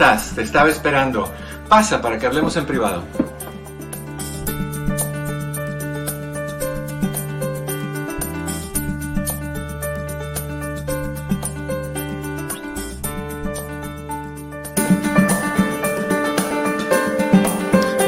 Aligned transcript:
Estás? 0.00 0.34
Te 0.34 0.40
estaba 0.40 0.70
esperando. 0.70 1.30
Pasa 1.68 2.00
para 2.00 2.18
que 2.18 2.24
hablemos 2.24 2.56
en 2.56 2.64
privado. 2.64 3.04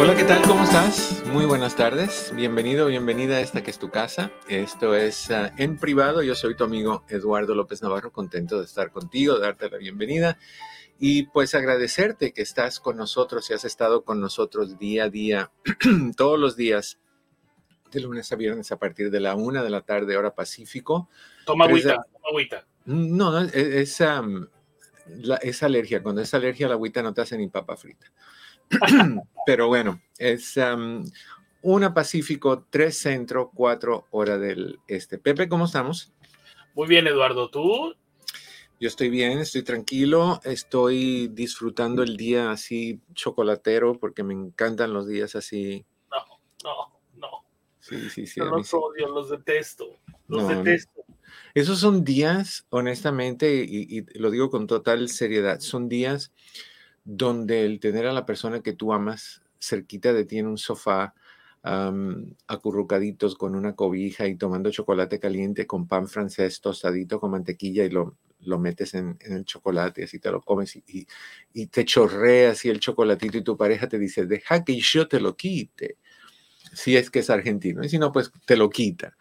Hola, 0.00 0.16
¿qué 0.16 0.24
tal? 0.24 0.40
¿Cómo 0.48 0.64
estás? 0.64 1.22
Muy 1.30 1.44
buenas 1.44 1.76
tardes. 1.76 2.32
Bienvenido, 2.34 2.86
bienvenida 2.86 3.36
a 3.36 3.40
esta 3.40 3.62
que 3.62 3.70
es 3.70 3.78
tu 3.78 3.90
casa. 3.90 4.30
Esto 4.48 4.94
es 4.94 5.30
ah, 5.30 5.52
en 5.58 5.76
privado. 5.76 6.22
Yo 6.22 6.34
soy 6.34 6.56
tu 6.56 6.64
amigo 6.64 7.04
Eduardo 7.10 7.54
López 7.54 7.82
Navarro, 7.82 8.10
contento 8.12 8.58
de 8.60 8.64
estar 8.64 8.90
contigo, 8.90 9.38
darte 9.38 9.68
la 9.68 9.76
bienvenida 9.76 10.38
y 11.04 11.24
pues 11.24 11.52
agradecerte 11.56 12.32
que 12.32 12.42
estás 12.42 12.78
con 12.78 12.96
nosotros 12.96 13.50
y 13.50 13.54
has 13.54 13.64
estado 13.64 14.04
con 14.04 14.20
nosotros 14.20 14.78
día 14.78 15.06
a 15.06 15.08
día, 15.08 15.50
todos 16.16 16.38
los 16.38 16.54
días, 16.54 17.00
de 17.90 17.98
lunes 17.98 18.30
a 18.30 18.36
viernes 18.36 18.70
a 18.70 18.78
partir 18.78 19.10
de 19.10 19.18
la 19.18 19.34
una 19.34 19.64
de 19.64 19.70
la 19.70 19.80
tarde, 19.80 20.16
hora 20.16 20.36
Pacífico. 20.36 21.08
Toma 21.44 21.64
agüita, 21.64 21.96
toma 21.96 22.28
agüita. 22.30 22.68
No, 22.84 23.32
no, 23.32 23.40
es, 23.40 24.00
es, 25.42 25.62
alergia. 25.64 26.04
Cuando 26.04 26.20
es 26.20 26.32
alergia 26.34 26.66
a 26.66 26.68
la 26.68 26.76
agüita 26.76 27.02
no 27.02 27.12
te 27.12 27.22
hace 27.22 27.36
ni 27.36 27.48
papa 27.48 27.76
frita. 27.76 28.06
Pero 29.44 29.66
bueno, 29.66 30.00
es 30.18 30.54
una 31.62 31.92
Pacífico, 31.92 32.64
tres 32.70 32.96
Centro, 32.96 33.50
cuatro 33.52 34.06
hora 34.12 34.38
del 34.38 34.78
Este. 34.86 35.18
Pepe, 35.18 35.48
¿cómo 35.48 35.64
estamos? 35.64 36.12
Muy 36.76 36.86
bien, 36.86 37.08
Eduardo. 37.08 37.50
¿Tú? 37.50 37.96
Yo 38.82 38.88
estoy 38.88 39.10
bien, 39.10 39.38
estoy 39.38 39.62
tranquilo, 39.62 40.40
estoy 40.42 41.28
disfrutando 41.28 42.02
el 42.02 42.16
día 42.16 42.50
así 42.50 43.00
chocolatero 43.14 43.96
porque 44.00 44.24
me 44.24 44.34
encantan 44.34 44.92
los 44.92 45.06
días 45.06 45.36
así. 45.36 45.86
No, 46.10 46.40
no, 46.64 47.00
no. 47.14 47.28
Sí, 47.78 48.10
sí, 48.10 48.26
sí. 48.26 48.40
Yo 48.40 48.46
los 48.46 48.74
odio, 48.74 49.06
los 49.06 49.30
detesto, 49.30 50.00
los 50.26 50.48
detesto. 50.48 51.04
Esos 51.54 51.78
son 51.78 52.02
días, 52.02 52.66
honestamente, 52.70 53.64
y, 53.64 54.04
lo 54.18 54.32
digo 54.32 54.50
con 54.50 54.66
total 54.66 55.08
seriedad, 55.10 55.60
son 55.60 55.88
días 55.88 56.32
donde 57.04 57.64
el 57.64 57.78
tener 57.78 58.08
a 58.08 58.12
la 58.12 58.26
persona 58.26 58.64
que 58.64 58.72
tú 58.72 58.92
amas 58.92 59.42
cerquita 59.60 60.12
de 60.12 60.24
ti 60.24 60.40
en 60.40 60.48
un 60.48 60.58
sofá, 60.58 61.14
acurrucaditos 62.48 63.36
con 63.36 63.54
una 63.54 63.76
cobija 63.76 64.26
y 64.26 64.34
tomando 64.34 64.72
chocolate 64.72 65.20
caliente 65.20 65.68
con 65.68 65.86
pan 65.86 66.08
francés 66.08 66.60
tostadito 66.60 67.20
con 67.20 67.30
mantequilla 67.30 67.84
y 67.84 67.90
lo, 67.90 68.16
lo 68.42 68.58
metes 68.58 68.94
en, 68.94 69.18
el 69.20 69.44
chocolate, 69.44 70.04
así 70.04 70.18
te 70.18 70.30
lo 70.30 70.40
comes 70.40 70.76
y, 70.76 71.06
y, 71.52 71.66
te 71.66 71.84
chorrea 71.84 72.52
así 72.52 72.68
el 72.68 72.80
chocolatito 72.80 73.38
y 73.38 73.42
tu 73.42 73.56
pareja 73.56 73.88
te 73.88 73.98
dice, 73.98 74.26
deja 74.26 74.64
que 74.64 74.78
yo 74.78 75.08
te 75.08 75.20
lo 75.20 75.36
quite. 75.36 75.98
Si 76.74 76.96
es 76.96 77.10
que 77.10 77.18
es 77.18 77.28
argentino, 77.28 77.84
y 77.84 77.90
si 77.90 77.98
no, 77.98 78.12
pues 78.12 78.32
te 78.46 78.56
lo 78.56 78.70
quita. 78.70 79.14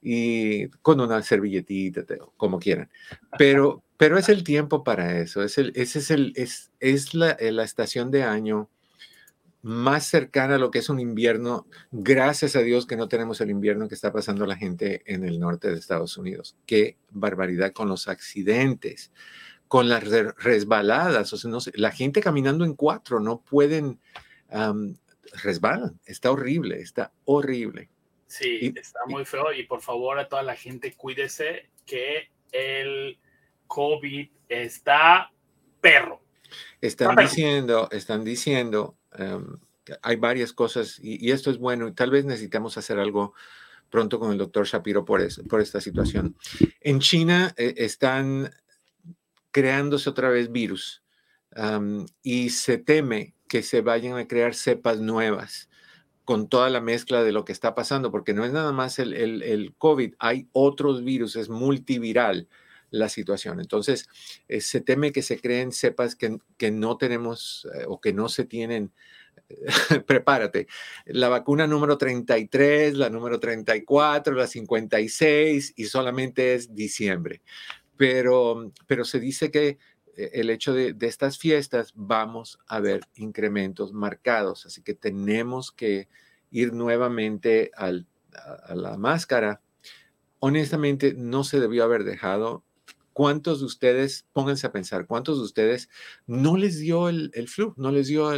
Y 0.00 0.68
con 0.82 1.00
una 1.00 1.20
servilletita, 1.22 2.04
como 2.36 2.60
quieran. 2.60 2.90
Pero, 3.36 3.82
pero 3.96 4.18
es 4.18 4.28
el 4.28 4.44
tiempo 4.44 4.84
para 4.84 5.18
eso. 5.18 5.42
Es 5.42 5.58
el, 5.58 5.72
ese 5.74 5.98
es, 5.98 6.10
el, 6.12 6.32
es, 6.36 6.70
es 6.78 7.14
la, 7.14 7.36
la 7.40 7.64
estación 7.64 8.12
de 8.12 8.22
año 8.22 8.70
más 9.62 10.06
cercana 10.06 10.56
a 10.56 10.58
lo 10.58 10.70
que 10.70 10.80
es 10.80 10.88
un 10.88 11.00
invierno. 11.00 11.66
Gracias 11.92 12.56
a 12.56 12.60
Dios 12.60 12.86
que 12.86 12.96
no 12.96 13.08
tenemos 13.08 13.40
el 13.40 13.50
invierno 13.50 13.88
que 13.88 13.94
está 13.94 14.12
pasando 14.12 14.44
la 14.44 14.56
gente 14.56 15.02
en 15.06 15.24
el 15.24 15.38
norte 15.38 15.70
de 15.70 15.78
Estados 15.78 16.16
Unidos. 16.18 16.56
Qué 16.66 16.98
barbaridad 17.10 17.72
con 17.72 17.88
los 17.88 18.08
accidentes, 18.08 19.12
con 19.68 19.88
las 19.88 20.04
resbaladas. 20.04 21.32
O 21.32 21.36
sea, 21.36 21.50
no 21.50 21.58
la 21.74 21.92
gente 21.92 22.20
caminando 22.20 22.64
en 22.64 22.74
cuatro 22.74 23.20
no 23.20 23.40
pueden, 23.40 24.00
resbalan. 25.42 26.00
Está 26.04 26.32
horrible, 26.32 26.80
está 26.80 27.12
horrible. 27.24 27.88
Sí, 28.26 28.72
está 28.76 29.00
muy 29.06 29.24
feo 29.24 29.52
y 29.52 29.64
por 29.64 29.80
favor 29.80 30.18
a 30.18 30.26
toda 30.28 30.42
la 30.42 30.56
gente 30.56 30.94
cuídese 30.94 31.70
que 31.86 32.30
el 32.50 33.18
COVID 33.66 34.28
está 34.48 35.30
perro. 35.80 36.20
Están 36.80 37.14
diciendo, 37.16 37.88
están 37.92 38.24
diciendo 38.24 38.96
Em, 39.16 39.56
hay 40.02 40.16
varias 40.16 40.52
cosas 40.52 40.98
y, 41.02 41.30
esto 41.30 41.50
es 41.50 41.58
bueno 41.58 41.88
y 41.88 41.92
tal 41.92 42.10
vez 42.10 42.24
necesitamos 42.24 42.78
hacer 42.78 42.98
algo 42.98 43.34
pronto 43.90 44.18
con 44.18 44.32
el 44.32 44.38
doctor 44.38 44.66
Shapiro 44.66 45.04
por, 45.04 45.20
esta 45.20 45.80
situación. 45.80 46.36
En 46.80 47.00
China 47.00 47.52
eh, 47.56 47.74
están 47.76 48.50
creándose 49.50 50.08
otra 50.08 50.30
vez 50.30 50.50
virus 50.50 51.02
y 52.22 52.48
se 52.48 52.78
teme 52.78 53.34
que 53.46 53.62
se 53.62 53.82
vayan 53.82 54.16
a 54.16 54.26
crear 54.26 54.54
cepas 54.54 55.00
nuevas 55.00 55.68
con 56.24 56.48
toda 56.48 56.70
la 56.70 56.80
mezcla 56.80 57.22
de 57.22 57.32
lo 57.32 57.44
que 57.44 57.52
está 57.52 57.74
pasando, 57.74 58.10
porque 58.10 58.32
no 58.32 58.44
es 58.46 58.52
nada 58.52 58.72
más 58.72 58.98
el, 58.98 59.74
COVID, 59.76 60.14
hay 60.18 60.48
otros 60.52 61.04
virus, 61.04 61.36
es 61.36 61.50
multiviral 61.50 62.48
la 62.92 63.08
situación. 63.08 63.58
Entonces, 63.58 64.08
eh, 64.46 64.60
se 64.60 64.80
teme 64.80 65.10
que 65.10 65.22
se 65.22 65.40
creen 65.40 65.72
cepas 65.72 66.14
que, 66.14 66.38
que 66.56 66.70
no 66.70 66.96
tenemos 66.96 67.66
eh, 67.74 67.84
o 67.88 68.00
que 68.00 68.12
no 68.12 68.28
se 68.28 68.44
tienen. 68.44 68.92
prepárate. 70.06 70.66
La 71.06 71.28
vacuna 71.28 71.66
número 71.66 71.98
33, 71.98 72.94
la 72.94 73.10
número 73.10 73.40
34, 73.40 74.34
la 74.34 74.46
56 74.46 75.74
y 75.76 75.84
solamente 75.84 76.54
es 76.54 76.74
diciembre. 76.74 77.42
Pero, 77.96 78.72
pero 78.86 79.04
se 79.04 79.20
dice 79.20 79.50
que 79.50 79.78
eh, 80.16 80.30
el 80.34 80.50
hecho 80.50 80.74
de, 80.74 80.94
estas 81.00 81.38
fiestas 81.38 81.92
vamos 81.94 82.58
a 82.66 82.80
ver 82.80 83.02
incrementos 83.14 83.92
marcados, 83.92 84.66
así 84.66 84.82
que 84.82 84.94
tenemos 84.94 85.72
que 85.72 86.08
ir 86.50 86.72
nuevamente 86.72 87.70
al, 87.74 88.06
a 88.34 88.74
la 88.74 88.96
máscara. 88.96 89.62
Honestamente, 90.40 91.14
no 91.16 91.44
se 91.44 91.60
debió 91.60 91.84
haber 91.84 92.04
dejado 92.04 92.64
¿Cuántos 93.12 93.60
de 93.60 93.66
ustedes, 93.66 94.26
pónganse 94.32 94.66
a 94.66 94.72
pensar, 94.72 95.06
cuántos 95.06 95.38
de 95.38 95.44
ustedes 95.44 95.88
no 96.26 96.56
les 96.56 96.78
dio 96.78 97.08
el, 97.08 97.30
flu, 97.48 97.74
no 97.76 97.90
les 97.90 98.08
dio 98.08 98.30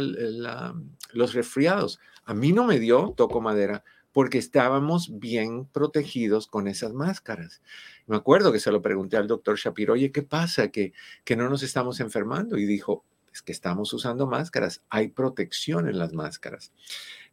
los 1.13 1.33
resfriados? 1.33 1.99
A 2.25 2.33
mí 2.33 2.51
no 2.51 2.65
me 2.65 2.79
dio, 2.79 3.13
toco 3.15 3.41
madera, 3.41 3.83
porque 4.11 4.37
estábamos 4.37 5.19
bien 5.19 5.65
protegidos 5.65 6.47
con 6.47 6.67
esas 6.67 6.93
máscaras. 6.93 7.61
Me 8.07 8.15
acuerdo 8.15 8.51
que 8.51 8.59
se 8.59 8.71
lo 8.71 8.81
pregunté 8.81 9.17
al 9.17 9.27
doctor 9.27 9.57
Shapiro, 9.57 9.93
oye, 9.93 10.11
¿qué 10.11 10.23
pasa? 10.23 10.69
Que, 10.69 10.93
que 11.23 11.35
no 11.35 11.49
nos 11.49 11.63
estamos 11.63 11.99
enfermando. 11.99 12.57
Y 12.57 12.65
dijo, 12.65 13.03
es 13.35 13.41
que 13.41 13.51
estamos 13.51 13.91
usando 13.91 14.27
máscaras, 14.27 14.81
hay 14.89 15.09
protección 15.09 15.89
en 15.89 15.99
las 15.99 16.13
máscaras. 16.13 16.71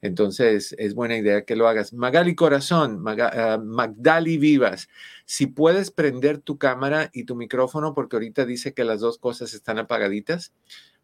Entonces, 0.00 0.74
es 0.76 0.94
buena 0.94 1.16
idea 1.16 1.44
que 1.44 1.54
lo 1.54 1.68
hagas. 1.68 1.92
Magali 1.92 2.34
Corazón, 2.34 3.04
ah, 3.06 3.60
Magdali 3.64 4.36
Vivas, 4.36 4.88
si 5.32 5.46
puedes 5.46 5.90
prender 5.90 6.40
tu 6.40 6.58
cámara 6.58 7.08
y 7.14 7.24
tu 7.24 7.36
micrófono, 7.36 7.94
porque 7.94 8.16
ahorita 8.16 8.44
dice 8.44 8.74
que 8.74 8.84
las 8.84 9.00
dos 9.00 9.16
cosas 9.16 9.54
están 9.54 9.78
apagaditas, 9.78 10.52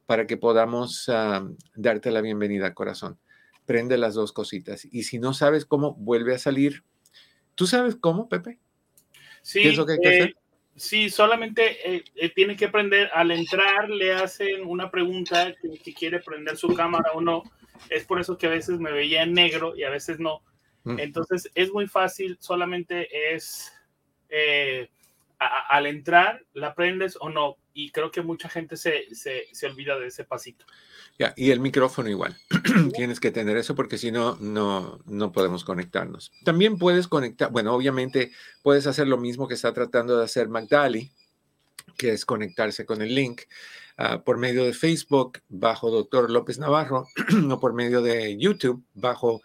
para 0.04 0.26
que 0.26 0.36
podamos 0.36 1.08
ah, 1.08 1.48
darte 1.74 2.10
la 2.10 2.20
bienvenida, 2.20 2.74
corazón. 2.74 3.18
Prende 3.64 3.96
las 3.96 4.12
dos 4.12 4.34
cositas. 4.34 4.86
Y 4.92 5.04
si 5.04 5.18
no 5.18 5.32
sabes 5.32 5.64
cómo, 5.64 5.94
vuelve 5.94 6.34
a 6.34 6.38
salir. 6.38 6.84
¿Tú 7.54 7.66
sabes 7.66 7.96
cómo, 7.96 8.28
Pepe? 8.28 8.58
Sí, 9.40 9.62
¿Qué 9.62 9.70
es 9.70 9.78
lo 9.78 9.86
que 9.86 9.92
hay 9.92 9.98
que 9.98 10.08
hacer? 10.08 10.28
Eh, 10.28 10.34
sí, 10.76 11.08
solamente 11.08 11.90
eh, 11.90 12.04
eh, 12.14 12.28
tiene 12.28 12.54
que 12.54 12.68
prender. 12.68 13.08
Al 13.14 13.30
entrar, 13.30 13.88
le 13.88 14.12
hacen 14.12 14.66
una 14.66 14.90
pregunta 14.90 15.54
que 15.82 15.94
quiere 15.94 16.20
prender 16.20 16.58
su 16.58 16.74
cámara 16.74 17.12
o 17.14 17.22
no 17.22 17.44
es 17.88 18.04
por 18.04 18.20
eso 18.20 18.36
que 18.36 18.46
a 18.46 18.50
veces 18.50 18.78
me 18.78 18.92
veía 18.92 19.22
en 19.22 19.32
negro 19.32 19.74
y 19.74 19.84
a 19.84 19.90
veces 19.90 20.20
no. 20.20 20.42
Mm. 20.84 20.98
Entonces 20.98 21.50
es 21.54 21.72
muy 21.72 21.86
fácil, 21.86 22.36
solamente 22.40 23.08
es 23.34 23.72
eh, 24.28 24.90
al 25.38 25.86
entrar, 25.86 26.44
la 26.52 26.74
prendes 26.74 27.16
o 27.20 27.30
no. 27.30 27.56
Y 27.72 27.90
creo 27.90 28.10
que 28.10 28.22
mucha 28.22 28.48
gente 28.48 28.76
se, 28.76 29.04
se, 29.14 29.66
olvida 29.66 29.98
de 29.98 30.08
ese 30.08 30.24
pasito. 30.24 30.64
Y 31.36 31.50
el 31.50 31.60
micrófono 31.60 32.08
igual. 32.08 32.36
Tienes 32.94 33.20
que 33.20 33.30
tener 33.30 33.56
eso 33.56 33.74
porque 33.74 33.98
si 33.98 34.10
no, 34.10 34.36
no, 34.40 35.00
no 35.06 35.30
podemos 35.30 35.64
conectarnos. 35.64 36.32
También 36.44 36.78
puedes 36.78 37.06
conectar, 37.06 37.52
bueno, 37.52 37.72
obviamente 37.74 38.32
puedes 38.62 38.86
hacer 38.86 39.06
lo 39.06 39.18
mismo 39.18 39.46
que 39.46 39.54
está 39.54 39.72
tratando 39.72 40.18
de 40.18 40.24
hacer 40.24 40.48
Magdali, 40.48 41.12
que 41.96 42.12
es 42.12 42.24
conectarse 42.24 42.84
con 42.84 43.02
el 43.02 43.14
link 43.14 43.42
ah, 43.96 44.22
por 44.24 44.38
medio 44.38 44.64
de 44.64 44.72
Facebook 44.72 45.40
bajo 45.48 45.90
Doctor 45.90 46.30
López 46.30 46.58
Navarro 46.58 47.06
o 47.50 47.60
por 47.60 47.74
medio 47.74 48.02
de 48.02 48.36
YouTube 48.38 48.82
bajo 48.94 49.40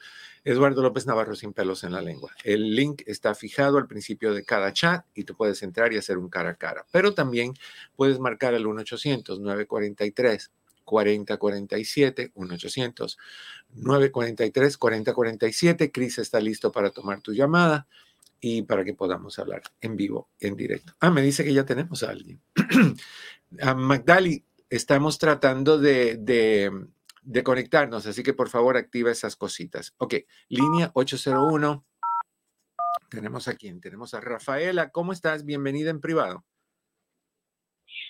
Eduardo 0.45 0.81
López 0.81 1.05
Navarro 1.05 1.35
sin 1.35 1.53
pelos 1.53 1.83
en 1.83 1.93
la 1.93 2.01
lengua. 2.01 2.31
El 2.43 2.75
link 2.75 3.01
está 3.05 3.33
fijado 3.33 3.77
al 3.77 3.87
principio 3.87 4.33
de 4.33 4.43
cada 4.43 4.73
chat 4.73 5.05
y 5.13 5.23
tú 5.23 5.35
puedes 5.35 5.63
entrar 5.63 5.93
y 5.93 5.97
hacer 5.97 6.17
un 6.17 6.29
cara 6.29 6.51
a 6.51 6.55
cara. 6.55 6.85
Pero 6.91 7.13
también 7.13 7.53
puedes 7.95 8.19
marcar 8.19 8.53
el 8.53 8.65
1-800-943. 8.65 10.49
4047 10.85 12.33
1-800 12.35 13.17
943 13.73 14.77
4047. 14.77 15.91
Cris 15.91 16.19
está 16.19 16.39
listo 16.41 16.71
para 16.73 16.91
tomar 16.91 17.21
tu 17.21 17.33
llamada 17.33 17.87
y 18.41 18.63
para 18.63 18.83
que 18.83 18.93
podamos 18.93 19.39
hablar 19.39 19.63
en 19.79 19.95
vivo, 19.95 20.29
en 20.41 20.57
directo. 20.57 20.93
Ah, 20.99 21.09
me 21.09 21.21
dice 21.21 21.45
que 21.45 21.53
ya 21.53 21.65
tenemos 21.65 22.03
a 22.03 22.09
alguien. 22.09 22.41
a 23.61 23.73
Magdali, 23.73 24.43
estamos 24.69 25.17
tratando 25.17 25.79
de, 25.79 26.17
de 26.17 26.69
conectarnos, 27.43 28.05
así 28.05 28.23
que 28.23 28.33
por 28.33 28.49
favor 28.49 28.77
activa 28.77 29.11
esas 29.11 29.35
cositas. 29.35 29.93
Ok, 29.97 30.15
línea 30.49 30.91
801. 30.93 31.85
Tenemos 33.09 33.47
a 33.47 33.55
quién? 33.55 33.79
Tenemos 33.79 34.13
a 34.13 34.21
Rafaela. 34.21 34.89
¿Cómo 34.89 35.13
estás? 35.13 35.45
Bienvenida 35.45 35.89
en 35.89 36.01
privado. 36.01 36.43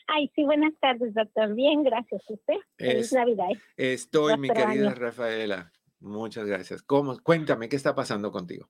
Ay, 0.08 0.32
sí, 0.36 0.44
buenas 0.44 0.74
tardes, 0.80 1.14
doctor. 1.14 1.54
Bien, 1.56 1.84
gracias 1.84 2.22
a 2.30 2.34
usted. 2.34 2.56
Feliz 2.78 3.14
Navidad. 3.14 3.50
Estoy, 3.76 4.38
mi 4.38 4.50
querida 4.50 4.94
Rafaela. 4.94 5.72
Muchas 6.00 6.46
gracias. 6.46 6.84
¿Cómo? 6.84 7.18
Cuéntame, 7.22 7.70
¿qué 7.70 7.76
está 7.76 7.96
pasando 7.96 8.32
contigo? 8.32 8.70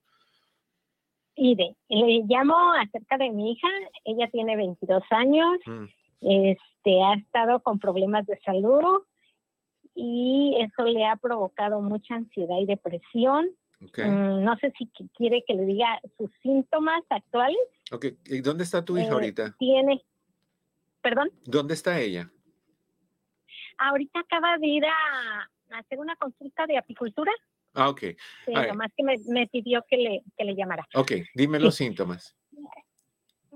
Mire, 1.36 1.76
le 1.90 2.24
llamo 2.28 2.74
acerca 2.74 3.18
de 3.18 3.32
mi 3.32 3.54
hija. 3.54 3.68
Ella 4.04 4.30
tiene 4.32 4.56
22 4.56 5.04
años. 5.10 5.60
Mm. 5.66 5.86
Este, 6.22 7.04
ha 7.04 7.16
estado 7.16 7.62
con 7.62 7.80
problemas 7.80 8.26
de 8.28 8.40
salud 8.46 9.04
y 9.96 10.56
eso 10.60 10.86
le 10.86 11.06
ha 11.06 11.16
provocado 11.16 11.82
mucha 11.82 12.16
ansiedad 12.16 12.58
y 12.60 12.66
depresión. 12.66 13.50
Mm, 13.80 14.44
no 14.44 14.56
sé 14.58 14.72
si 14.78 14.88
quiere 15.16 15.44
que 15.46 15.54
le 15.54 15.66
diga 15.66 16.00
sus 16.18 16.32
síntomas 16.42 17.04
actuales. 17.10 17.58
Ok, 17.92 18.06
¿y 18.26 18.42
dónde 18.42 18.64
está 18.64 18.84
tu 18.84 18.98
hija 18.98 19.10
eh, 19.10 19.12
ahorita? 19.12 19.56
Tiene, 19.58 20.02
perdón. 21.02 21.32
¿Dónde 21.44 21.74
está 21.74 22.00
ella? 22.00 22.32
Ahorita 23.78 24.20
acaba 24.20 24.58
de 24.58 24.68
ir 24.68 24.86
a, 24.86 25.78
hacer 25.78 26.00
una 26.00 26.16
consulta 26.16 26.66
de 26.66 26.78
apicultura. 26.78 27.32
Ah, 27.74 27.90
ok. 27.90 28.00
Sí, 28.46 28.54
que 28.96 29.04
me, 29.04 29.48
pidió 29.48 29.84
que 29.90 29.98
le, 29.98 30.24
que 30.38 30.46
le 30.46 30.56
llamara. 30.56 30.88
Ok, 30.94 31.12
dime 31.34 31.60
los 31.60 31.76
síntomas. 31.76 32.36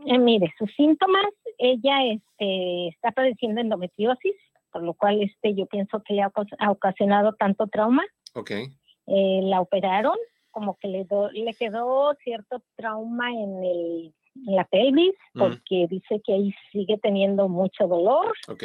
Eh, 0.06 0.18
mire, 0.18 0.54
sus 0.58 0.72
síntomas, 0.76 1.26
ella 1.58 2.06
este, 2.06 2.90
está 2.90 3.12
padeciendo 3.12 3.62
endometriosis, 3.62 4.36
por 4.72 4.84
lo 4.84 4.94
cual 4.94 5.22
este, 5.22 5.54
yo 5.54 5.66
pienso 5.66 6.02
que 6.04 6.14
le 6.14 6.22
ha, 6.22 6.32
ocasionado 6.70 7.34
tanto 7.34 7.68
trauma. 7.68 8.04
Ok. 8.34 8.52
Eh, 8.52 9.40
la 9.44 9.62
operaron, 9.62 10.18
como 10.52 10.78
que 10.78 10.88
le, 10.88 11.06
le 11.34 11.54
quedó 11.54 12.14
cierto 12.24 12.62
trauma 12.76 13.32
en, 13.32 13.64
el, 13.64 14.14
en 14.48 14.56
la 14.56 14.66
pelvis, 14.66 15.16
mm. 15.34 15.40
porque 15.40 15.88
dice 15.90 16.22
que 16.24 16.34
ahí 16.34 16.54
sigue 16.72 16.98
teniendo 16.98 17.48
mucho 17.48 17.88
dolor. 17.88 18.34
Ok. 18.48 18.64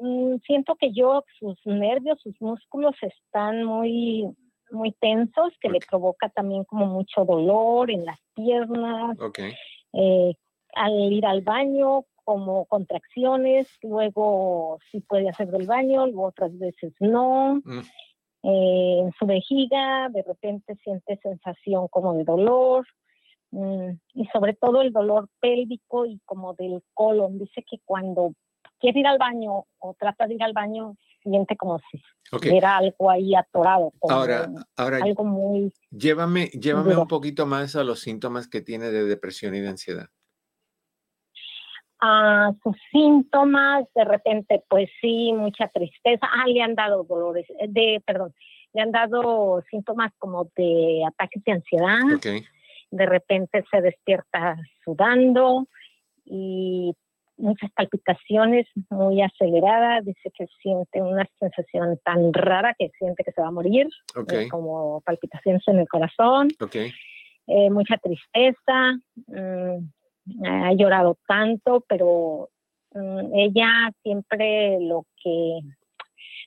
Mm, 0.00 0.36
siento 0.46 0.76
que 0.76 0.92
yo, 0.92 1.24
sus 1.38 1.58
nervios, 1.66 2.18
sus 2.22 2.34
músculos 2.40 2.94
están 3.02 3.64
muy, 3.64 4.24
muy 4.70 4.92
tensos, 4.92 5.52
que 5.60 5.68
le 5.68 5.80
provoca 5.80 6.28
también 6.30 6.64
como 6.64 6.86
mucho 6.86 7.24
dolor 7.24 7.90
en 7.90 8.04
las 8.04 8.18
piernas. 8.34 9.18
Okay. 9.20 9.52
Eh, 9.92 10.34
al 10.74 11.12
ir 11.12 11.26
al 11.26 11.42
baño, 11.42 12.04
como 12.28 12.66
contracciones, 12.66 13.66
luego 13.80 14.78
sí 14.92 15.00
puede 15.00 15.30
hacer 15.30 15.48
del 15.48 15.66
baño, 15.66 16.04
luego 16.06 16.24
otras 16.26 16.58
veces 16.58 16.92
no. 17.00 17.62
Mm. 17.64 17.78
Eh, 18.42 18.98
en 19.00 19.12
su 19.18 19.24
vejiga 19.24 20.10
de 20.10 20.22
repente 20.22 20.76
siente 20.84 21.18
sensación 21.22 21.88
como 21.88 22.12
de 22.12 22.24
dolor 22.24 22.86
mm, 23.50 23.92
y 24.12 24.26
sobre 24.26 24.52
todo 24.52 24.82
el 24.82 24.92
dolor 24.92 25.30
pélvico 25.40 26.04
y 26.04 26.20
como 26.26 26.52
del 26.52 26.82
colon. 26.92 27.38
Dice 27.38 27.64
que 27.66 27.78
cuando 27.82 28.34
quiere 28.78 29.00
ir 29.00 29.06
al 29.06 29.16
baño 29.16 29.64
o 29.78 29.94
trata 29.98 30.26
de 30.26 30.34
ir 30.34 30.42
al 30.42 30.52
baño 30.52 30.96
siente 31.22 31.56
como 31.56 31.80
si 31.90 32.02
era 32.42 32.76
algo 32.76 33.10
ahí 33.10 33.34
atorado. 33.34 33.94
ahora, 34.02 34.50
ahora, 34.76 34.98
algo 35.02 35.24
muy... 35.24 35.72
Llévame, 35.90 36.48
llévame 36.48 36.94
un 36.94 37.08
poquito 37.08 37.46
más 37.46 37.74
a 37.74 37.84
los 37.84 38.00
síntomas 38.00 38.48
que 38.48 38.60
tiene 38.60 38.90
de 38.90 39.06
depresión 39.06 39.54
y 39.54 39.60
de 39.60 39.68
ansiedad 39.70 40.10
a 42.00 42.52
sus 42.62 42.76
síntomas, 42.92 43.86
de 43.94 44.04
repente, 44.04 44.62
pues 44.68 44.88
sí, 45.00 45.32
mucha 45.32 45.68
tristeza. 45.68 46.26
Ah, 46.30 46.46
le 46.46 46.62
han 46.62 46.74
dado 46.74 47.04
dolores, 47.04 47.46
eh, 47.58 47.66
de, 47.68 48.02
perdón, 48.06 48.32
le 48.72 48.82
han 48.82 48.92
dado 48.92 49.62
síntomas 49.70 50.12
como 50.18 50.50
de 50.56 51.02
ataques 51.06 51.42
de 51.44 51.52
ansiedad. 51.52 52.00
De 52.90 53.06
repente 53.06 53.64
se 53.70 53.80
despierta 53.80 54.56
sudando 54.84 55.66
y 56.24 56.94
muchas 57.36 57.70
palpitaciones 57.72 58.66
muy 58.90 59.22
aceleradas. 59.22 60.04
Dice 60.04 60.30
que 60.36 60.46
siente 60.62 61.00
una 61.00 61.26
sensación 61.38 61.98
tan 62.04 62.32
rara 62.32 62.74
que 62.78 62.90
siente 62.98 63.24
que 63.24 63.32
se 63.32 63.40
va 63.40 63.48
a 63.48 63.52
morir, 63.52 63.88
okay. 64.16 64.48
como 64.48 65.00
palpitaciones 65.02 65.62
en 65.66 65.78
el 65.80 65.88
corazón. 65.88 66.48
Eh, 67.46 67.70
mucha 67.70 67.96
tristeza. 67.96 68.92
Mm, 69.26 69.88
ha 70.44 70.72
llorado 70.72 71.16
tanto, 71.26 71.84
pero 71.88 72.50
mm, 72.92 73.34
ella 73.34 73.90
siempre 74.02 74.78
lo 74.80 75.04
que 75.22 75.60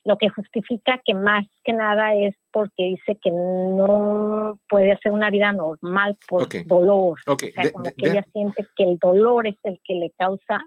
lo 0.04 0.18
que 0.18 0.28
justifica 0.30 1.00
que 1.04 1.14
más 1.14 1.46
que 1.62 1.72
nada 1.72 2.14
es 2.14 2.34
porque 2.50 2.84
dice 2.84 3.16
que 3.22 3.30
no 3.30 4.58
puede 4.68 4.92
hacer 4.92 5.12
una 5.12 5.30
vida 5.30 5.52
normal 5.52 6.16
por 6.28 6.48
dolor. 6.66 7.18
O 7.26 7.36
sea, 7.38 7.72
como 7.72 7.84
que 7.84 8.08
ella 8.08 8.26
siente 8.32 8.66
que 8.76 8.84
el 8.84 8.98
dolor 8.98 9.46
es 9.46 9.56
el 9.62 9.80
que 9.84 9.94
le 9.94 10.10
causa 10.18 10.60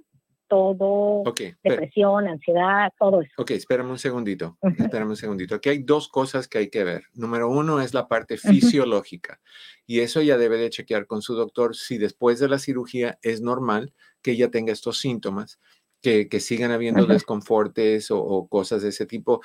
todo, 0.48 1.24
depresión, 1.64 2.28
ansiedad, 2.28 2.92
todo 3.00 3.22
eso. 3.22 3.32
Ok, 3.38 3.52
espérame 3.52 3.92
un 3.92 4.00
segundito, 4.00 4.58
espérame 4.62 5.10
un 5.10 5.16
segundito. 5.16 5.56
Aquí 5.56 5.70
hay 5.70 5.80
dos 5.80 6.08
cosas 6.08 6.48
que 6.48 6.60
hay 6.60 6.70
que 6.70 6.84
ver. 6.84 7.04
Número 7.14 7.50
uno 7.50 7.82
es 7.82 7.94
la 7.94 8.08
parte 8.08 8.38
fisiológica 8.38 9.40
y 9.86 10.00
eso 10.00 10.22
ya 10.22 10.38
debe 10.38 10.58
de 10.58 10.70
chequear 10.70 11.08
con 11.08 11.22
su 11.22 11.36
doctor 11.36 11.76
si 11.76 11.98
después 11.98 12.40
de 12.40 12.50
la 12.50 12.60
cirugía 12.60 13.18
es 13.22 13.42
normal 13.42 13.94
que 14.22 14.32
ella 14.32 14.52
tenga 14.52 14.74
estos 14.74 15.00
síntomas, 15.00 15.60
que, 16.02 16.30
que 16.30 16.40
sigan 16.40 16.72
habiendo 16.72 17.06
desconfortes 17.06 18.12
o, 18.12 18.22
o, 18.22 18.48
cosas 18.48 18.82
de 18.82 18.90
ese 18.90 19.06
tipo 19.06 19.42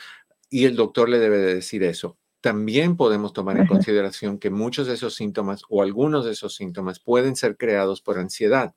y 0.50 0.64
el 0.64 0.76
doctor 0.76 1.08
le 1.08 1.18
debe 1.18 1.38
de 1.38 1.54
decir 1.54 1.82
eso. 1.82 2.18
También 2.42 2.96
podemos 2.96 3.34
tomar 3.34 3.58
en 3.58 3.66
consideración 3.66 4.38
que 4.38 4.48
muchos 4.48 4.86
de 4.86 4.94
esos 4.94 5.14
síntomas 5.14 5.62
o 5.68 5.82
algunos 5.82 6.24
de 6.24 6.32
esos 6.32 6.54
síntomas 6.54 6.98
pueden 6.98 7.36
ser 7.36 7.58
creados 7.58 8.00
por 8.00 8.18
ansiedad 8.18 8.74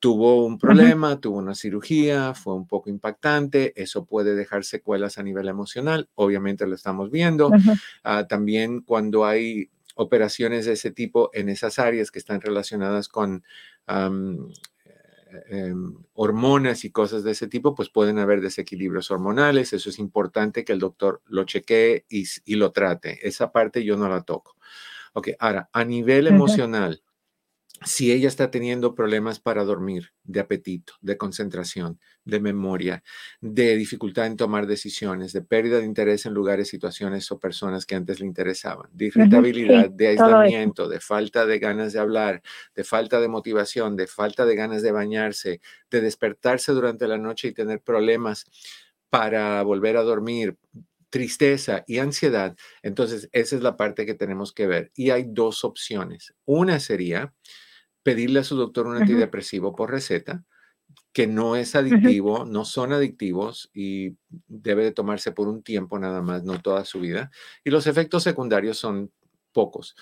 tuvo 0.00 0.44
un 0.44 0.58
problema, 0.58 1.20
tuvo 1.20 1.38
una 1.38 1.54
cirugía, 1.54 2.34
fue 2.34 2.54
un 2.54 2.66
poco 2.66 2.88
impactante, 2.90 3.72
eso 3.80 4.04
puede 4.04 4.34
dejar 4.34 4.64
secuelas 4.64 5.18
a 5.18 5.22
nivel 5.22 5.48
emocional, 5.48 6.08
obviamente 6.14 6.66
lo 6.66 6.74
estamos 6.74 7.10
viendo. 7.10 7.50
Ah, 8.04 8.26
también 8.28 8.80
cuando 8.82 9.24
hay 9.24 9.70
operaciones 9.96 10.66
de 10.66 10.74
ese 10.74 10.92
tipo 10.92 11.30
en 11.34 11.48
esas 11.48 11.78
áreas 11.80 12.10
que 12.10 12.20
están 12.20 12.40
relacionadas 12.40 13.08
con 13.08 13.42
eh, 13.88 14.36
em, 15.50 15.96
hormonas 16.14 16.84
y 16.84 16.90
cosas 16.90 17.24
de 17.24 17.32
ese 17.32 17.48
tipo, 17.48 17.74
pues 17.74 17.90
pueden 17.90 18.18
haber 18.18 18.40
desequilibrios 18.40 19.10
hormonales. 19.10 19.72
Eso 19.72 19.90
es 19.90 19.98
importante 19.98 20.64
que 20.64 20.72
el 20.72 20.78
doctor 20.78 21.20
lo 21.26 21.44
chequee 21.44 22.04
y, 22.08 22.24
y 22.44 22.54
lo 22.54 22.70
trate. 22.70 23.26
Esa 23.26 23.50
parte 23.50 23.84
yo 23.84 23.96
no 23.96 24.08
la 24.08 24.22
toco. 24.22 24.56
Ok, 25.14 25.30
ahora, 25.40 25.68
a 25.72 25.84
nivel 25.84 26.28
emocional, 26.28 27.02
si 27.84 28.12
ella 28.12 28.28
está 28.28 28.50
teniendo 28.50 28.94
problemas 28.94 29.38
para 29.38 29.64
dormir, 29.64 30.12
de 30.24 30.40
apetito, 30.40 30.94
de 31.00 31.16
concentración, 31.16 32.00
de 32.24 32.40
memoria, 32.40 33.02
de 33.40 33.76
dificultad 33.76 34.26
en 34.26 34.36
tomar 34.36 34.66
decisiones, 34.66 35.32
de 35.32 35.42
pérdida 35.42 35.78
de 35.78 35.84
interés 35.84 36.26
en 36.26 36.34
lugares, 36.34 36.68
situaciones 36.68 37.30
o 37.30 37.38
personas 37.38 37.86
que 37.86 37.94
antes 37.94 38.20
le 38.20 38.26
interesaban, 38.26 38.90
de 38.92 39.06
irritabilidad, 39.06 39.90
de 39.90 40.08
aislamiento, 40.08 40.88
de 40.88 41.00
falta 41.00 41.46
de 41.46 41.58
ganas 41.58 41.92
de 41.92 42.00
hablar, 42.00 42.42
de 42.74 42.84
falta 42.84 43.20
de 43.20 43.28
motivación, 43.28 43.96
de 43.96 44.06
falta 44.06 44.44
de 44.44 44.56
ganas 44.56 44.82
de 44.82 44.92
bañarse, 44.92 45.60
de 45.90 46.00
despertarse 46.00 46.72
durante 46.72 47.06
la 47.06 47.18
noche 47.18 47.48
y 47.48 47.54
tener 47.54 47.80
problemas 47.80 48.46
para 49.08 49.62
volver 49.62 49.96
a 49.96 50.02
dormir, 50.02 50.56
tristeza 51.10 51.84
y 51.86 51.98
ansiedad, 51.98 52.56
entonces 52.82 53.28
esa 53.32 53.56
es 53.56 53.62
la 53.62 53.76
parte 53.76 54.04
que 54.04 54.14
tenemos 54.14 54.52
que 54.52 54.66
ver. 54.66 54.90
Y 54.94 55.10
hay 55.10 55.24
dos 55.26 55.64
opciones. 55.64 56.34
Una 56.44 56.80
sería 56.80 57.32
pedirle 58.08 58.40
a 58.40 58.44
su 58.44 58.56
doctor 58.56 58.86
un 58.86 58.96
antidepresivo 58.96 59.76
por 59.76 59.90
receta, 59.90 60.44
que 61.12 61.26
no 61.26 61.56
es 61.56 61.74
adictivo, 61.74 62.46
no 62.46 62.64
son 62.64 62.92
adictivos 62.92 63.70
y 63.74 64.16
debe 64.46 64.84
de 64.84 64.92
tomarse 64.92 65.32
por 65.32 65.46
un 65.46 65.62
tiempo 65.62 65.98
nada 65.98 66.22
más, 66.22 66.42
no 66.44 66.58
toda 66.60 66.86
su 66.86 67.00
vida. 67.00 67.30
Y 67.64 67.70
los 67.70 67.86
efectos 67.86 68.22
secundarios 68.22 68.78
son 68.78 69.12
pocos. 69.52 69.94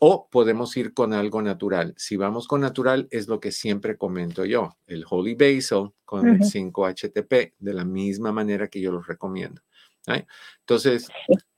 o 0.00 0.28
podemos 0.30 0.76
ir 0.76 0.92
con 0.92 1.12
algo 1.12 1.42
natural. 1.42 1.94
Si 1.96 2.16
vamos 2.16 2.46
con 2.46 2.60
natural, 2.60 3.08
es 3.10 3.28
lo 3.28 3.40
que 3.40 3.52
siempre 3.52 3.96
comento 3.96 4.44
yo, 4.44 4.76
el 4.86 5.04
Holy 5.08 5.34
Basil 5.34 5.90
con 6.04 6.28
el 6.28 6.40
5-HTP, 6.40 7.54
de 7.58 7.74
la 7.74 7.84
misma 7.84 8.32
manera 8.32 8.68
que 8.68 8.80
yo 8.80 8.92
los 8.92 9.06
recomiendo. 9.06 9.62
Entonces, 10.60 11.08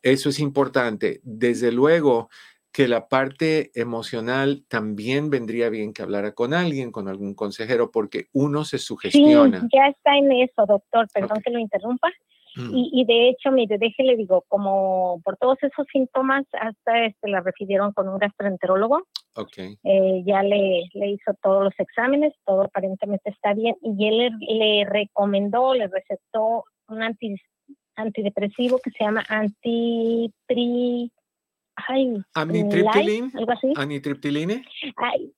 eso 0.03 0.29
es 0.31 0.39
importante. 0.39 1.21
Desde 1.23 1.71
luego 1.73 2.31
que 2.79 2.87
la 2.87 3.09
parte 3.09 3.73
emocional 3.75 4.63
también 4.69 5.31
vendría 5.31 5.69
bien 5.69 5.93
que 5.93 6.03
hablara 6.03 6.31
con 6.31 6.55
alguien, 6.55 6.93
con 6.93 7.09
algún 7.09 7.35
consejero, 7.35 7.91
porque 7.91 8.27
uno 8.33 8.65
se 8.65 8.79
sugestiona. 8.79 9.63
Sí, 9.63 9.67
ya 9.75 9.89
está 9.89 10.17
en 10.17 10.31
eso, 10.31 10.65
doctor, 10.65 11.09
perdón 11.13 11.43
que 11.45 11.51
lo 11.51 11.59
interrumpa. 11.59 12.09
Mm. 12.55 12.71
Y, 12.73 13.05
de 13.05 13.31
hecho, 13.31 13.51
mire, 13.51 13.79
déjele 13.79 14.15
digo, 14.15 14.45
como 14.47 15.21
por 15.25 15.37
todos 15.39 15.59
esos 15.61 15.89
síntomas, 15.93 16.47
hasta 16.53 17.07
este 17.07 17.29
la 17.29 17.41
refirieron 17.41 17.93
con 17.93 18.09
un 18.09 18.19
gastroenterólogo. 18.19 19.03
Okay. 19.35 19.77
Eh, 19.83 20.23
ya 20.25 20.45
le, 20.45 20.85
le 20.95 21.11
hizo 21.11 21.35
todos 21.43 21.65
los 21.65 21.75
exámenes, 21.79 22.33
todo 22.47 22.63
aparentemente 22.63 23.31
está 23.31 23.55
bien, 23.55 23.75
y 23.83 24.07
él 24.07 24.31
le, 24.39 24.85
recomendó, 24.85 25.75
le 25.75 25.89
recetó 25.89 26.63
un 26.87 27.03
antidepresivo 27.97 28.79
que 28.79 28.93
se 28.93 29.03
llama 29.03 29.25
antipri... 29.29 31.11
Ay, 31.87 32.17
Amitriptilin, 32.35 33.31
algo 33.37 33.53
así. 33.53 33.73
Anitriptiline. 33.77 34.65
Ay, 34.97 35.33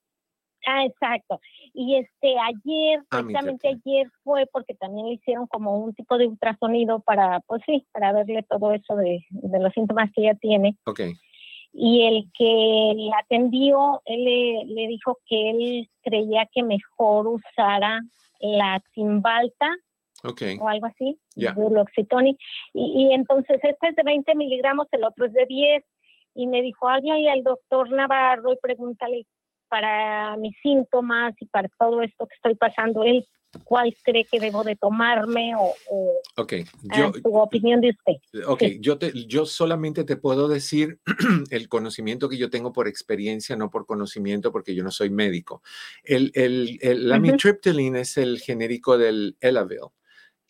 Ah, 0.67 0.85
exacto. 0.85 1.39
Y 1.73 1.95
este 1.95 2.35
ayer, 2.37 2.99
ah, 3.09 3.21
precisamente 3.21 3.67
ayer 3.67 4.07
fue 4.23 4.45
porque 4.51 4.75
también 4.75 5.07
le 5.07 5.13
hicieron 5.13 5.47
como 5.47 5.77
un 5.77 5.93
tipo 5.93 6.17
de 6.17 6.27
ultrasonido 6.27 6.99
para, 6.99 7.39
pues 7.41 7.61
sí, 7.65 7.85
para 7.91 8.13
verle 8.13 8.43
todo 8.43 8.71
eso 8.73 8.95
de, 8.95 9.25
los 9.31 9.73
síntomas 9.73 10.11
que 10.13 10.21
ella 10.21 10.35
tiene. 10.35 10.77
Ok. 10.85 11.01
Y 11.73 12.03
el 12.03 12.29
que 12.37 12.93
la 12.95 13.19
atendió, 13.19 14.01
él 14.05 14.25
le, 14.25 14.87
dijo 14.87 15.17
que 15.25 15.49
él 15.49 15.89
creía 16.03 16.47
que 16.51 16.63
mejor 16.63 17.27
usara 17.27 18.01
la 18.41 18.83
Cimbalta 18.93 19.69
okay. 20.23 20.57
o 20.59 20.67
algo 20.67 20.87
así, 20.87 21.17
yeah. 21.35 21.55
Y, 21.55 22.37
y 22.73 23.13
entonces 23.13 23.59
este 23.63 23.87
es 23.87 23.95
de 23.95 24.03
20 24.03 24.35
miligramos, 24.35 24.87
el 24.91 25.05
otro 25.05 25.25
es 25.25 25.33
de 25.33 25.45
10. 25.45 25.83
Y 26.33 26.47
me 26.47 26.61
dijo, 26.61 26.87
alguien 26.87 27.27
al 27.29 27.43
doctor 27.43 27.89
Navarro 27.91 28.53
y 28.53 28.57
pregúntale 28.57 29.25
para 29.69 30.35
mis 30.37 30.55
síntomas 30.61 31.33
y 31.39 31.45
para 31.45 31.69
todo 31.79 32.01
esto 32.01 32.27
que 32.27 32.35
estoy 32.35 32.55
pasando, 32.55 33.03
él 33.03 33.25
cuál 33.63 33.95
cree 34.03 34.25
que 34.25 34.39
debo 34.39 34.63
de 34.63 34.75
tomarme 34.75 35.53
o, 35.55 35.73
okay. 36.37 36.65
yo, 36.95 37.11
su 37.13 37.35
opinión 37.35 37.81
de 37.81 37.89
usted. 37.89 38.45
Ok, 38.47 38.63
yo, 38.79 38.97
te, 38.97 39.11
yo 39.27 39.45
solamente 39.45 40.03
te 40.03 40.15
puedo 40.15 40.47
decir 40.47 40.99
el 41.49 41.67
conocimiento 41.67 42.29
que 42.29 42.37
yo 42.37 42.49
tengo 42.49 42.71
por 42.71 42.87
experiencia, 42.87 43.55
no 43.55 43.69
por 43.69 43.85
conocimiento, 43.85 44.51
porque 44.51 44.75
yo 44.75 44.83
no 44.83 44.91
soy 44.91 45.09
médico. 45.09 45.61
El, 46.03 46.31
el, 46.33 46.79
el 46.81 47.09
la 47.09 47.17
es 47.99 48.17
el 48.17 48.39
genérico 48.39 48.97
del 48.97 49.37
Elavil 49.41 49.79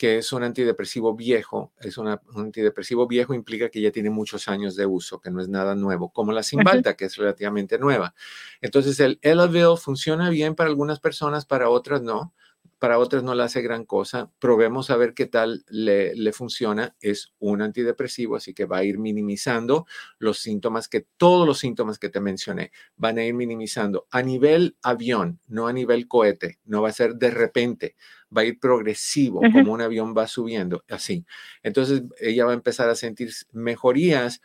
que 0.02 0.18
es 0.18 0.34
un 0.34 0.42
antidepresivo 0.42 1.14
viejo, 1.16 1.74
es 1.80 2.00
un 2.00 2.08
antidepresivo 2.08 3.06
viejo 3.06 3.36
implica 3.36 3.70
que 3.70 3.82
ya 3.82 3.92
tiene 3.92 4.10
muchos 4.10 4.48
años 4.48 4.76
de 4.76 4.88
uso, 4.88 5.22
que 5.22 5.30
no 5.30 5.40
es 5.40 5.48
nada 5.48 5.76
nuevo, 5.76 6.12
como 6.12 6.32
la 6.32 6.42
Cymbalta, 6.42 6.96
que 6.96 7.06
es 7.06 7.18
relativamente 7.18 7.78
nueva. 7.78 8.16
Entonces, 8.62 9.00
el 9.00 9.20
Elavil 9.22 9.78
funciona 9.78 10.32
bien 10.32 10.56
para 10.56 10.72
algunas 10.72 11.00
personas, 11.00 11.46
para 11.46 11.70
otras 11.70 12.02
no 12.02 12.34
para 12.82 12.98
otras 12.98 13.22
no 13.22 13.36
le 13.36 13.44
hace 13.44 13.62
gran 13.62 13.86
cosa. 13.86 14.32
Probemos 14.40 14.90
a 14.90 14.98
ver 14.98 15.14
qué 15.14 15.28
tal 15.28 15.64
le, 15.68 16.16
le, 16.16 16.34
funciona. 16.34 16.96
Es 17.00 17.32
un 17.38 17.62
antidepresivo, 17.62 18.36
así 18.36 18.56
que 18.56 18.66
va 18.66 18.78
a 18.78 18.84
ir 18.84 18.98
minimizando 18.98 19.86
los 20.18 20.40
síntomas 20.40 20.88
que, 20.88 21.06
todos 21.18 21.46
los 21.46 21.60
síntomas 21.60 22.00
que 22.00 22.10
te 22.10 22.20
mencioné, 22.20 22.72
van 22.98 23.20
a 23.20 23.24
ir 23.24 23.36
minimizando 23.36 24.08
a 24.10 24.24
nivel 24.24 24.78
avión, 24.82 25.40
no 25.48 25.68
a 25.68 25.74
nivel 25.74 26.08
cohete. 26.08 26.58
No 26.66 26.82
va 26.82 26.90
a 26.90 26.94
ser 26.94 27.14
de 27.18 27.30
repente, 27.30 27.98
va 28.36 28.42
a 28.42 28.46
ir 28.46 28.60
progresivo, 28.60 29.42
como 29.54 29.74
un 29.74 29.82
avión 29.82 30.16
va 30.18 30.26
subiendo, 30.26 30.84
así. 30.90 31.24
Entonces, 31.62 32.02
ella 32.20 32.46
va 32.46 32.52
a 32.52 32.56
empezar 32.56 32.90
a 32.90 32.96
sentir 32.96 33.30
mejorías 33.52 34.42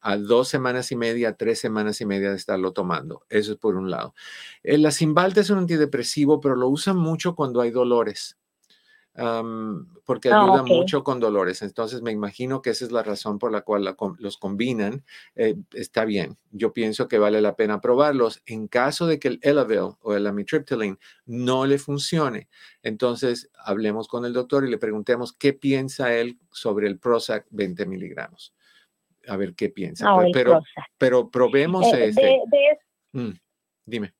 a 0.00 0.16
dos 0.16 0.48
semanas 0.48 0.90
y 0.92 0.96
media, 0.96 1.34
tres 1.34 1.58
semanas 1.58 2.00
y 2.00 2.06
media 2.06 2.30
de 2.30 2.36
estarlo 2.36 2.72
tomando. 2.72 3.24
Eso 3.28 3.52
es 3.52 3.58
por 3.58 3.76
un 3.76 3.90
lado. 3.90 4.14
La 4.62 4.90
Cymbalta 4.90 5.40
es 5.40 5.50
un 5.50 5.58
antidepresivo, 5.58 6.40
pero 6.40 6.56
lo 6.56 6.68
usan 6.68 6.96
mucho 6.96 7.34
cuando 7.34 7.60
hay 7.60 7.70
dolores. 7.70 8.36
porque 10.04 10.30
ah, 10.30 10.42
ayuda 10.42 10.62
mucho 10.62 11.04
con 11.04 11.20
dolores. 11.20 11.60
Entonces 11.60 12.00
me 12.00 12.12
imagino 12.12 12.62
que 12.62 12.70
esa 12.70 12.86
es 12.86 12.92
la 12.92 13.02
razón 13.02 13.38
por 13.38 13.52
la 13.52 13.60
cual 13.60 13.94
los 14.18 14.38
combinan. 14.38 15.04
Eh, 15.34 15.56
está 15.72 16.06
bien. 16.06 16.38
Yo 16.50 16.72
pienso 16.72 17.06
que 17.06 17.18
vale 17.18 17.42
la 17.42 17.54
pena 17.54 17.82
probarlos. 17.82 18.42
En 18.46 18.68
caso 18.68 19.06
de 19.06 19.18
que 19.18 19.28
el 19.28 19.38
Elavil 19.42 19.96
o 20.00 20.14
el 20.14 20.26
amitriptyline 20.26 20.98
no 21.26 21.66
le 21.66 21.78
funcione, 21.78 22.48
entonces 22.82 23.50
hablemos 23.54 24.08
con 24.08 24.24
el 24.24 24.32
doctor 24.32 24.66
y 24.66 24.70
le 24.70 24.78
preguntemos 24.78 25.34
qué 25.34 25.52
piensa 25.52 26.14
él 26.14 26.38
sobre 26.50 26.88
el 26.88 26.98
Prozac 26.98 27.46
20 27.50 27.84
miligramos 27.84 28.54
a 29.28 29.36
ver 29.36 29.54
qué 29.54 29.68
piensa. 29.68 30.14
pero, 30.32 30.62
pero, 30.98 31.30
probemos 31.30 31.86
eh, 31.92 32.06
ese. 32.06 32.42
Mm, 33.12 33.32
dime. 33.84 34.14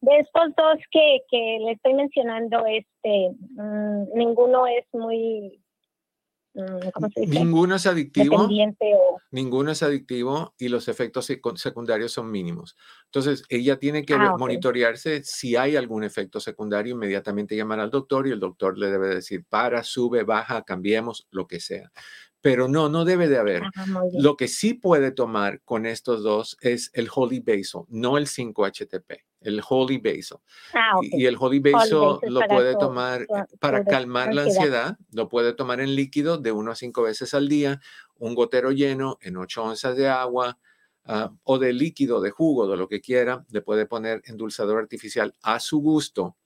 De 0.00 0.18
estos 0.18 0.54
dos 0.56 0.76
que, 0.90 1.20
que, 1.30 1.58
le 1.60 1.72
estoy 1.72 1.94
mencionando, 1.94 2.64
este, 2.66 3.30
mm, 3.52 4.14
ninguno 4.14 4.66
es 4.66 4.84
muy 4.92 5.62
mm, 6.54 7.30
Ninguno 7.30 7.76
es 7.76 7.86
adictivo. 7.86 8.46
Ninguno 9.30 9.70
es 9.70 9.82
adictivo 9.82 10.54
y 10.58 10.68
los 10.68 10.88
efectos 10.88 11.32
secundarios 11.56 12.12
son 12.12 12.30
mínimos. 12.30 12.76
Entonces, 13.06 13.42
ella 13.48 13.78
tiene 13.78 14.04
que 14.04 14.14
ah, 14.14 14.36
monitorearse 14.38 15.22
si 15.24 15.56
hay 15.56 15.76
algún 15.76 16.04
efecto 16.04 16.40
secundario, 16.40 16.94
inmediatamente 16.94 17.56
llamar 17.56 17.80
al 17.80 17.90
doctor 17.90 18.26
y 18.26 18.32
el 18.32 18.40
doctor 18.40 18.76
le 18.76 18.90
debe 18.90 19.08
decir, 19.08 19.44
para, 19.48 19.82
sube, 19.82 20.24
baja, 20.24 20.62
cambiemos, 20.62 21.26
lo 21.30 21.46
que 21.46 21.60
sea 21.60 21.90
pero 22.40 22.68
no, 22.68 22.88
no 22.88 23.04
debe 23.04 23.28
de 23.28 23.38
haber. 23.38 23.62
Lo 24.12 24.36
que 24.36 24.48
sí 24.48 24.74
puede 24.74 25.10
tomar 25.10 25.60
con 25.62 25.86
estos 25.86 26.22
dos 26.22 26.56
es 26.60 26.90
el 26.94 27.08
Holy 27.14 27.40
Basil, 27.40 27.82
no 27.88 28.16
el 28.16 28.26
5-HTP, 28.26 29.24
el 29.40 29.62
Holy 29.68 29.98
Basil. 29.98 30.38
Ah, 30.72 30.98
y, 31.02 31.26
el 31.26 31.36
Holy 31.38 31.60
Basil 31.60 31.98
lo 32.22 32.40
puede 32.48 32.76
tomar 32.76 33.26
para 33.58 33.84
calmar 33.84 34.34
la 34.34 34.42
ansiedad, 34.42 34.96
lo 35.12 35.28
puede 35.28 35.52
tomar 35.52 35.80
en 35.80 35.94
líquido 35.94 36.38
de 36.38 36.52
1 36.52 36.70
a 36.70 36.74
5 36.74 37.02
veces 37.02 37.34
al 37.34 37.48
día, 37.48 37.80
un 38.16 38.34
gotero 38.34 38.70
lleno 38.70 39.18
en 39.20 39.36
8 39.36 39.62
onzas 39.62 39.96
de 39.96 40.08
agua. 40.08 40.58
Ah, 41.06 41.32
o 41.44 41.58
de 41.58 41.72
líquido, 41.72 42.20
de 42.20 42.30
jugo, 42.30 42.68
de 42.68 42.76
lo 42.76 42.86
que 42.86 43.00
quiera, 43.00 43.46
le 43.50 43.62
puede 43.62 43.86
poner 43.86 44.20
endulzador 44.26 44.78
artificial 44.78 45.34
a 45.42 45.58
su 45.58 45.80
gusto 45.80 46.36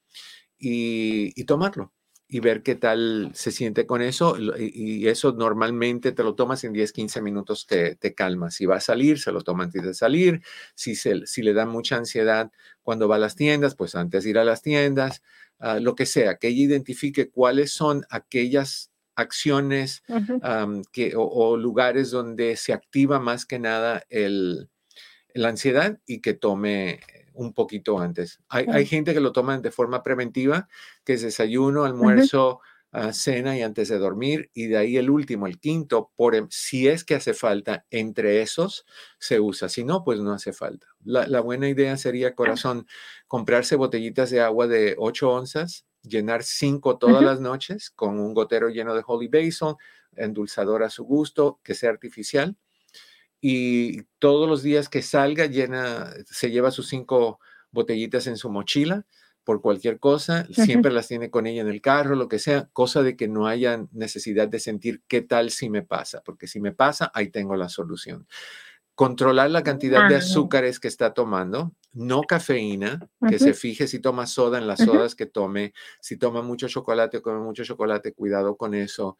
y 0.56 1.44
tomarlo 1.44 1.92
y 2.34 2.40
ver 2.40 2.64
qué 2.64 2.74
tal 2.74 3.30
se 3.32 3.52
siente 3.52 3.86
con 3.86 4.02
eso. 4.02 4.36
Y, 4.58 5.06
eso 5.06 5.34
normalmente 5.34 6.10
te 6.10 6.24
lo 6.24 6.34
tomas 6.34 6.64
en 6.64 6.72
10, 6.72 6.90
15 6.90 7.22
minutos, 7.22 7.64
te, 7.64 7.94
te 7.94 8.12
calma. 8.12 8.50
Si 8.50 8.66
va 8.66 8.74
a 8.74 8.80
salir, 8.80 9.20
se 9.20 9.30
lo 9.30 9.42
toma 9.42 9.62
antes 9.62 9.84
de 9.84 9.94
salir. 9.94 10.42
Si, 10.74 10.96
se, 10.96 11.28
si 11.28 11.42
le 11.42 11.52
da 11.52 11.64
mucha 11.64 11.94
ansiedad 11.94 12.50
cuando 12.82 13.06
va 13.06 13.14
a 13.14 13.18
las 13.20 13.36
tiendas, 13.36 13.76
pues 13.76 13.94
antes 13.94 14.24
de 14.24 14.30
ir 14.30 14.38
a 14.38 14.44
las 14.44 14.62
tiendas, 14.62 15.22
ah, 15.60 15.78
lo 15.78 15.94
que 15.94 16.06
sea, 16.06 16.34
que 16.38 16.48
ella 16.48 16.64
identifique 16.64 17.30
cuáles 17.30 17.72
son 17.72 18.04
aquellas 18.10 18.90
acciones 19.14 20.02
que, 20.90 21.12
o, 21.16 21.56
lugares 21.56 22.10
donde 22.10 22.56
se 22.56 22.72
activa 22.72 23.20
más 23.20 23.46
que 23.46 23.60
nada 23.60 24.02
el, 24.10 24.70
la 25.34 25.50
ansiedad 25.50 26.00
y 26.04 26.20
que 26.20 26.34
tome 26.34 26.98
un 27.34 27.52
poquito 27.52 27.98
antes. 27.98 28.40
Hay, 28.48 28.86
gente 28.86 29.12
que 29.12 29.20
lo 29.20 29.32
toma 29.32 29.58
de 29.58 29.70
forma 29.70 30.02
preventiva, 30.02 30.68
que 31.04 31.14
es 31.14 31.22
desayuno, 31.22 31.84
almuerzo, 31.84 32.60
ah, 32.92 33.12
cena 33.12 33.56
y 33.58 33.62
antes 33.62 33.88
de 33.88 33.98
dormir, 33.98 34.50
y 34.54 34.68
de 34.68 34.78
ahí 34.78 34.96
el 34.96 35.10
último, 35.10 35.46
el 35.46 35.58
quinto, 35.58 36.12
por, 36.16 36.34
em, 36.34 36.46
si 36.50 36.88
es 36.88 37.04
que 37.04 37.16
hace 37.16 37.34
falta, 37.34 37.84
entre 37.90 38.40
esos 38.40 38.86
se 39.18 39.40
usa, 39.40 39.68
si 39.68 39.84
no, 39.84 40.04
pues 40.04 40.20
no 40.20 40.32
hace 40.32 40.52
falta. 40.52 40.86
La, 41.04 41.40
buena 41.40 41.68
idea 41.68 41.96
sería, 41.96 42.34
corazón, 42.34 42.86
comprarse 43.26 43.76
botellitas 43.76 44.30
de 44.30 44.40
agua 44.40 44.66
de 44.66 44.94
8 44.96 45.30
onzas, 45.30 45.86
llenar 46.02 46.42
5 46.42 46.98
todas 46.98 47.22
las 47.22 47.40
noches 47.40 47.90
con 47.90 48.18
un 48.20 48.32
gotero 48.32 48.68
lleno 48.68 48.94
de 48.94 49.02
Holy 49.04 49.28
Basil, 49.28 49.74
endulzador 50.16 50.82
a 50.82 50.90
su 50.90 51.04
gusto, 51.04 51.60
que 51.62 51.74
sea 51.74 51.90
artificial, 51.90 52.56
y 53.46 54.04
todos 54.20 54.48
los 54.48 54.62
días 54.62 54.88
que 54.88 55.02
salga 55.02 55.44
llena, 55.44 56.14
se 56.24 56.50
lleva 56.50 56.70
sus 56.70 56.88
cinco 56.88 57.40
botellitas 57.72 58.26
en 58.26 58.38
su 58.38 58.48
mochila 58.48 59.04
por 59.44 59.60
cualquier 59.60 59.98
cosa, 59.98 60.46
siempre 60.50 60.90
las 60.90 61.08
tiene 61.08 61.28
con 61.28 61.46
ella 61.46 61.60
en 61.60 61.68
el 61.68 61.82
carro, 61.82 62.16
lo 62.16 62.26
que 62.26 62.38
sea, 62.38 62.70
cosa 62.72 63.02
de 63.02 63.18
que 63.18 63.28
no 63.28 63.46
haya 63.46 63.84
necesidad 63.92 64.48
de 64.48 64.60
sentir 64.60 65.02
qué 65.08 65.20
tal 65.20 65.50
si 65.50 65.68
me 65.68 65.82
pasa, 65.82 66.22
porque 66.24 66.46
si 66.46 66.58
me 66.58 66.72
pasa, 66.72 67.12
ahí 67.12 67.28
tengo 67.28 67.54
la 67.54 67.68
solución. 67.68 68.26
Controlar 68.94 69.50
la 69.50 69.62
cantidad 69.62 70.08
de 70.08 70.16
azúcares 70.16 70.80
que 70.80 70.88
está 70.88 71.12
tomando. 71.12 71.74
No 71.94 72.22
cafeína, 72.22 73.08
que 73.28 73.38
se 73.38 73.54
fije 73.54 73.86
si 73.86 74.00
toma 74.00 74.26
soda 74.26 74.58
en 74.58 74.66
las 74.66 74.80
sodas 74.80 75.14
que 75.14 75.26
tome, 75.26 75.72
si 76.00 76.16
toma 76.16 76.42
mucho 76.42 76.68
chocolate, 76.68 77.22
come 77.22 77.40
mucho 77.40 77.64
chocolate, 77.64 78.12
cuidado 78.12 78.56
con 78.56 78.74
eso. 78.74 79.16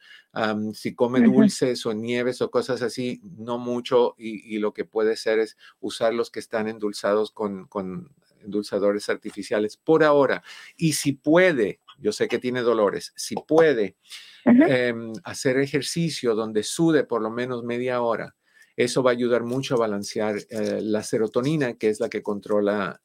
si 0.72 0.94
come 0.94 1.20
dulces 1.20 1.86
o 1.86 1.94
nieves 1.94 2.42
o 2.42 2.50
cosas 2.50 2.82
así, 2.82 3.20
no 3.22 3.58
mucho 3.58 4.14
y, 4.18 4.58
lo 4.58 4.72
que 4.72 4.84
puede 4.84 5.16
ser 5.16 5.38
es 5.38 5.56
usar 5.80 6.14
los 6.14 6.30
que 6.30 6.40
están 6.40 6.68
endulzados 6.68 7.30
con, 7.30 7.66
con 7.66 8.10
endulzadores 8.42 9.08
artificiales 9.08 9.76
por 9.76 10.02
ahora. 10.02 10.42
Y 10.76 10.94
si 10.94 11.12
puede, 11.12 11.80
yo 11.98 12.12
sé 12.12 12.28
que 12.28 12.38
tiene 12.38 12.62
dolores, 12.62 13.12
si 13.16 13.36
puede 13.36 13.96
em, 14.44 15.12
hacer 15.22 15.58
ejercicio 15.58 16.34
donde 16.34 16.64
sude 16.64 17.04
por 17.04 17.22
lo 17.22 17.30
menos 17.30 17.62
media 17.62 18.02
hora, 18.02 18.34
eso 18.76 19.02
va 19.02 19.10
a 19.10 19.14
ayudar 19.14 19.44
mucho 19.44 19.74
a 19.74 19.78
balancear 19.78 20.36
eh, 20.50 20.80
la 20.82 21.02
serotonina, 21.02 21.74
que 21.74 21.88
es 21.88 22.00
la 22.00 22.08
que 22.08 22.22
controla 22.22 23.00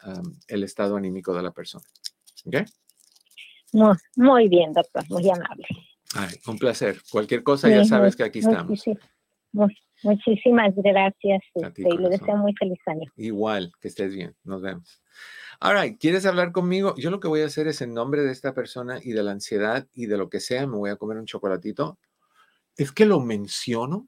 el 0.47 0.63
estado 0.63 0.95
anímico 0.95 1.33
de 1.33 1.43
la 1.43 1.51
persona. 1.51 1.85
¿Ok? 2.45 2.55
Muy, 4.15 4.47
bien, 4.47 4.73
doctor, 4.73 5.03
muy 5.09 5.29
amable. 5.29 5.67
un 6.47 6.57
placer. 6.57 6.97
Cualquier 7.11 7.43
cosa, 7.43 7.69
ya 7.69 7.85
sabes 7.85 8.15
que 8.15 8.23
aquí 8.23 8.39
estamos. 8.39 8.83
muchísimas 10.03 10.73
gracias. 10.75 11.41
Este, 11.53 11.81
y 11.81 11.97
le 11.97 12.09
deseo 12.09 12.37
muy 12.37 12.53
feliz 12.55 12.79
año. 12.87 13.11
Igual, 13.15 13.71
que 13.79 13.89
estés 13.89 14.15
bien. 14.15 14.35
Nos 14.43 14.61
vemos. 14.61 15.03
All 15.61 15.79
right, 15.79 15.99
¿quieres 15.99 16.25
hablar 16.25 16.51
conmigo? 16.51 16.95
Yo 16.97 17.11
lo 17.11 17.19
que 17.19 17.27
voy 17.27 17.41
a 17.41 17.45
hacer 17.45 17.67
es 17.67 17.81
en 17.81 17.93
nombre 17.93 18.23
de 18.23 18.31
esta 18.31 18.53
persona 18.53 18.99
y 19.03 19.11
de 19.11 19.23
la 19.23 19.31
ansiedad 19.31 19.87
y 19.93 20.05
de 20.05 20.17
lo 20.17 20.29
que 20.29 20.39
sea, 20.39 20.65
me 20.65 20.77
voy 20.77 20.89
a 20.89 20.95
comer 20.95 21.17
un 21.17 21.25
chocolatito. 21.25 21.99
Es 22.77 22.93
que 22.93 23.05
lo 23.05 23.19
menciono 23.19 24.07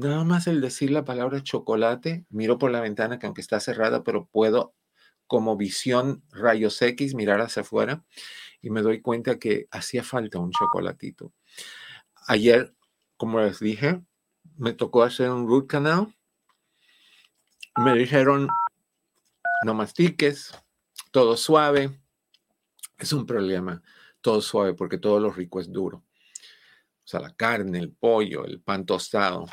Nada 0.00 0.24
más 0.24 0.46
el 0.46 0.62
decir 0.62 0.90
la 0.90 1.04
palabra 1.04 1.42
chocolate, 1.42 2.24
miro 2.30 2.58
por 2.58 2.70
la 2.70 2.80
ventana 2.80 3.18
que 3.18 3.26
aunque 3.26 3.42
está 3.42 3.60
cerrada, 3.60 4.02
pero 4.02 4.24
puedo 4.24 4.74
como 5.26 5.58
visión 5.58 6.24
rayos 6.30 6.80
X 6.80 7.14
mirar 7.14 7.42
hacia 7.42 7.60
afuera 7.60 8.02
y 8.62 8.70
me 8.70 8.80
doy 8.80 9.02
cuenta 9.02 9.38
que 9.38 9.68
hacía 9.70 10.02
falta 10.02 10.38
un 10.38 10.52
chocolatito. 10.52 11.34
Ayer, 12.26 12.74
como 13.18 13.40
les 13.40 13.60
dije, 13.60 14.00
me 14.56 14.72
tocó 14.72 15.02
hacer 15.02 15.28
un 15.28 15.46
root 15.46 15.66
canal. 15.66 16.16
Me 17.76 17.94
dijeron, 17.94 18.48
no 19.66 19.74
mastiques, 19.74 20.50
todo 21.10 21.36
suave. 21.36 22.00
Es 22.96 23.12
un 23.12 23.26
problema, 23.26 23.82
todo 24.22 24.40
suave, 24.40 24.72
porque 24.72 24.96
todo 24.96 25.20
lo 25.20 25.30
rico 25.30 25.60
es 25.60 25.70
duro. 25.70 25.98
O 27.04 27.06
sea, 27.10 27.20
la 27.20 27.34
carne, 27.34 27.80
el 27.80 27.92
pollo, 27.92 28.46
el 28.46 28.62
pan 28.62 28.86
tostado, 28.86 29.44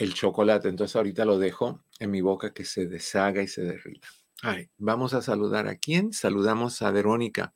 el 0.00 0.14
chocolate. 0.14 0.68
Entonces 0.68 0.96
ahorita 0.96 1.24
lo 1.24 1.38
dejo 1.38 1.80
en 1.98 2.10
mi 2.10 2.22
boca 2.22 2.52
que 2.52 2.64
se 2.64 2.86
deshaga 2.86 3.42
y 3.42 3.46
se 3.46 3.62
derrita. 3.62 4.08
Ay, 4.42 4.68
vamos 4.78 5.12
a 5.12 5.20
saludar 5.20 5.68
a 5.68 5.76
quién? 5.76 6.12
Saludamos 6.12 6.80
a 6.80 6.90
Verónica, 6.90 7.52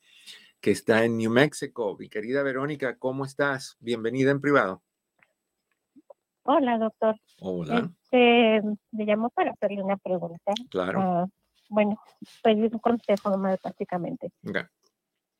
que 0.60 0.70
está 0.70 1.04
en 1.04 1.16
New 1.16 1.30
Mexico. 1.30 1.96
Mi 1.98 2.10
querida 2.10 2.42
Verónica, 2.42 2.98
¿cómo 2.98 3.24
estás? 3.24 3.78
Bienvenida 3.80 4.30
en 4.30 4.42
privado. 4.42 4.82
Hola, 6.42 6.76
doctor. 6.76 7.16
Hola. 7.40 7.90
Este, 8.02 8.60
me 8.92 9.06
llamo 9.06 9.30
para 9.30 9.52
hacerle 9.52 9.82
una 9.82 9.96
pregunta. 9.96 10.52
Claro. 10.68 11.00
Ah, 11.00 11.26
bueno, 11.70 11.98
pedir 12.42 12.70
un 12.74 12.80
consejo 12.80 13.38
más 13.38 13.58
básicamente. 13.62 14.30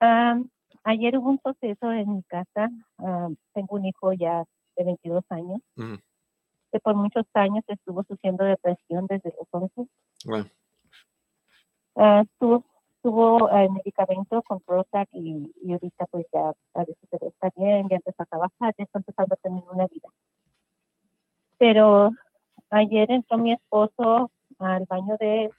Ah, 0.01 0.41
ayer 0.85 1.19
hubo 1.19 1.29
un 1.29 1.39
proceso 1.39 1.93
en 1.93 2.15
mi 2.15 2.23
casa. 2.23 2.71
Ah, 2.97 3.29
tengo 3.53 3.77
un 3.77 3.85
hijo 3.85 4.15
ya 4.15 4.43
de 4.77 4.85
22 4.85 5.25
años 5.29 5.61
por 6.81 6.95
muchos 6.95 7.27
años 7.35 7.65
estuvo 7.67 8.03
sufriendo 8.05 8.45
depresión 8.45 9.07
desde 9.07 9.33
los 9.39 9.49
11. 9.51 9.89
Bueno. 10.25 10.47
Uh, 11.95 12.25
tuvo, 13.03 13.51
eh, 13.51 13.69
medicamento 13.71 14.43
con 14.43 14.61
Prozac 14.61 15.09
y, 15.13 15.53
y, 15.63 15.73
ahorita 15.73 16.07
pues 16.07 16.27
ya 16.33 16.53
parece 16.73 16.99
que 17.11 17.27
está 17.27 17.51
bien, 17.57 17.89
ya 17.89 17.97
empezó 17.97 18.23
a 18.23 18.27
trabajar, 18.27 18.75
ya 18.77 18.85
está 18.85 18.99
empezando 18.99 19.35
a 19.35 19.43
tener 19.43 19.63
una 19.71 19.87
vida. 19.87 20.09
Pero 21.59 22.11
ayer 22.71 23.11
entró 23.11 23.39
mi 23.39 23.53
esposo 23.53 24.31
al 24.59 24.87
baño 24.87 25.17
de 25.21 25.45
él 25.45 25.51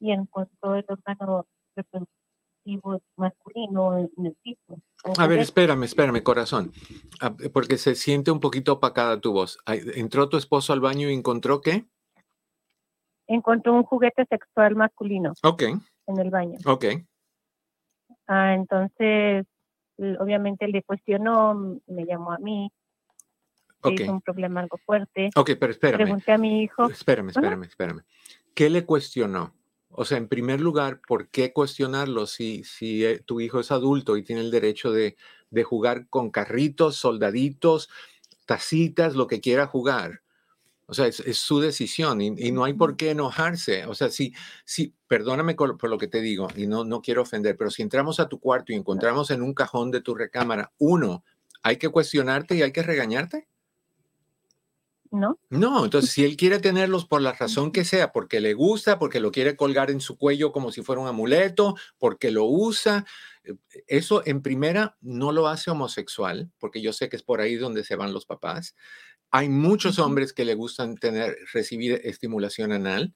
y 0.00 0.12
encontró 0.12 0.74
el 0.74 0.84
órgano 0.88 1.46
masculino 3.16 3.98
en 3.98 4.26
el 4.26 4.36
piso. 4.42 4.80
A 5.16 5.26
ver, 5.26 5.38
espérame, 5.38 5.84
espérame, 5.84 6.22
corazón, 6.22 6.72
ah, 7.20 7.34
porque 7.52 7.78
se 7.78 7.94
siente 7.94 8.30
un 8.30 8.40
poquito 8.40 8.74
opacada 8.74 9.20
tu 9.20 9.32
voz. 9.32 9.58
¿Entró 9.66 10.28
tu 10.28 10.36
esposo 10.36 10.72
al 10.72 10.80
baño 10.80 11.08
y 11.08 11.14
encontró 11.14 11.60
qué? 11.60 11.86
Encontró 13.26 13.74
un 13.74 13.84
juguete 13.84 14.24
sexual 14.26 14.74
masculino. 14.74 15.34
Ok. 15.42 15.62
En 16.06 16.18
el 16.18 16.30
baño. 16.30 16.58
Ok. 16.66 16.86
Ah, 18.26 18.54
entonces, 18.54 19.46
obviamente 20.18 20.66
le 20.68 20.82
cuestionó, 20.82 21.80
me 21.86 22.04
llamó 22.04 22.32
a 22.32 22.38
mí. 22.38 22.70
Okay. 23.80 24.04
Hizo 24.04 24.12
un 24.12 24.20
problema 24.20 24.60
algo 24.60 24.78
fuerte. 24.84 25.30
Ok, 25.36 25.52
pero 25.60 25.72
espérame. 25.72 26.02
Pregunté 26.02 26.32
a 26.32 26.38
mi 26.38 26.62
hijo. 26.62 26.90
Espérame, 26.90 27.28
espérame, 27.28 27.64
espérame. 27.64 28.02
¿Qué 28.54 28.68
le 28.70 28.84
cuestionó? 28.84 29.54
O 29.90 30.04
sea, 30.04 30.18
en 30.18 30.28
primer 30.28 30.60
lugar, 30.60 31.00
¿por 31.06 31.28
qué 31.28 31.52
cuestionarlo 31.52 32.26
si, 32.26 32.62
si 32.64 33.04
eh, 33.04 33.20
tu 33.20 33.40
hijo 33.40 33.60
es 33.60 33.70
adulto 33.70 34.16
y 34.16 34.22
tiene 34.22 34.42
el 34.42 34.50
derecho 34.50 34.92
de, 34.92 35.16
jugar 35.64 36.08
con 36.08 36.30
carritos, 36.30 36.96
soldaditos, 36.96 37.88
tacitas, 38.46 39.14
lo 39.14 39.26
que 39.26 39.40
quiera 39.40 39.66
jugar? 39.66 40.22
O 40.86 40.94
sea, 40.94 41.06
es, 41.06 41.16
su 41.36 41.60
decisión 41.60 42.20
y, 42.20 42.30
no 42.50 42.64
hay 42.64 42.74
por 42.74 42.96
qué 42.96 43.10
enojarse. 43.10 43.86
O 43.86 43.94
sea, 43.94 44.10
si, 44.10 44.32
si 44.64 44.94
perdóname 45.06 45.54
por, 45.54 45.88
lo 45.88 45.98
que 45.98 46.08
te 46.08 46.20
digo 46.20 46.48
y 46.56 46.66
no, 46.66 46.84
no 46.84 47.02
quiero 47.02 47.22
ofender, 47.22 47.56
pero 47.56 47.70
si 47.70 47.82
entramos 47.82 48.20
a 48.20 48.28
tu 48.28 48.40
cuarto 48.40 48.72
y 48.72 48.76
encontramos 48.76 49.30
en 49.30 49.42
un 49.42 49.54
cajón 49.54 49.90
de 49.90 50.00
tu 50.00 50.14
recámara 50.14 50.72
uno, 50.78 51.24
¿hay 51.62 51.76
que 51.76 51.88
cuestionarte 51.88 52.56
y 52.56 52.62
hay 52.62 52.72
que 52.72 52.82
regañarte? 52.82 53.48
¿No? 55.10 55.38
No, 55.50 55.84
entonces 55.84 56.10
si 56.10 56.24
él 56.24 56.36
quiere 56.36 56.58
tenerlos 56.58 57.06
por 57.06 57.22
la 57.22 57.32
razón 57.32 57.72
que 57.72 57.84
sea, 57.84 58.12
porque 58.12 58.40
le 58.40 58.54
gusta, 58.54 58.98
porque 58.98 59.20
lo 59.20 59.30
quiere 59.30 59.56
colgar 59.56 59.90
en 59.90 60.00
su 60.00 60.16
cuello 60.18 60.52
como 60.52 60.72
si 60.72 60.82
fuera 60.82 61.00
un 61.00 61.08
amuleto, 61.08 61.74
porque 61.98 62.30
lo 62.30 62.44
usa, 62.44 63.06
eh, 63.44 63.54
eso 63.86 64.22
en 64.26 64.42
primera 64.42 64.96
no 65.00 65.32
lo 65.32 65.48
hace 65.48 65.70
homosexual, 65.70 66.50
porque 66.58 66.82
yo 66.82 66.92
sé 66.92 67.08
que 67.08 67.16
es 67.16 67.22
por 67.22 67.40
ahí 67.40 67.56
donde 67.56 67.84
se 67.84 67.96
van 67.96 68.12
los 68.12 68.26
papás. 68.26 68.74
Hay 69.30 69.48
muchos 69.48 69.98
hombres 69.98 70.32
que 70.32 70.44
le 70.44 70.54
gustan 70.54 70.96
tener, 70.96 71.36
recibir 71.52 72.00
estimulación 72.04 72.72
anal 72.72 73.14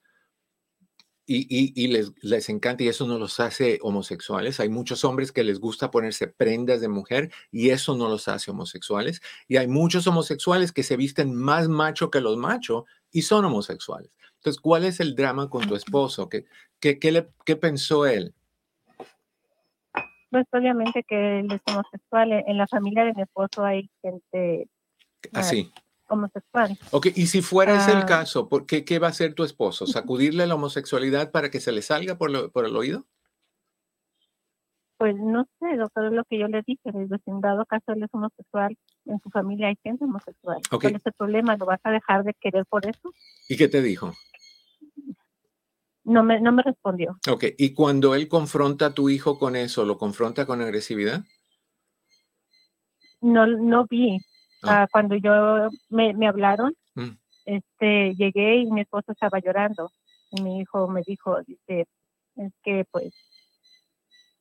y, 1.25 1.87
les, 1.89 2.13
les, 2.23 2.49
encanta 2.49 2.83
y 2.83 2.89
eso 2.89 3.07
no 3.07 3.19
los 3.19 3.39
hace 3.41 3.79
homosexuales. 3.83 4.59
Hay 4.61 4.69
muchos 4.69 5.05
hombres 5.05 5.31
que 5.31 5.45
les 5.45 5.61
gusta 5.61 5.91
ponerse 5.91 6.27
prendas 6.27 6.81
de 6.81 6.89
mujer 6.89 7.31
y 7.51 7.71
eso 7.71 7.97
no 7.97 8.09
los 8.09 8.29
hace 8.29 8.51
homosexuales. 8.51 9.23
Y 9.47 9.57
hay 9.57 9.69
muchos 9.69 10.07
homosexuales 10.07 10.73
que 10.73 10.83
se 10.83 10.97
visten 10.97 11.35
más 11.35 11.69
macho 11.69 12.11
que 12.11 12.21
los 12.21 12.37
machos 12.37 12.85
y 13.13 13.23
son 13.23 13.45
homosexuales. 13.45 14.11
Entonces, 14.37 14.61
¿cuál 14.61 14.85
es 14.85 14.99
el 14.99 15.15
drama 15.15 15.49
con 15.49 15.69
tu 15.69 15.77
esposo? 15.77 16.29
¿Qué, 16.29 16.47
qué, 16.81 16.99
qué, 16.99 17.13
le, 17.13 17.29
qué 17.45 17.55
pensó 17.55 18.07
él? 18.07 18.35
Pues 20.31 20.47
obviamente 20.53 21.05
que 21.05 21.41
él 21.41 21.53
es 21.53 21.61
homosexual. 21.67 22.33
En 22.33 22.57
la 22.59 22.67
familia 22.67 23.05
de 23.05 23.15
mi 23.15 23.23
esposo 23.23 23.65
hay 23.65 23.89
gente... 24.01 24.69
Así. 25.33 25.71
Ah, 25.75 25.83
homosexual. 26.09 26.79
Ok, 26.91 27.09
y 27.15 27.27
si 27.27 27.43
fuera 27.43 27.77
ese 27.77 27.93
el 27.93 27.99
ah. 27.99 28.07
caso, 28.07 28.49
¿por 28.49 28.67
qué, 28.67 28.85
¿qué 28.85 28.99
va 28.99 29.09
a 29.09 29.11
hacer 29.11 29.35
tu 29.35 29.45
esposo? 29.45 29.87
¿Sacudirle 29.87 30.47
la 30.47 30.55
homosexualidad 30.55 31.31
para 31.31 31.51
que 31.51 31.61
se 31.61 31.73
le 31.73 31.83
salga 31.83 32.17
por, 32.17 32.31
el 32.31 32.77
oído? 32.77 33.07
Pues 34.99 35.17
no 35.17 35.49
sé, 35.59 35.77
doctor, 35.77 36.07
es 36.07 36.13
lo 36.13 36.25
que 36.25 36.39
yo 36.39 36.47
le 36.47 36.63
dije. 36.67 36.81
En 36.85 37.41
dado 37.41 37.65
caso 37.67 37.93
él 37.93 38.03
es 38.05 38.11
homosexual, 38.13 38.77
en 39.07 39.21
su 39.21 39.31
familia 39.31 39.69
hay 39.69 39.77
gente 39.83 40.05
homosexual. 40.05 40.59
¿Cuál 40.71 40.95
es 40.95 41.07
el 41.07 41.13
problema? 41.13 41.57
¿Lo 41.57 41.67
vas 41.67 41.81
a 41.83 41.91
dejar 41.91 42.25
de 42.25 42.35
querer 42.35 42.65
por 42.67 42.87
eso? 42.87 43.13
¿Y 43.49 43.57
qué 43.57 43.69
te 43.69 43.83
dijo? 43.83 44.13
No 46.05 46.23
me, 46.25 46.41
no 46.41 46.53
me 46.53 46.63
respondió. 46.63 47.19
Ok, 47.31 47.45
¿y 47.59 47.75
cuando 47.75 48.15
él 48.15 48.29
confronta 48.29 48.87
a 48.87 48.95
tu 48.95 49.09
hijo 49.09 49.39
con 49.39 49.57
eso, 49.57 49.85
lo 49.85 49.99
confronta 49.99 50.47
con 50.47 50.61
agresividad? 50.61 51.25
No, 53.21 53.47
no 53.47 53.87
vi, 53.89 54.19
Ah. 54.63 54.83
Ah, 54.83 54.89
cuando 54.91 55.17
yo 55.17 55.71
me, 55.89 56.15
me 56.15 56.29
hablaron, 56.29 56.75
mm. 56.95 57.11
este, 57.47 58.15
llegué 58.15 58.57
y 58.57 58.71
mi 58.71 58.83
esposo 58.83 59.13
estaba 59.13 59.41
llorando. 59.41 59.91
Y 60.31 60.43
mi 60.43 60.61
hijo 60.61 60.89
me 60.89 61.03
dijo, 61.07 61.43
dice, 61.43 61.87
es 62.37 62.53
que 62.63 62.85
pues 62.91 63.13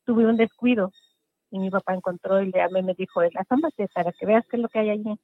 tuve 0.05 0.25
un 0.25 0.37
descuido. 0.37 0.91
Y 1.49 1.59
mi 1.59 1.69
papá 1.69 1.93
encontró 1.93 2.41
y 2.41 2.49
le 2.51 2.61
amé, 2.61 2.81
me 2.81 2.93
dijo, 2.93 3.21
asómate 3.35 3.87
para 3.93 4.13
que 4.13 4.25
veas 4.25 4.45
qué 4.49 4.55
es 4.55 4.61
lo 4.61 4.69
que 4.69 4.79
hay 4.79 4.89
allí. 4.91 5.19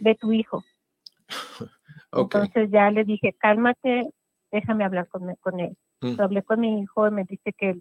De 0.00 0.14
tu 0.14 0.32
hijo. 0.32 0.62
Entonces 2.12 2.70
ya 2.70 2.90
le 2.90 3.04
dije, 3.04 3.34
cálmate, 3.38 4.08
déjame 4.52 4.84
hablar 4.84 5.08
con, 5.08 5.34
con 5.36 5.58
él. 5.58 5.76
Mm. 6.00 6.20
hablé 6.20 6.42
con 6.42 6.60
mi 6.60 6.82
hijo 6.82 7.08
y 7.08 7.10
me 7.10 7.24
dice 7.24 7.52
que 7.56 7.80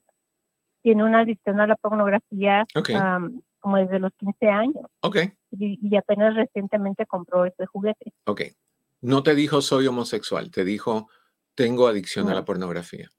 tiene 0.82 1.04
una 1.04 1.22
adicción 1.22 1.60
a 1.60 1.68
la 1.68 1.76
pornografía 1.76 2.66
como 3.60 3.78
desde 3.78 4.00
los 4.00 4.12
15 4.18 4.48
años. 4.48 4.86
Ok. 5.02 5.18
Y, 5.60 5.96
apenas 5.96 6.36
recientemente 6.36 7.06
compró 7.06 7.46
este 7.46 7.66
juguete. 7.66 8.14
Ok. 8.26 8.42
No 9.02 9.22
te 9.22 9.36
dijo 9.36 9.62
soy 9.62 9.88
homosexual, 9.88 10.50
te 10.50 10.64
dijo 10.64 11.10
tengo 11.56 11.88
adicción 11.88 12.30
a 12.30 12.34
la 12.34 12.46
pornografía. 12.46 13.12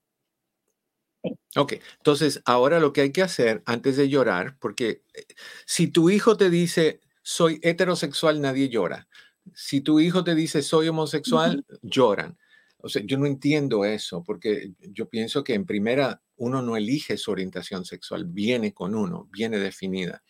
Ok, 1.56 1.74
entonces 1.98 2.42
ahora 2.44 2.80
lo 2.80 2.92
que 2.92 3.00
hay 3.00 3.12
que 3.12 3.22
hacer 3.22 3.62
antes 3.64 3.96
de 3.96 4.08
llorar, 4.08 4.58
porque 4.58 5.02
eh, 5.14 5.24
si 5.64 5.88
tu 5.88 6.10
hijo 6.10 6.36
te 6.36 6.50
dice, 6.50 7.00
soy 7.22 7.60
heterosexual, 7.62 8.40
nadie 8.40 8.68
llora. 8.68 9.08
Si 9.54 9.80
tu 9.80 10.00
hijo 10.00 10.24
te 10.24 10.34
dice, 10.34 10.62
soy 10.62 10.88
homosexual, 10.88 11.64
lloran. 11.82 12.36
O 12.78 12.88
sea, 12.88 13.02
yo 13.04 13.16
no 13.16 13.26
entiendo 13.26 13.84
eso, 13.84 14.22
porque 14.22 14.72
yo 14.80 15.08
pienso 15.08 15.42
que 15.42 15.54
en 15.54 15.64
primera 15.64 16.22
uno 16.36 16.60
no 16.60 16.76
elige 16.76 17.16
su 17.16 17.30
orientación 17.30 17.84
sexual, 17.84 18.26
viene 18.26 18.74
con 18.74 18.94
uno, 18.94 19.28
viene 19.32 19.58
definida. 19.58 20.22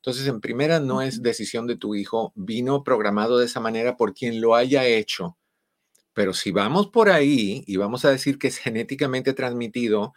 Entonces, 0.00 0.26
en 0.28 0.40
primera 0.40 0.80
no 0.80 1.02
es 1.02 1.22
decisión 1.22 1.66
de 1.66 1.76
tu 1.76 1.94
hijo, 1.94 2.32
vino 2.34 2.84
programado 2.84 3.38
de 3.38 3.46
esa 3.46 3.60
manera 3.60 3.96
por 3.96 4.14
quien 4.14 4.40
lo 4.40 4.54
haya 4.56 4.86
hecho. 4.86 5.36
Pero 6.14 6.34
si 6.34 6.52
vamos 6.52 6.88
por 6.88 7.10
ahí 7.10 7.64
y 7.66 7.76
vamos 7.76 8.04
a 8.04 8.10
decir 8.10 8.38
que 8.38 8.48
es 8.48 8.58
genéticamente 8.58 9.34
transmitido, 9.34 10.14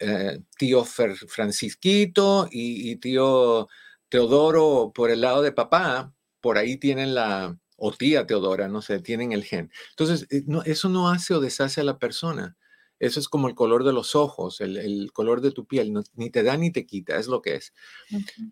eh, 0.00 0.40
tío 0.58 0.84
Francisquito 0.84 2.48
y, 2.52 2.90
y 2.92 2.96
tío 2.96 3.68
Teodoro 4.10 4.92
por 4.94 5.10
el 5.10 5.22
lado 5.22 5.42
de 5.42 5.52
papá, 5.52 6.14
por 6.40 6.58
ahí 6.58 6.76
tienen 6.78 7.14
la, 7.14 7.58
o 7.78 7.92
tía 7.92 8.26
Teodora, 8.26 8.68
no 8.68 8.82
sé, 8.82 9.00
tienen 9.00 9.32
el 9.32 9.44
gen. 9.44 9.72
Entonces, 9.92 10.26
eh, 10.30 10.42
no, 10.46 10.62
eso 10.64 10.90
no 10.90 11.10
hace 11.10 11.34
o 11.34 11.40
deshace 11.40 11.80
a 11.80 11.84
la 11.84 11.98
persona. 11.98 12.57
Eso 12.98 13.20
es 13.20 13.28
como 13.28 13.48
el 13.48 13.54
color 13.54 13.84
de 13.84 13.92
los 13.92 14.14
ojos, 14.14 14.60
el, 14.60 15.10
color 15.12 15.40
de 15.40 15.52
tu 15.52 15.66
piel, 15.66 15.92
ni 16.14 16.30
te 16.30 16.42
da 16.42 16.56
ni 16.56 16.70
te 16.70 16.86
quita, 16.86 17.16
es 17.16 17.26
lo 17.26 17.42
que 17.42 17.54
es. 17.56 17.72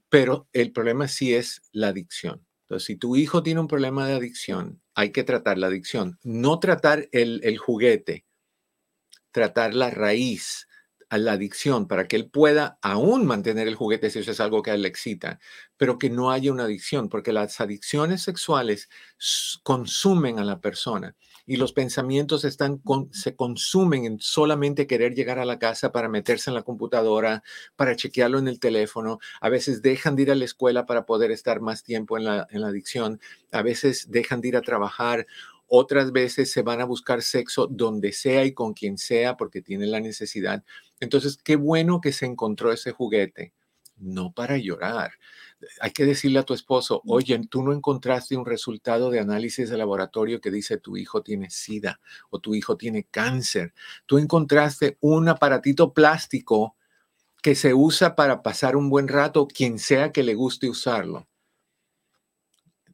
Pero 0.09 0.49
el 0.53 0.73
problema 0.73 1.09
sí 1.09 1.35
es 1.35 1.63
la 1.73 1.89
adicción. 1.89 2.47
Entonces, 2.63 2.87
si 2.87 2.97
tu 2.97 3.17
hijo 3.17 3.43
tiene 3.43 3.61
un 3.61 3.69
problema 3.69 4.07
de 4.07 4.15
adicción, 4.15 4.81
hay 4.95 5.11
que 5.13 5.25
tratar 5.25 5.59
la 5.59 5.69
adicción, 5.69 6.19
no 6.23 6.59
tratar 6.59 7.09
el, 7.13 7.41
el 7.45 7.59
juguete, 7.59 8.25
tratar 9.31 9.75
la 9.75 9.91
raíz, 9.91 10.67
a 11.09 11.19
la 11.19 11.33
adicción 11.33 11.87
para 11.87 12.09
que 12.09 12.17
él 12.17 12.31
pueda 12.31 12.79
aún 12.83 13.27
mantener 13.27 13.69
el 13.69 13.77
juguete 13.77 14.11
si 14.11 14.19
eso 14.21 14.33
es 14.33 14.41
algo 14.41 14.63
que 14.63 14.71
a 14.71 14.75
él 14.75 14.83
le 14.83 14.89
excita, 14.89 15.39
pero 15.77 15.99
que 15.99 16.11
no 16.11 16.31
haya 16.31 16.53
una 16.53 16.65
adicción, 16.65 17.09
porque 17.09 17.33
las 17.33 17.61
adicciones 17.61 18.23
sexuales 18.23 18.89
consumen 19.63 20.39
a 20.39 20.45
la 20.45 20.61
persona 20.61 21.15
y 21.47 21.57
los 21.57 21.73
pensamientos 21.73 22.45
están 22.45 22.83
se 23.13 23.37
consumen 23.37 24.05
en 24.05 24.21
solamente 24.21 24.87
querer 24.87 25.15
llegar 25.15 25.39
a 25.39 25.45
la 25.45 25.59
casa 25.59 25.93
para 25.93 26.09
meterse 26.09 26.51
en 26.51 26.55
la 26.55 26.63
computadora, 26.63 27.43
para 27.77 27.95
chequearlo 27.95 28.39
en 28.39 28.49
el 28.49 28.59
teléfono. 28.59 29.19
A 29.41 29.49
veces 29.49 29.81
dejan 29.81 30.17
de 30.17 30.23
ir 30.23 30.31
a 30.33 30.35
la 30.35 30.45
escuela 30.45 30.87
para 30.87 31.07
poder 31.07 31.31
estar 31.31 31.61
más 31.61 31.85
tiempo 31.85 32.19
en 32.19 32.25
la, 32.25 32.47
en 32.51 32.61
la 32.63 32.69
adicción. 32.69 33.21
A 33.53 33.63
veces 33.63 34.11
dejan 34.11 34.41
de 34.41 34.49
ir 34.49 34.57
a 34.57 34.63
trabajar 34.63 35.27
otras 35.69 36.13
veces 36.13 36.51
se 36.53 36.63
van 36.63 36.81
a 36.81 36.85
buscar 36.85 37.23
sexo 37.23 37.67
donde 37.67 38.13
sea 38.13 38.45
y 38.45 38.53
con 38.53 38.73
quien 38.73 38.99
sea 38.99 39.37
porque 39.37 39.63
tienen 39.63 39.91
la 39.91 40.01
necesidad. 40.01 40.65
Entonces, 41.01 41.39
qué 41.43 41.57
bueno 41.57 42.01
que 42.01 42.13
se 42.13 42.27
encontró 42.27 42.73
ese 42.73 42.93
juguete, 42.93 43.53
no 43.97 44.33
para 44.33 44.59
llorar. 44.59 45.13
Hay 45.81 45.91
que 45.91 46.05
decirle 46.05 46.39
a 46.39 46.43
tu 46.43 46.55
esposo, 46.55 47.03
oye, 47.07 47.41
tú 47.49 47.63
no 47.63 47.73
encontraste 47.73 48.37
un 48.37 48.45
resultado 48.45 49.11
de 49.11 49.21
análisis 49.21 49.71
de 49.71 49.79
laboratorio 49.79 50.41
que 50.41 50.51
dice 50.51 50.77
tu 50.77 50.97
hijo 50.97 51.23
tiene 51.23 51.51
sida 51.51 52.01
o 52.31 52.39
tu 52.39 52.55
hijo 52.55 52.77
tiene 52.77 53.05
cáncer. 53.05 53.73
Tú 54.05 54.19
encontraste 54.19 54.99
un 55.01 55.29
aparatito 55.29 55.93
plástico 55.93 56.77
que 57.43 57.55
se 57.55 57.75
usa 57.75 58.17
para 58.17 58.43
pasar 58.43 58.77
un 58.77 58.91
buen 58.91 59.09
rato, 59.09 59.47
quien 59.47 59.79
sea 59.79 60.13
que 60.13 60.23
le 60.23 60.35
guste 60.35 60.69
usarlo. 60.69 61.29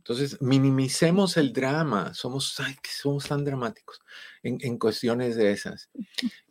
Entonces, 0.02 0.42
minimicemos 0.42 1.36
el 1.36 1.52
drama, 1.52 2.12
somos, 2.12 2.56
somos 2.92 3.28
tan 3.28 3.44
dramáticos 3.44 4.00
en, 4.42 4.76
cuestiones 4.76 5.36
de 5.36 5.52
esas, 5.52 5.90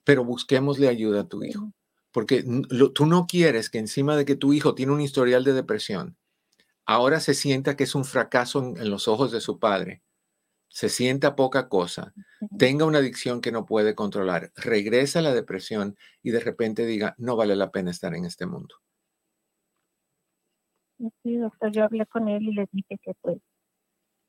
pero 0.06 0.24
busquémosle 0.24 0.88
ayuda 0.88 1.22
a 1.22 1.28
tu 1.28 1.44
hijo, 1.44 1.74
porque 2.12 2.44
tú 2.94 3.06
no 3.06 3.26
quieres 3.28 3.70
que 3.70 3.80
encima 3.80 4.16
de 4.16 4.26
que 4.26 4.36
tu 4.36 4.54
hijo 4.54 4.76
tiene 4.76 4.92
un 4.92 5.02
historial 5.02 5.44
de 5.44 5.54
depresión, 5.54 6.18
ahora 6.86 7.20
se 7.20 7.34
sienta 7.34 7.76
que 7.76 7.86
es 7.86 7.96
un 7.96 8.06
fracaso 8.06 8.60
en, 8.60 8.90
los 8.90 9.08
ojos 9.08 9.32
de 9.32 9.42
su 9.42 9.60
padre, 9.60 10.02
se 10.68 10.90
sienta 10.90 11.36
poca 11.36 11.70
cosa, 11.70 12.14
tenga 12.58 12.86
una 12.86 13.00
adicción 13.00 13.42
que 13.42 13.52
no 13.52 13.66
puede 13.66 13.96
controlar, 13.96 14.52
regresa 14.56 15.20
a 15.20 15.22
la 15.22 15.34
depresión 15.34 15.98
y 16.22 16.32
de 16.32 16.40
repente 16.40 16.86
diga, 16.86 17.16
no 17.18 17.36
vale 17.36 17.56
la 17.56 17.72
pena 17.72 17.92
estar 17.92 18.16
en 18.16 18.26
este 18.26 18.46
mundo. 18.46 18.76
Sí, 21.24 21.38
doctor, 21.38 21.72
yo 21.72 21.84
hablé 21.84 22.06
con 22.06 22.28
él 22.28 22.44
y 22.44 22.54
le 22.54 22.68
dije 22.72 22.98
que 23.02 23.14
pues 23.22 23.40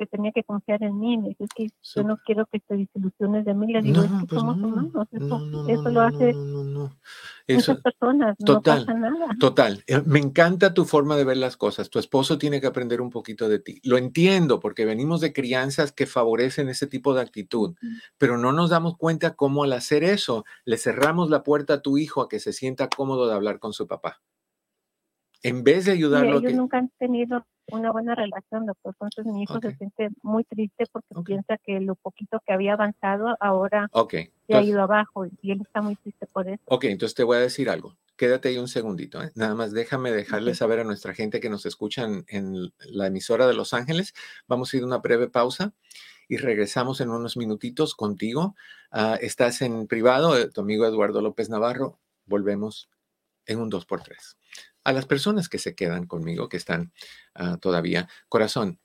que 0.03 0.07
tenía 0.17 0.33
que 0.33 0.43
confiar 0.43 0.83
en 0.83 0.99
mí. 0.99 1.17
Me 1.17 1.29
dice 1.29 1.47
que 1.55 1.69
yo 1.81 2.03
no 2.03 2.19
quiero 2.25 2.47
que 2.47 2.59
te 2.59 2.77
desilusiones 2.77 3.45
de 3.45 3.55
mí. 3.55 3.73
Le 3.73 3.83
digo, 3.83 4.03
no, 4.03 4.27
pues 4.27 4.41
somos 4.41 4.57
humanos. 4.57 5.09
Eso, 5.13 5.69
eso 5.69 5.89
lo 5.91 6.01
hace 6.01 6.35
muchas 6.35 7.81
personas. 7.81 8.37
Total, 8.45 8.81
no 8.81 8.87
pasa 8.87 8.99
nada. 8.99 9.37
Total. 9.39 9.85
Eh, 9.87 10.03
me 10.05 10.19
encanta 10.19 10.75
tu 10.75 10.85
forma 10.85 11.17
de 11.17 11.25
ver 11.25 11.37
las 11.37 11.57
cosas. 11.57 11.89
Tu 11.89 11.99
esposo 11.99 12.37
tiene 12.37 12.61
que 12.61 12.67
aprender 12.67 13.01
un 13.01 13.11
poquito 13.11 13.49
de 13.49 13.61
ti. 13.61 13.81
Lo 13.85 13.97
entiendo 13.97 14.59
porque 14.59 14.85
venimos 14.85 15.21
de 15.21 15.33
crianzas 15.33 15.93
que 15.93 16.07
favorecen 16.07 16.69
ese 16.69 16.89
tipo 16.89 17.15
de 17.15 17.23
actitud, 17.23 17.77
pero 18.19 18.39
no 18.39 18.53
nos 18.53 18.71
damos 18.71 18.97
cuenta 18.97 19.35
cómo 19.35 19.63
al 19.63 19.73
hacer 19.73 20.03
eso 20.03 20.45
le 20.65 20.79
cerramos 20.79 21.31
la 21.31 21.45
puerta 21.45 21.75
a 21.75 21.83
tu 21.83 21.97
hijo 21.97 22.23
a 22.23 22.29
que 22.29 22.41
se 22.41 22.53
sienta 22.53 22.89
cómodo 22.89 23.29
de 23.29 23.35
hablar 23.35 23.61
con 23.61 23.73
su 23.73 23.87
papá 23.87 24.21
en 25.43 25.65
vez 25.65 25.87
de 25.87 25.93
ayudarlo. 25.93 26.39
ellos 26.39 26.55
nunca 26.55 26.79
han 26.79 26.89
tenido 26.99 27.45
una 27.71 27.93
buena 27.93 28.15
relación, 28.15 28.67
doctor. 28.67 28.95
Entonces 29.01 29.33
mi 29.33 29.43
hijo 29.43 29.61
se 29.61 29.75
siente 29.77 30.11
muy 30.23 30.45
triste 30.45 30.85
porque 30.91 31.15
piensa 31.25 31.59
que 31.59 31.81
lo 31.81 31.95
poquito 31.95 32.41
que 32.47 32.53
había 32.53 32.75
avanzado 32.75 33.37
ahora 33.41 33.89
se 34.11 34.55
ha 34.55 34.63
ido 34.63 34.83
abajo 34.83 35.27
y 35.41 35.53
él 35.53 35.61
está 35.63 35.81
muy 35.81 35.97
triste 35.97 36.27
por 36.27 36.49
eso. 36.49 36.63
Ok, 36.67 36.85
entonces 36.85 37.15
te 37.15 37.25
voy 37.25 37.37
a 37.37 37.41
decir 37.41 37.71
algo. 37.71 37.97
Quédate 38.17 38.49
ahí 38.49 38.59
un 38.59 38.69
segundito. 38.69 39.23
¿eh? 39.23 39.33
Nada 39.35 39.55
más 39.55 39.73
déjame 39.73 40.13
dejarle 40.13 40.55
saber 40.55 40.81
a 40.81 40.85
nuestra 40.85 41.15
gente 41.15 41.41
que 41.41 41.49
nos 41.49 41.67
escuchan 41.67 42.25
en 42.29 42.73
la 42.79 43.07
emisora 43.07 43.47
de 43.47 43.55
Los 43.55 43.75
Ángeles. 43.75 44.15
Vamos 44.47 44.73
a 44.73 44.77
ir 44.77 44.83
a 44.83 44.87
una 44.87 44.99
breve 44.99 45.29
pausa 45.29 45.73
y 46.29 46.37
regresamos 46.37 47.01
en 47.01 47.11
unos 47.11 47.37
minutitos 47.37 47.95
contigo. 47.95 48.55
Ah, 48.91 49.19
estás 49.21 49.63
en 49.63 49.87
privado, 49.87 50.37
eh, 50.39 50.51
tu 50.51 50.61
amigo 50.61 50.87
Eduardo 50.87 51.21
López 51.21 51.49
Navarro. 51.49 51.99
Volvemos 52.27 52.91
en 53.47 53.61
un 53.61 53.71
2x3 53.71 54.37
a 54.85 54.93
las 54.93 55.07
personas 55.07 55.49
que 55.49 55.59
se 55.59 55.75
quedan 55.75 56.07
conmigo, 56.07 56.49
que 56.49 56.57
están 56.57 56.93
ah, 57.35 57.57
todavía, 57.59 58.09
corazón, 58.29 58.81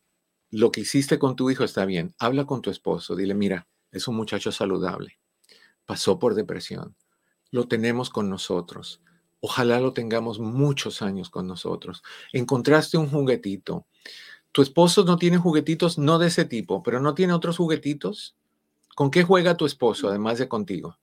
lo 0.49 0.71
que 0.71 0.81
hiciste 0.81 1.19
con 1.19 1.35
tu 1.35 1.49
hijo 1.49 1.63
está 1.63 1.85
bien. 1.85 2.15
Habla 2.19 2.45
con 2.45 2.61
tu 2.61 2.69
esposo, 2.69 3.15
dile, 3.15 3.33
mira, 3.33 3.67
es 3.91 4.07
un 4.07 4.15
muchacho 4.15 4.51
saludable, 4.51 5.19
pasó 5.85 6.19
por 6.19 6.35
depresión, 6.35 6.95
lo 7.51 7.67
tenemos 7.67 8.09
con 8.09 8.29
nosotros. 8.29 9.01
Ojalá 9.39 9.79
lo 9.79 9.93
tengamos 9.93 10.39
muchos 10.39 11.01
años 11.01 11.29
con 11.29 11.47
nosotros. 11.47 12.01
Encontraste 12.33 12.97
un 12.97 13.07
juguetito. 13.07 13.85
Tu 14.51 14.63
esposo 14.63 15.03
no 15.03 15.17
tiene 15.17 15.37
juguetitos, 15.37 15.97
no 15.99 16.17
de 16.17 16.27
ese 16.27 16.45
tipo, 16.45 16.81
pero 16.81 16.99
no 16.99 17.13
tiene 17.13 17.33
otros 17.33 17.57
juguetitos. 17.57 18.35
¿Con 18.95 19.11
qué 19.11 19.23
juega 19.23 19.55
tu 19.55 19.67
esposo, 19.67 20.09
además 20.09 20.39
de 20.39 20.47
contigo? 20.47 20.97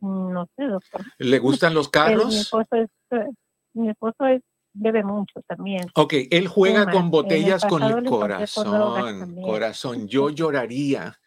No 0.00 0.46
sé, 0.56 0.64
doctor. 0.64 1.02
¿Le 1.18 1.38
gustan 1.38 1.74
los 1.74 1.88
carros? 1.90 2.28
mi 2.28 2.36
esposo 2.36 2.68
es, 2.72 2.90
eh, 3.10 3.30
mi 3.74 3.90
esposo 3.90 4.26
es 4.26 4.42
bebe 4.72 5.02
mucho 5.02 5.40
también. 5.46 5.86
Ok, 5.94 6.14
él 6.30 6.48
juega 6.48 6.90
con 6.90 7.10
botellas 7.10 7.64
con 7.64 7.82
el 7.82 8.04
corazón. 8.04 9.36
Corazón, 9.42 10.08
yo 10.08 10.30
lloraría 10.30 11.18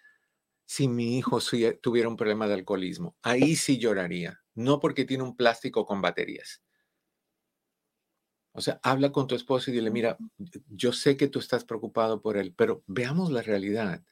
si 0.65 0.87
mi 0.87 1.17
hijo 1.17 1.39
tuviera 1.81 2.07
un 2.07 2.15
problema 2.15 2.47
de 2.47 2.53
alcoholismo. 2.53 3.15
Ahí 3.23 3.55
sí 3.55 3.79
lloraría. 3.79 4.39
No 4.53 4.79
porque 4.79 5.05
tiene 5.05 5.23
un 5.23 5.35
plástico 5.35 5.85
con 5.85 6.01
baterías. 6.01 6.61
O 8.51 8.61
sea, 8.61 8.79
habla 8.83 9.11
con 9.11 9.25
tu 9.25 9.35
esposo 9.35 9.71
y 9.71 9.73
dile, 9.73 9.89
mira, 9.89 10.17
yo 10.67 10.91
sé 10.91 11.17
que 11.17 11.27
tú 11.27 11.39
estás 11.39 11.63
preocupado 11.63 12.21
por 12.21 12.35
él, 12.35 12.53
pero 12.55 12.83
veamos 12.87 13.31
la 13.31 13.41
realidad. 13.41 14.03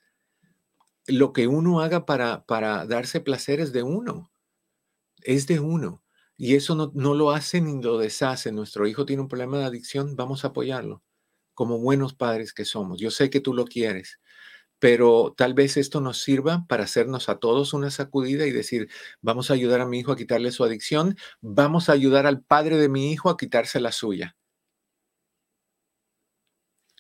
Lo 1.06 1.34
que 1.34 1.48
uno 1.48 1.82
haga 1.82 2.06
para, 2.06 2.46
para 2.46 2.86
darse 2.86 3.20
placer 3.20 3.60
es 3.60 3.74
de 3.74 3.84
uno 3.84 4.32
es 5.24 5.48
de 5.48 5.60
uno. 5.60 6.04
Y 6.38 6.56
eso 6.56 6.76
no, 6.76 6.92
no, 6.96 7.16
lo 7.16 7.32
hace 7.32 7.62
ni 7.62 7.82
lo 7.82 7.98
deshace. 7.98 8.52
Nuestro 8.52 8.88
hijo 8.88 9.06
tiene 9.06 9.22
un 9.24 9.28
problema 9.28 9.60
de 9.60 9.66
adicción, 9.66 10.16
vamos 10.16 10.46
a 10.46 10.50
apoyarlo 10.50 11.04
como 11.58 11.80
buenos 11.80 12.14
padres 12.14 12.54
que 12.54 12.66
somos. 12.66 13.00
Yo 13.00 13.10
sé 13.10 13.32
que 13.32 13.40
tú 13.42 13.52
lo 13.54 13.66
quieres, 13.66 14.20
pero 14.80 15.34
tal 15.38 15.56
vez 15.56 15.78
esto 15.78 16.02
nos 16.02 16.22
sirva 16.22 16.66
para 16.70 16.84
hacernos 16.86 17.30
a 17.30 17.40
todos 17.40 17.74
una 17.74 17.92
sacudida 17.92 18.46
y 18.46 18.52
decir, 18.52 18.90
vamos 19.22 19.50
a 19.52 19.56
ayudar 19.56 19.82
a 19.82 19.88
mi 19.88 20.00
hijo 20.00 20.12
a 20.12 20.18
quitarle 20.18 20.52
su 20.52 20.64
adicción, 20.64 21.18
vamos 21.42 21.90
a 21.90 21.94
ayudar 21.94 22.28
al 22.28 22.44
padre 22.44 22.78
de 22.78 22.90
mi 22.90 23.12
hijo 23.12 23.30
a 23.32 23.38
quitarse 23.38 23.80
la 23.80 23.92
suya. 23.92 24.36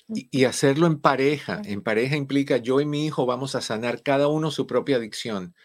Y, 0.09 0.27
y 0.31 0.45
hacerlo 0.45 0.87
en 0.87 0.99
pareja. 0.99 1.61
En 1.65 1.81
pareja 1.81 2.15
implica 2.15 2.57
yo 2.57 2.81
y 2.81 2.85
mi 2.85 3.05
hijo 3.05 3.25
vamos 3.25 3.55
a 3.55 3.61
sanar 3.61 4.03
cada 4.03 4.27
uno 4.27 4.51
su 4.51 4.67
propia 4.67 4.97
adicción. 4.97 5.55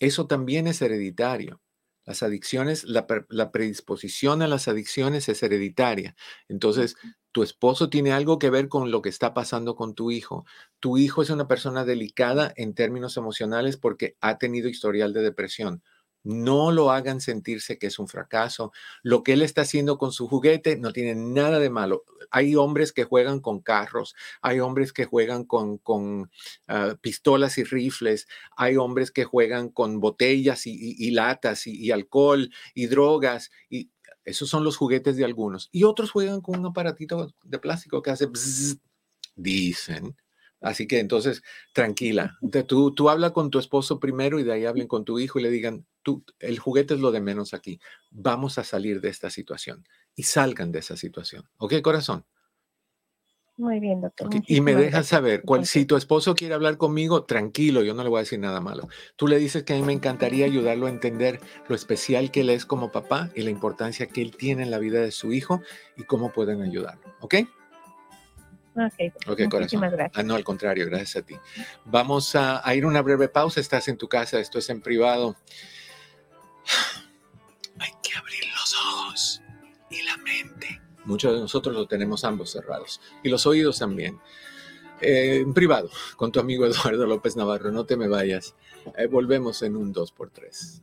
Eso 0.00 0.26
también 0.26 0.66
es 0.68 0.82
hereditario. 0.82 1.60
Las 2.04 2.22
adicciones, 2.22 2.84
la, 2.84 3.06
predisposición 3.52 4.42
a 4.42 4.48
las 4.48 4.68
adicciones 4.68 5.28
es 5.28 5.42
hereditaria. 5.42 6.14
Entonces, 6.48 6.96
tu 7.32 7.42
esposo 7.42 7.90
tiene 7.90 8.12
algo 8.12 8.38
que 8.38 8.50
ver 8.50 8.68
con 8.68 8.90
lo 8.90 9.02
que 9.02 9.08
está 9.08 9.34
pasando 9.34 9.74
con 9.74 9.94
tu 9.94 10.10
hijo. 10.10 10.44
Tu 10.80 10.98
hijo 10.98 11.22
es 11.22 11.30
una 11.30 11.48
persona 11.48 11.84
delicada 11.84 12.52
en 12.56 12.74
términos 12.74 13.16
emocionales 13.16 13.76
porque 13.76 14.16
ha 14.20 14.38
tenido 14.38 14.68
historial 14.68 15.12
de 15.12 15.22
depresión. 15.22 15.82
No 16.24 16.72
lo 16.72 16.90
hagan 16.90 17.20
sentirse 17.20 17.78
que 17.78 17.86
es 17.86 17.98
un 17.98 18.08
fracaso. 18.08 18.72
Lo 19.02 19.22
que 19.22 19.34
él 19.34 19.42
está 19.42 19.62
haciendo 19.62 19.98
con 19.98 20.10
su 20.10 20.26
juguete 20.26 20.76
no 20.76 20.92
tiene 20.92 21.14
nada 21.14 21.58
de 21.58 21.70
malo. 21.70 22.04
Hay 22.30 22.56
hombres 22.56 22.92
que 22.92 23.04
juegan 23.04 23.40
con 23.40 23.60
carros, 23.60 24.14
hay 24.42 24.60
hombres 24.60 24.92
que 24.92 25.04
juegan 25.04 25.44
con, 25.44 25.78
con 25.78 26.30
ah, 26.66 26.96
pistolas 27.00 27.58
y 27.58 27.64
rifles, 27.64 28.26
hay 28.56 28.76
hombres 28.76 29.10
que 29.10 29.24
juegan 29.24 29.68
con 29.68 30.00
botellas 30.00 30.66
y, 30.66 31.10
latas 31.10 31.66
y, 31.66 31.92
alcohol 31.92 32.50
y 32.74 32.86
drogas. 32.86 33.50
Y 33.68 33.90
esos 34.24 34.48
son 34.48 34.64
los 34.64 34.76
juguetes 34.76 35.16
de 35.16 35.24
algunos. 35.24 35.68
Y 35.70 35.84
otros 35.84 36.10
juegan 36.10 36.40
con 36.40 36.58
un 36.58 36.66
aparatito 36.66 37.34
de 37.44 37.58
plástico 37.58 38.02
que 38.02 38.10
hace 38.10 38.28
dicen. 39.36 40.16
Así 40.64 40.86
que 40.86 40.98
entonces, 40.98 41.42
tranquila, 41.74 42.38
tú, 42.66 42.94
tú 42.94 43.10
habla 43.10 43.34
con 43.34 43.50
tu 43.50 43.58
esposo 43.58 44.00
primero 44.00 44.40
y 44.40 44.44
de 44.44 44.52
ahí 44.54 44.64
hablen 44.64 44.88
con 44.88 45.04
tu 45.04 45.18
hijo 45.18 45.38
y 45.38 45.42
le 45.42 45.50
digan, 45.50 45.84
tú, 46.02 46.24
el 46.40 46.58
juguete 46.58 46.94
es 46.94 47.00
lo 47.00 47.12
de 47.12 47.20
menos 47.20 47.52
aquí, 47.52 47.80
vamos 48.10 48.56
a 48.56 48.64
salir 48.64 49.02
de 49.02 49.10
esta 49.10 49.28
situación 49.28 49.86
y 50.16 50.22
salgan 50.22 50.72
de 50.72 50.78
esa 50.78 50.96
situación. 50.96 51.44
¿Ok, 51.58 51.82
corazón? 51.82 52.24
Muy 53.58 53.78
bien, 53.78 54.00
doctor. 54.00 54.30
Y 54.46 54.62
me 54.62 54.74
dejas 54.74 55.06
saber, 55.06 55.42
cuál, 55.42 55.66
si 55.66 55.84
tu 55.84 55.96
esposo 55.96 56.34
quiere 56.34 56.54
hablar 56.54 56.78
conmigo, 56.78 57.24
tranquilo, 57.24 57.82
yo 57.82 57.92
no 57.92 58.02
le 58.02 58.08
voy 58.08 58.18
a 58.18 58.22
decir 58.22 58.38
nada 58.38 58.60
malo. 58.60 58.88
Tú 59.16 59.28
le 59.28 59.38
dices 59.38 59.64
que 59.64 59.74
a 59.74 59.76
mí 59.76 59.82
me 59.82 59.92
encantaría 59.92 60.46
ayudarlo 60.46 60.86
a 60.86 60.90
entender 60.90 61.40
lo 61.68 61.76
especial 61.76 62.30
que 62.30 62.40
él 62.40 62.48
es 62.48 62.64
como 62.64 62.90
papá 62.90 63.30
y 63.34 63.42
la 63.42 63.50
importancia 63.50 64.06
que 64.06 64.22
él 64.22 64.34
tiene 64.34 64.62
en 64.62 64.70
la 64.70 64.78
vida 64.78 65.00
de 65.00 65.12
su 65.12 65.32
hijo 65.32 65.60
y 65.96 66.04
cómo 66.04 66.32
pueden 66.32 66.62
ayudarlo. 66.62 67.14
¿Ok? 67.20 67.34
Ok, 69.26 69.48
corazón. 69.48 69.80
Gracias. 69.80 70.10
Ah, 70.14 70.22
no, 70.22 70.34
al 70.34 70.44
contrario, 70.44 70.86
gracias 70.86 71.16
a 71.16 71.22
ti. 71.22 71.36
Vamos 71.84 72.34
a, 72.34 72.62
ir 72.74 72.84
a 72.84 72.86
una 72.86 73.02
breve 73.02 73.28
pausa. 73.28 73.60
Estás 73.60 73.88
en 73.88 73.96
tu 73.96 74.08
casa, 74.08 74.38
esto 74.38 74.58
es 74.58 74.68
en 74.70 74.80
privado. 74.80 75.36
Hay 77.78 77.92
que 78.02 78.16
abrir 78.16 78.44
los 78.48 78.74
ojos 78.74 79.42
y 79.90 80.02
la 80.02 80.16
mente. 80.18 80.80
Muchos 81.04 81.34
de 81.34 81.40
nosotros 81.40 81.74
lo 81.74 81.86
tenemos 81.86 82.24
ambos 82.24 82.50
cerrados 82.50 83.00
y 83.22 83.28
los 83.28 83.46
oídos 83.46 83.78
también. 83.78 84.18
Eh, 85.00 85.40
en 85.42 85.52
privado, 85.52 85.90
con 86.16 86.32
tu 86.32 86.40
amigo 86.40 86.64
Eduardo 86.66 87.06
López 87.06 87.36
Navarro, 87.36 87.70
no 87.70 87.84
te 87.84 87.96
me 87.96 88.08
vayas. 88.08 88.54
Eh, 88.96 89.06
volvemos 89.06 89.62
en 89.62 89.76
un 89.76 89.92
2x3. 89.92 90.82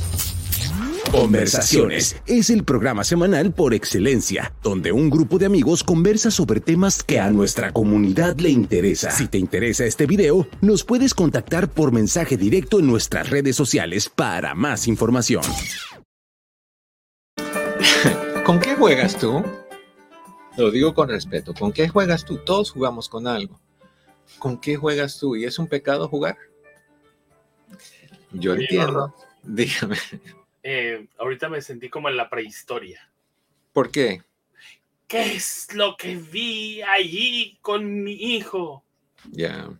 Conversaciones 1.11 2.15
es 2.25 2.49
el 2.49 2.63
programa 2.63 3.03
semanal 3.03 3.53
por 3.53 3.73
excelencia, 3.73 4.53
donde 4.63 4.93
un 4.93 5.09
grupo 5.09 5.37
de 5.37 5.45
amigos 5.45 5.83
conversa 5.83 6.31
sobre 6.31 6.61
temas 6.61 7.03
que 7.03 7.19
a 7.19 7.29
nuestra 7.31 7.73
comunidad 7.73 8.37
le 8.37 8.49
interesa. 8.49 9.11
Si 9.11 9.27
te 9.27 9.37
interesa 9.37 9.83
este 9.83 10.05
video, 10.05 10.47
nos 10.61 10.85
puedes 10.85 11.13
contactar 11.13 11.69
por 11.69 11.91
mensaje 11.91 12.37
directo 12.37 12.79
en 12.79 12.87
nuestras 12.87 13.29
redes 13.29 13.57
sociales 13.57 14.07
para 14.07 14.55
más 14.55 14.87
información. 14.87 15.43
¿Con 18.45 18.61
qué 18.61 18.75
juegas 18.75 19.19
tú? 19.19 19.43
Lo 20.55 20.71
digo 20.71 20.93
con 20.93 21.09
respeto. 21.09 21.53
¿Con 21.53 21.73
qué 21.73 21.89
juegas 21.89 22.23
tú? 22.23 22.37
Todos 22.37 22.71
jugamos 22.71 23.09
con 23.09 23.27
algo. 23.27 23.59
¿Con 24.39 24.57
qué 24.57 24.77
juegas 24.77 25.19
tú? 25.19 25.35
¿Y 25.35 25.43
es 25.43 25.59
un 25.59 25.67
pecado 25.67 26.07
jugar? 26.07 26.37
Yo 28.31 28.53
entiendo. 28.53 29.13
Dígame. 29.43 29.97
Eh, 30.63 31.07
ahorita 31.17 31.49
me 31.49 31.61
sentí 31.61 31.89
como 31.89 32.09
en 32.09 32.17
la 32.17 32.29
prehistoria. 32.29 33.09
¿Por 33.73 33.91
qué? 33.91 34.21
¿Qué 35.07 35.33
es 35.33 35.73
lo 35.73 35.97
que 35.97 36.15
vi 36.15 36.81
allí 36.81 37.57
con 37.61 38.03
mi 38.03 38.13
hijo? 38.13 38.83
Ya. 39.31 39.77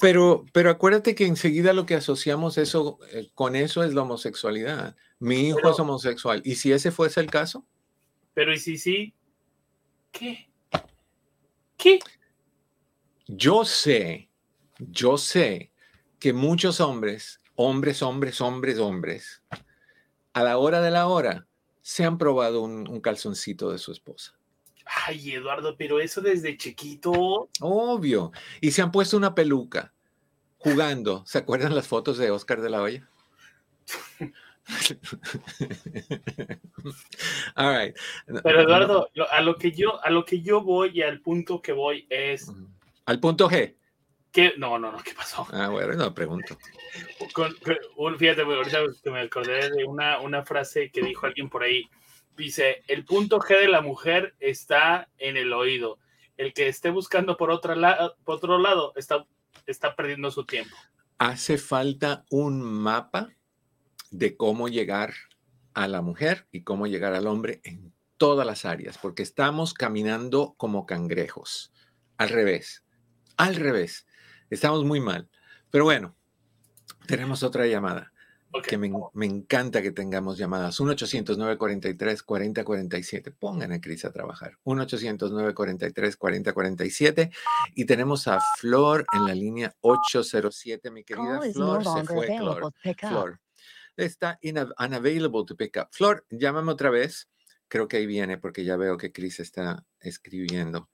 pero, 0.00 0.44
pero 0.52 0.70
acuérdate 0.70 1.14
que 1.14 1.26
enseguida 1.26 1.72
lo 1.72 1.86
que 1.86 1.94
asociamos 1.94 2.58
eso, 2.58 2.98
eh, 3.12 3.28
con 3.34 3.54
eso 3.54 3.84
es 3.84 3.94
la 3.94 4.02
homosexualidad. 4.02 4.96
Mi 5.20 5.48
hijo 5.48 5.70
es 5.70 5.78
homosexual. 5.78 6.42
¿Y 6.44 6.56
si 6.56 6.72
ese 6.72 6.90
fuese 6.90 7.20
el 7.20 7.30
caso? 7.30 7.64
Pero 8.34 8.52
¿y 8.52 8.58
si 8.58 8.78
sí? 8.78 9.14
¿Qué? 10.10 10.48
¿Qué? 11.76 11.98
Yo 13.26 13.64
sé, 13.64 14.28
yo 14.78 15.18
sé 15.18 15.70
que 16.18 16.32
muchos 16.32 16.80
hombres 16.80 17.37
hombres, 17.60 18.02
hombres, 18.02 18.40
hombres, 18.40 18.78
hombres, 18.78 19.42
a 20.32 20.44
la 20.44 20.58
hora 20.58 20.80
de 20.80 20.92
la 20.92 21.08
hora, 21.08 21.48
se 21.82 22.04
han 22.04 22.16
probado 22.16 22.62
un, 22.62 23.00
calzoncito 23.00 23.72
de 23.72 23.78
su 23.78 23.90
esposa. 23.90 24.38
Ay, 25.06 25.32
Eduardo, 25.32 25.76
pero 25.76 25.98
eso 25.98 26.20
desde 26.20 26.56
chiquito. 26.56 27.48
Obvio. 27.60 28.30
Y 28.60 28.70
se 28.70 28.80
han 28.80 28.92
puesto 28.92 29.16
una 29.16 29.34
peluca 29.34 29.92
jugando. 30.58 31.24
¿Se 31.26 31.38
acuerdan 31.38 31.74
las 31.74 31.88
fotos 31.88 32.16
de 32.16 32.30
Oscar 32.30 32.60
de 32.60 32.70
la 32.70 32.80
Hoya? 32.80 33.08
Pero 37.56 38.60
Eduardo, 38.60 39.08
a 39.30 39.40
lo 39.40 39.56
que 39.56 39.72
yo, 39.72 40.04
a 40.04 40.10
lo 40.10 40.24
que 40.24 40.42
yo 40.42 40.60
voy 40.60 40.90
y 40.94 41.02
al 41.02 41.20
punto 41.22 41.60
que 41.60 41.72
voy 41.72 42.06
es. 42.10 42.52
Al 43.06 43.18
punto 43.18 43.48
G. 43.48 43.77
No, 44.56 44.78
no, 44.78 44.92
no, 44.92 44.98
¿qué 45.02 45.14
pasó? 45.14 45.46
Ah, 45.52 45.68
bueno, 45.68 45.94
no 45.94 46.14
pregunto. 46.14 46.56
fíjate, 48.18 48.42
ahorita 48.42 49.10
me 49.10 49.20
acordé 49.20 49.70
de 49.70 49.84
una, 49.84 50.20
una 50.20 50.44
frase 50.44 50.90
que 50.90 51.02
dijo 51.02 51.26
alguien 51.26 51.48
por 51.48 51.62
ahí. 51.62 51.88
Dice, 52.36 52.82
el 52.86 53.04
punto 53.04 53.40
G 53.40 53.60
de 53.60 53.68
la 53.68 53.80
mujer 53.80 54.34
está 54.38 55.08
en 55.18 55.36
el 55.36 55.52
oído. 55.52 55.98
El 56.36 56.52
que 56.52 56.68
esté 56.68 56.90
buscando 56.90 57.36
por, 57.36 57.50
otra 57.50 57.74
por 58.24 58.36
otro 58.36 58.58
lado 58.58 58.92
está, 58.94 59.26
está 59.66 59.96
perdiendo 59.96 60.30
su 60.30 60.44
tiempo. 60.44 60.76
Hace 61.18 61.58
falta 61.58 62.24
un 62.30 62.62
mapa 62.62 63.30
de 64.10 64.36
cómo 64.36 64.68
llegar 64.68 65.14
a 65.74 65.88
la 65.88 66.00
mujer 66.00 66.46
y 66.52 66.62
cómo 66.62 66.86
llegar 66.86 67.14
al 67.14 67.26
hombre 67.26 67.60
en 67.64 67.92
todas 68.18 68.46
las 68.46 68.64
áreas, 68.64 68.98
porque 68.98 69.22
estamos 69.22 69.74
caminando 69.74 70.54
como 70.56 70.86
cangrejos. 70.86 71.72
Al 72.18 72.28
revés, 72.28 72.84
al 73.36 73.54
revés. 73.56 74.06
Estamos 74.50 74.84
muy 74.84 75.00
mal. 75.00 75.28
Pero 75.70 75.84
bueno, 75.84 76.14
tenemos 77.06 77.42
otra 77.42 77.66
llamada. 77.66 78.12
Que 78.66 78.78
me, 78.78 78.90
encanta 79.26 79.82
que 79.82 79.90
tengamos 79.90 80.38
llamadas. 80.38 80.80
1-800-943-4047. 80.80 83.34
Pongan 83.38 83.72
a 83.72 83.80
Cris 83.80 84.06
a 84.06 84.12
trabajar. 84.12 84.56
1-800-943-4047. 84.64 87.30
Y 87.74 87.84
tenemos 87.84 88.26
a 88.26 88.40
Flor 88.58 89.04
en 89.12 89.26
la 89.26 89.34
línea 89.34 89.76
807. 89.80 90.90
Mi 90.90 91.04
querida 91.04 91.42
Flor, 91.52 91.84
se 91.84 92.04
fue 92.04 92.38
Flor. 92.38 92.72
Flor. 92.96 93.38
Está 93.98 94.40
unavailable 94.78 95.44
to 95.46 95.54
pick 95.54 95.76
up. 95.76 95.88
Flor, 95.92 96.24
llámame 96.30 96.72
otra 96.72 96.88
vez. 96.88 97.28
Creo 97.68 97.86
que 97.86 97.98
ahí 97.98 98.06
viene 98.06 98.38
porque 98.38 98.64
ya 98.64 98.78
veo 98.78 98.96
que 98.96 99.12
Cris 99.12 99.40
está 99.40 99.84
escribiendo 100.00 100.88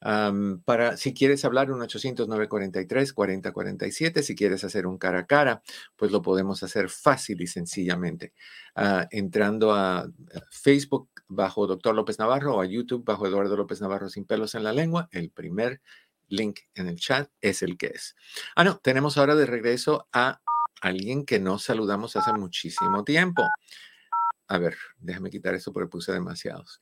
para 0.00 0.96
si 0.96 1.14
quieres 1.14 1.44
hablar 1.44 1.70
un 1.72 1.80
800-943-4047, 1.80 4.22
si 4.22 4.34
quieres 4.34 4.64
hacer 4.64 4.86
un 4.86 4.98
cara 4.98 5.20
a 5.20 5.26
cara, 5.26 5.62
pues 5.96 6.10
lo 6.12 6.22
podemos 6.22 6.62
hacer 6.62 6.90
fácil 6.90 7.40
y 7.40 7.46
sencillamente. 7.46 8.34
Ah, 8.74 9.06
entrando 9.10 9.74
a 9.74 10.06
Facebook 10.50 11.10
bajo 11.28 11.66
Doctor 11.66 11.94
López 11.94 12.18
Navarro 12.18 12.56
o 12.56 12.60
a 12.60 12.66
YouTube 12.66 13.04
bajo 13.04 13.26
Eduardo 13.26 13.56
López 13.56 13.80
Navarro 13.80 14.08
sin 14.08 14.26
pelos 14.26 14.54
en 14.54 14.64
la 14.64 14.72
lengua, 14.72 15.08
el 15.12 15.30
primer 15.30 15.80
link 16.28 16.60
en 16.74 16.88
el 16.88 16.96
chat 16.96 17.30
es 17.40 17.62
el 17.62 17.78
que 17.78 17.86
es. 17.86 18.16
Ah, 18.54 18.64
no, 18.64 18.78
tenemos 18.78 19.16
ahora 19.16 19.34
de 19.34 19.46
regreso 19.46 20.08
a 20.12 20.40
alguien 20.80 21.24
que 21.24 21.40
no 21.40 21.58
saludamos 21.58 22.16
hace 22.16 22.32
muchísimo 22.32 23.04
tiempo. 23.04 23.42
A 24.48 24.58
ver, 24.58 24.76
déjame 24.98 25.30
quitar 25.30 25.54
eso 25.54 25.72
porque 25.72 25.88
puse 25.88 26.12
demasiados. 26.12 26.80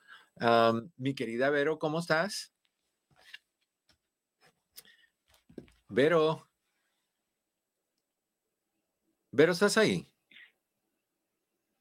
mi 0.96 1.14
querida 1.14 1.50
Vero, 1.50 1.78
¿cómo 1.78 2.00
estás? 2.00 2.53
Vero. 5.88 6.48
Vero, 9.32 9.52
¿estás 9.52 9.76
ahí? 9.76 10.08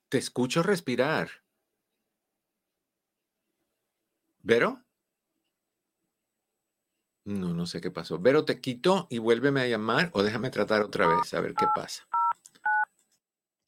Te 0.10 0.18
escucho 0.18 0.64
respirar. 0.64 1.30
¿Vero? 4.42 4.84
No, 7.26 7.54
no 7.54 7.66
sé 7.66 7.80
qué 7.80 7.90
pasó. 7.90 8.20
Vero, 8.20 8.44
te 8.44 8.60
quito 8.60 9.08
y 9.10 9.20
vuélveme 9.20 9.62
a 9.62 9.68
llamar 9.68 10.10
o 10.14 10.24
déjame 10.24 10.50
tratar 10.50 10.82
otra 10.82 11.08
vez 11.08 11.34
a 11.34 11.40
ver 11.42 11.54
qué 11.54 11.66
pasa. 11.74 12.08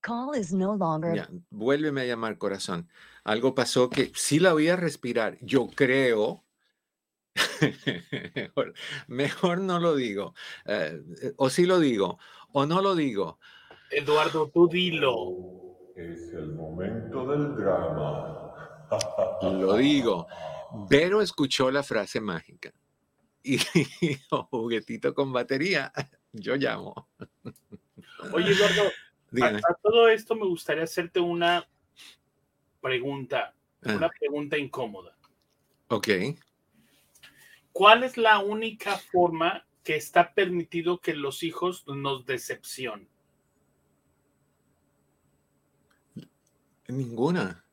call 0.05 0.35
is 0.35 0.53
no 0.53 0.75
longer. 0.75 1.15
Ya, 1.15 1.29
vuélveme 1.49 2.01
a 2.01 2.05
llamar 2.05 2.37
corazón. 2.37 2.87
Algo 3.23 3.55
pasó 3.55 3.89
que 3.89 4.11
sí 4.13 4.39
la 4.39 4.53
voy 4.53 4.69
a 4.69 4.75
respirar. 4.75 5.37
Yo 5.41 5.67
creo. 5.67 6.44
mejor, 9.07 9.59
no 9.59 9.79
lo 9.79 9.95
digo. 9.95 10.33
Eh, 10.65 11.01
o 11.37 11.49
sí 11.49 11.65
lo 11.65 11.79
digo, 11.79 12.19
o 12.51 12.65
no 12.65 12.81
lo 12.81 12.95
digo. 12.95 13.39
Eduardo, 13.91 14.49
tú 14.49 14.67
dilo. 14.67 15.91
Es 15.95 16.33
el 16.33 16.53
momento 16.53 17.25
del 17.27 17.55
drama. 17.55 18.51
Lo 19.41 19.75
digo. 19.75 20.27
Vero 20.89 21.21
escuchó 21.21 21.71
la 21.71 21.83
frase 21.83 22.19
mágica 22.19 22.73
y 23.45 23.57
dijo, 24.01 24.47
juguetito 24.49 25.13
con 25.13 25.31
batería, 25.31 25.93
yo 26.33 26.55
llamo. 26.55 27.09
Oye, 28.33 28.51
Eduardo, 28.51 28.91
a, 29.41 29.73
todo 29.83 30.09
esto 30.09 30.35
me 30.35 30.45
gustaría 30.45 30.83
hacerte 30.83 31.19
una 31.19 31.65
pregunta, 32.81 33.53
una 33.83 34.07
ah. 34.07 34.11
pregunta 34.19 34.57
incómoda. 34.57 35.15
Ok. 35.89 36.07
¿Cuál 37.75 38.03
es 38.03 38.15
la 38.15 38.39
única 38.39 38.95
forma 38.95 39.67
que 39.83 39.97
está 39.97 40.33
permitido 40.33 41.01
que 41.01 41.13
los 41.13 41.43
hijos 41.43 41.83
nos 41.85 42.25
decepcionen? 42.25 43.09
Ninguna. 46.87 47.65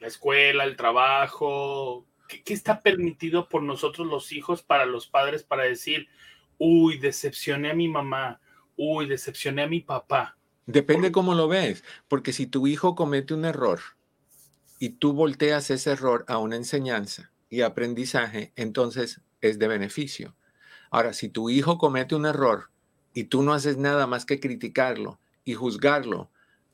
La 0.00 0.08
escuela, 0.08 0.64
el 0.64 0.76
trabajo. 0.76 2.04
¿Qué, 2.26 2.52
está 2.52 2.80
permitido 2.80 3.48
por 3.48 3.62
nosotros 3.62 4.08
los 4.08 4.32
hijos 4.32 4.64
para 4.64 4.84
los 4.84 5.06
padres 5.06 5.44
para 5.44 5.62
decir, 5.62 6.08
uy, 6.58 6.98
decepcioné 6.98 7.70
a 7.70 7.74
mi 7.74 7.86
mamá, 7.86 8.40
uy, 8.76 9.06
decepcioné 9.06 9.62
a 9.62 9.68
mi 9.68 9.78
papá? 9.78 10.36
Depende 10.66 11.12
cómo 11.12 11.36
lo 11.36 11.46
ves, 11.46 11.84
porque 12.08 12.32
si 12.32 12.48
tu 12.48 12.66
hijo 12.66 12.96
comete 12.96 13.32
un 13.32 13.44
error 13.44 13.78
y 14.80 14.88
tú 14.88 15.12
volteas 15.12 15.70
ese 15.70 15.92
error 15.92 16.24
a 16.26 16.38
una 16.38 16.56
enseñanza 16.56 17.29
y 17.50 17.60
aprendizaje, 17.60 18.52
entonces 18.56 19.20
es 19.40 19.58
de 19.58 19.68
beneficio. 19.68 20.36
Ahora, 20.90 21.12
si 21.12 21.28
tu 21.28 21.50
hijo 21.50 21.76
comete 21.76 22.14
un 22.14 22.24
error 22.24 22.70
y 23.12 23.24
tú 23.24 23.42
no 23.42 23.52
haces 23.52 23.76
nada 23.76 24.06
más 24.06 24.24
que 24.24 24.40
criticarlo 24.40 25.20
y 25.44 25.54
juzgarlo 25.54 26.30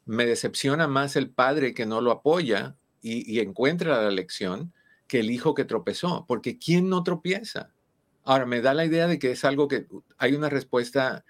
me 0.06 0.24
decepciona 0.24 0.86
más 0.86 1.16
el 1.16 1.30
padre 1.30 1.74
que 1.74 1.84
no 1.84 2.00
lo 2.00 2.12
apoya 2.12 2.76
y, 3.02 3.38
encuentra 3.40 4.02
la 4.02 4.10
lección 4.10 4.72
que 5.06 5.20
el 5.20 5.30
hijo 5.30 5.54
que 5.54 5.64
tropezó, 5.64 6.24
porque 6.26 6.58
¿quién 6.58 6.88
no 6.88 7.04
tropieza? 7.04 7.70
Ahora, 8.24 8.46
me 8.46 8.60
da 8.60 8.74
la 8.74 8.84
idea 8.84 9.06
de 9.06 9.18
que 9.18 9.30
es 9.30 9.44
algo 9.44 9.68
que 9.68 9.86
hay 10.18 10.34
una 10.34 10.48
respuesta 10.48 11.24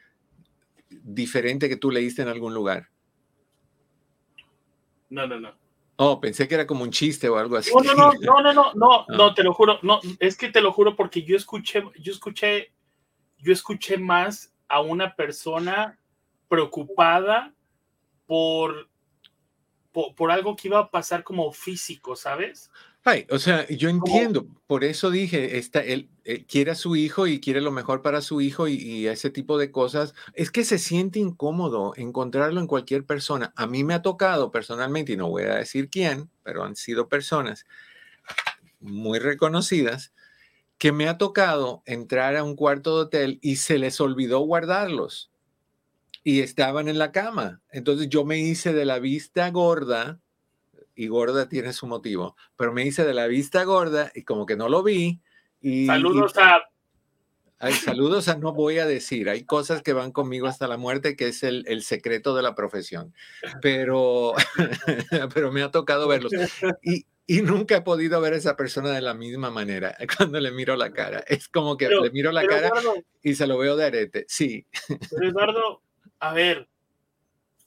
diferente 0.88 1.68
que 1.68 1.76
tú 1.76 1.90
leíste 1.90 2.22
en 2.22 2.28
algún 2.28 2.54
lugar. 2.54 2.88
No, 5.10 5.26
no, 5.26 5.38
no. 5.38 5.65
Oh, 5.98 6.20
pensé 6.20 6.46
que 6.46 6.54
era 6.54 6.66
como 6.66 6.84
un 6.84 6.90
chiste 6.90 7.28
o 7.28 7.38
algo 7.38 7.56
así. 7.56 7.72
No, 7.74 7.82
no, 7.82 7.94
no, 7.94 8.12
no, 8.20 8.42
no, 8.42 8.52
no, 8.52 8.72
no, 8.74 8.92
ah. 9.00 9.04
no, 9.08 9.34
te 9.34 9.42
lo 9.42 9.54
juro, 9.54 9.78
no, 9.82 10.00
es 10.20 10.36
que 10.36 10.50
te 10.50 10.60
lo 10.60 10.72
juro 10.72 10.94
porque 10.94 11.22
yo 11.22 11.36
escuché, 11.36 11.82
yo 11.98 12.12
escuché, 12.12 12.72
yo 13.38 13.52
escuché 13.52 13.96
más 13.96 14.54
a 14.68 14.80
una 14.80 15.14
persona 15.16 15.98
preocupada 16.48 17.54
por, 18.26 18.90
por, 19.92 20.30
algo 20.30 20.54
que 20.54 20.68
iba 20.68 20.78
a 20.78 20.90
pasar 20.90 21.24
como 21.24 21.50
físico, 21.52 22.14
¿sabes? 22.14 22.70
Ay, 23.08 23.24
o 23.30 23.38
sea, 23.38 23.68
yo 23.68 23.88
entiendo, 23.88 24.48
por 24.66 24.82
eso 24.82 25.12
dije, 25.12 25.58
está, 25.58 25.78
él, 25.78 26.10
quiere 26.48 26.72
a 26.72 26.74
su 26.74 26.96
hijo 26.96 27.28
y 27.28 27.38
quiere 27.38 27.60
lo 27.60 27.70
mejor 27.70 28.02
para 28.02 28.20
su 28.20 28.40
hijo 28.40 28.66
y, 28.66 29.06
ese 29.06 29.30
tipo 29.30 29.58
de 29.58 29.70
cosas. 29.70 30.12
Es 30.34 30.50
que 30.50 30.64
se 30.64 30.76
siente 30.78 31.20
incómodo 31.20 31.92
encontrarlo 31.94 32.58
en 32.60 32.66
cualquier 32.66 33.04
persona. 33.04 33.52
A 33.54 33.68
mí 33.68 33.84
me 33.84 33.94
ha 33.94 34.02
tocado 34.02 34.50
personalmente, 34.50 35.12
y 35.12 35.16
no 35.16 35.28
voy 35.28 35.44
a 35.44 35.54
decir 35.54 35.88
quién, 35.88 36.30
pero 36.42 36.64
han 36.64 36.74
sido 36.74 37.08
personas 37.08 37.64
muy 38.80 39.20
reconocidas, 39.20 40.12
que 40.76 40.90
me 40.90 41.08
ha 41.08 41.16
tocado 41.16 41.84
entrar 41.86 42.34
a 42.34 42.42
un 42.42 42.56
cuarto 42.56 42.96
de 42.96 43.02
hotel 43.02 43.38
y 43.40 43.54
se 43.54 43.78
les 43.78 44.00
olvidó 44.00 44.40
guardarlos 44.40 45.30
y 46.24 46.40
estaban 46.40 46.88
en 46.88 46.98
la 46.98 47.12
cama. 47.12 47.62
Entonces 47.70 48.08
yo 48.08 48.24
me 48.24 48.40
hice 48.40 48.72
de 48.72 48.84
la 48.84 48.98
vista 48.98 49.48
gorda, 49.50 50.20
y 50.96 51.06
gorda 51.08 51.48
tiene 51.48 51.72
su 51.72 51.86
motivo, 51.86 52.36
pero 52.56 52.72
me 52.72 52.84
hice 52.84 53.04
de 53.04 53.14
la 53.14 53.26
vista 53.26 53.62
gorda 53.64 54.10
y 54.14 54.24
como 54.24 54.46
que 54.46 54.56
no 54.56 54.68
lo 54.68 54.82
vi. 54.82 55.20
Y, 55.60 55.86
saludos 55.86 56.36
a... 56.38 56.62
Hay 57.58 57.72
saludos 57.72 58.28
a 58.28 58.36
no 58.36 58.52
voy 58.52 58.78
a 58.78 58.86
decir, 58.86 59.30
hay 59.30 59.44
cosas 59.44 59.82
que 59.82 59.94
van 59.94 60.12
conmigo 60.12 60.46
hasta 60.46 60.68
la 60.68 60.76
muerte, 60.76 61.16
que 61.16 61.28
es 61.28 61.42
el, 61.42 61.64
el 61.68 61.82
secreto 61.82 62.34
de 62.34 62.42
la 62.42 62.54
profesión, 62.54 63.14
pero, 63.62 64.34
pero 65.34 65.52
me 65.52 65.62
ha 65.62 65.70
tocado 65.70 66.06
verlos. 66.06 66.32
Y, 66.82 67.06
y 67.26 67.42
nunca 67.42 67.76
he 67.76 67.82
podido 67.82 68.20
ver 68.20 68.34
a 68.34 68.36
esa 68.36 68.56
persona 68.56 68.90
de 68.90 69.00
la 69.00 69.12
misma 69.12 69.50
manera 69.50 69.96
cuando 70.16 70.38
le 70.38 70.52
miro 70.52 70.76
la 70.76 70.92
cara. 70.92 71.24
Es 71.26 71.48
como 71.48 71.76
que 71.76 71.88
le 71.88 72.10
miro 72.10 72.30
la 72.30 72.46
cara 72.46 72.70
y 73.22 73.34
se 73.34 73.46
lo 73.46 73.58
veo 73.58 73.76
de 73.76 73.84
arete. 73.84 74.24
Sí. 74.28 74.66
Pero 75.10 75.28
Eduardo, 75.28 75.82
a 76.20 76.32
ver, 76.32 76.68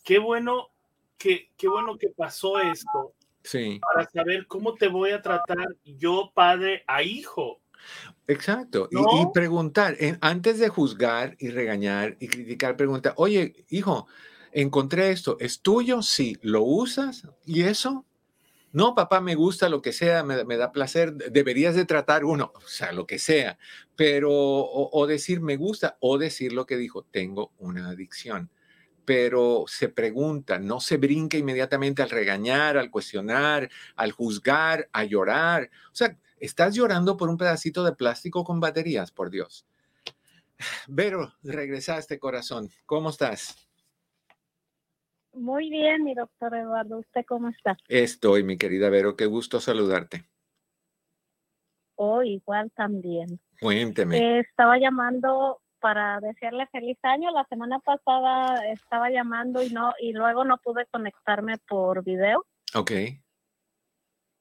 qué 0.03 0.17
bueno 0.17 0.69
que, 1.17 1.51
qué 1.57 1.67
bueno 1.67 1.97
que 1.97 2.09
pasó 2.09 2.59
esto. 2.59 3.13
Sí. 3.43 3.79
Para 3.81 4.09
saber 4.09 4.47
cómo 4.47 4.75
te 4.75 4.87
voy 4.87 5.11
a 5.11 5.21
tratar 5.21 5.75
yo, 5.83 6.31
padre, 6.33 6.83
a 6.87 7.03
hijo. 7.03 7.61
Exacto. 8.27 8.89
Y, 8.91 9.25
preguntar, 9.33 9.97
antes 10.21 10.59
de 10.59 10.69
juzgar 10.69 11.35
y 11.39 11.49
regañar 11.49 12.17
y 12.19 12.27
criticar, 12.27 12.75
pregunta, 12.75 13.13
oye, 13.17 13.65
hijo, 13.69 14.07
encontré 14.51 15.11
esto, 15.11 15.37
¿es 15.39 15.61
tuyo? 15.61 16.01
Sí, 16.01 16.37
¿lo 16.41 16.63
usas? 16.63 17.27
¿Y 17.45 17.63
eso? 17.63 18.05
No, 18.71 18.93
papá, 18.93 19.19
me 19.19 19.33
gusta 19.33 19.67
lo 19.67 19.81
que 19.81 19.93
sea, 19.93 20.23
me, 20.23 20.57
da 20.57 20.71
placer, 20.71 21.13
deberías 21.15 21.73
de 21.73 21.85
tratar 21.85 22.23
uno, 22.23 22.51
o 22.53 22.67
sea, 22.67 22.91
lo 22.91 23.07
que 23.07 23.17
sea, 23.17 23.57
pero, 23.95 24.31
o, 24.31 25.07
decir 25.07 25.41
me 25.41 25.57
gusta, 25.57 25.97
o 25.99 26.19
decir 26.19 26.53
lo 26.53 26.67
que 26.67 26.77
dijo, 26.77 27.03
tengo 27.09 27.51
una 27.57 27.89
adicción. 27.89 28.51
Pero 29.09 29.63
se 29.65 29.89
pregunta, 29.89 30.59
no 30.59 30.79
se 30.79 30.97
brinca 30.97 31.35
inmediatamente 31.35 32.03
al 32.03 32.11
regañar, 32.11 32.77
al 32.77 32.91
cuestionar, 32.91 33.67
al 33.95 34.11
juzgar, 34.11 34.87
a 34.93 35.03
llorar. 35.03 35.71
O 35.91 35.95
sea, 35.95 36.15
estás 36.37 36.75
llorando 36.75 37.17
por 37.17 37.27
un 37.27 37.35
pedacito 37.35 37.83
de 37.83 37.93
plástico 37.93 38.43
con 38.43 38.59
baterías, 38.59 39.09
por 39.09 39.31
Dios. 39.31 39.65
Vero, 40.87 41.33
regresaste, 41.41 42.19
corazón. 42.19 42.69
¿Cómo 42.85 43.09
estás? 43.09 43.67
Muy 45.33 45.71
bien, 45.71 46.03
mi 46.03 46.13
doctor 46.13 46.53
Eduardo. 46.53 46.99
¿Usted 46.99 47.25
cómo 47.27 47.49
está? 47.49 47.77
Estoy, 47.87 48.43
mi 48.43 48.59
querida 48.59 48.91
Vero. 48.91 49.15
Qué 49.15 49.25
gusto 49.25 49.59
saludarte. 49.59 50.23
Oh, 51.95 52.21
igual 52.21 52.71
también. 52.75 53.39
Cuénteme. 53.59 54.19
Eh, 54.19 54.39
estaba 54.41 54.77
llamando 54.77 55.61
para 55.79 56.19
desearle 56.19 56.67
feliz 56.67 56.97
año. 57.03 57.31
La 57.31 57.45
semana 57.45 57.79
pasada 57.79 58.65
estaba 58.71 59.09
llamando 59.09 59.61
y 59.63 59.69
no 59.69 59.93
y 59.99 60.13
luego 60.13 60.45
no 60.45 60.57
pude 60.57 60.85
conectarme 60.91 61.57
por 61.67 62.03
video. 62.03 62.45
Ok. 62.75 62.91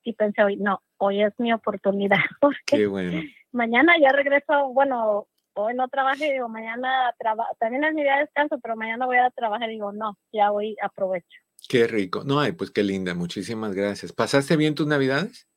Y 0.04 0.12
pensé 0.14 0.42
hoy, 0.42 0.56
no, 0.56 0.82
hoy 0.98 1.22
es 1.22 1.32
mi 1.38 1.52
oportunidad. 1.52 2.18
Qué 2.66 2.86
bueno. 2.86 3.22
Mañana 3.52 3.94
ya 4.00 4.10
regreso, 4.10 4.68
bueno, 4.72 5.26
hoy 5.54 5.74
no 5.74 5.88
trabajé, 5.88 6.32
digo, 6.32 6.48
mañana 6.48 7.14
trabajo, 7.18 7.50
también 7.58 7.84
es 7.84 7.94
mi 7.94 8.02
día 8.02 8.14
de 8.16 8.20
descanso, 8.20 8.58
pero 8.62 8.76
mañana 8.76 9.06
voy 9.06 9.16
a 9.16 9.30
trabajar, 9.30 9.68
digo, 9.68 9.92
no, 9.92 10.16
ya 10.32 10.52
hoy 10.52 10.76
aprovecho. 10.80 11.38
Qué 11.68 11.86
rico. 11.86 12.22
No, 12.24 12.40
ay, 12.40 12.52
pues 12.52 12.70
qué 12.70 12.82
linda, 12.82 13.14
muchísimas 13.14 13.74
gracias. 13.74 14.12
¿Pasaste 14.12 14.56
bien 14.56 14.74
tus 14.74 14.86
navidades? 14.86 15.48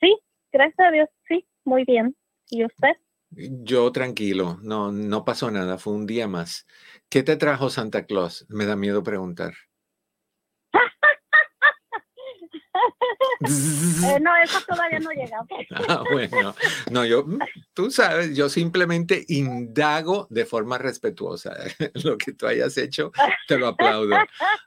Sí, 0.00 0.18
gracias 0.52 0.80
a 0.80 0.90
Dios, 0.90 1.08
sí, 1.28 1.46
muy 1.64 1.84
bien. 1.84 2.16
¿Y 2.50 2.64
usted? 2.64 2.96
Yo 3.30 3.92
tranquilo, 3.92 4.58
no, 4.62 4.90
no 4.92 5.24
pasó 5.24 5.50
nada, 5.50 5.78
fue 5.78 5.92
un 5.92 6.06
día 6.06 6.26
más. 6.26 6.66
¿Qué 7.08 7.22
te 7.22 7.36
trajo 7.36 7.70
Santa 7.70 8.04
Claus? 8.04 8.44
Me 8.48 8.66
da 8.66 8.76
miedo 8.76 9.02
preguntar. 9.02 9.54
Eh, 13.42 14.20
no, 14.20 14.36
eso 14.42 14.58
todavía 14.68 14.98
no 15.00 15.10
llega. 15.10 15.44
Ah, 15.88 16.02
bueno, 16.10 16.54
no, 16.90 17.04
yo, 17.04 17.24
mm, 17.24 17.38
tú 17.72 17.90
sabes, 17.90 18.36
yo 18.36 18.48
simplemente 18.48 19.24
indago 19.28 20.26
de 20.30 20.44
forma 20.44 20.78
respetuosa. 20.78 21.54
Lo 22.04 22.18
que 22.18 22.32
tú 22.32 22.46
hayas 22.46 22.76
hecho, 22.76 23.12
te 23.48 23.58
lo 23.58 23.68
aplaudo. 23.68 24.16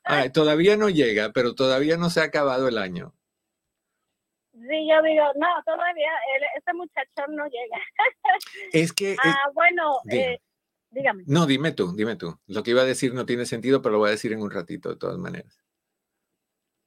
todavía 0.34 0.78
no 0.78 0.90
llega, 0.90 1.32
pero 1.32 1.54
todavía 1.54 1.98
no 1.98 2.10
se 2.10 2.22
ha 2.22 2.26
acabado 2.26 2.68
el 2.68 2.78
año. 2.78 3.14
Sí, 4.54 4.88
yo 4.88 5.02
digo, 5.02 5.26
no, 5.36 5.48
todavía 5.66 6.12
este 6.56 6.74
muchacho 6.74 7.28
no 7.30 7.46
llega. 7.46 7.82
Es 8.72 8.94
que... 8.94 9.16
Ah, 9.24 9.50
bueno, 9.54 10.00
eh, 10.12 10.40
dígame. 10.92 11.24
No, 11.26 11.48
dime 11.48 11.72
tú, 11.72 11.96
dime 11.96 12.16
tú. 12.16 12.40
Lo 12.48 12.62
que 12.62 12.72
iba 12.72 12.84
a 12.84 12.86
decir 12.86 13.14
no 13.14 13.26
tiene 13.26 13.46
sentido, 13.46 13.82
pero 13.82 13.94
lo 13.94 14.00
voy 14.00 14.10
a 14.10 14.12
decir 14.12 14.32
en 14.32 14.42
un 14.42 14.52
ratito, 14.52 14.90
de 14.90 14.98
todas 14.98 15.18
maneras. 15.18 15.63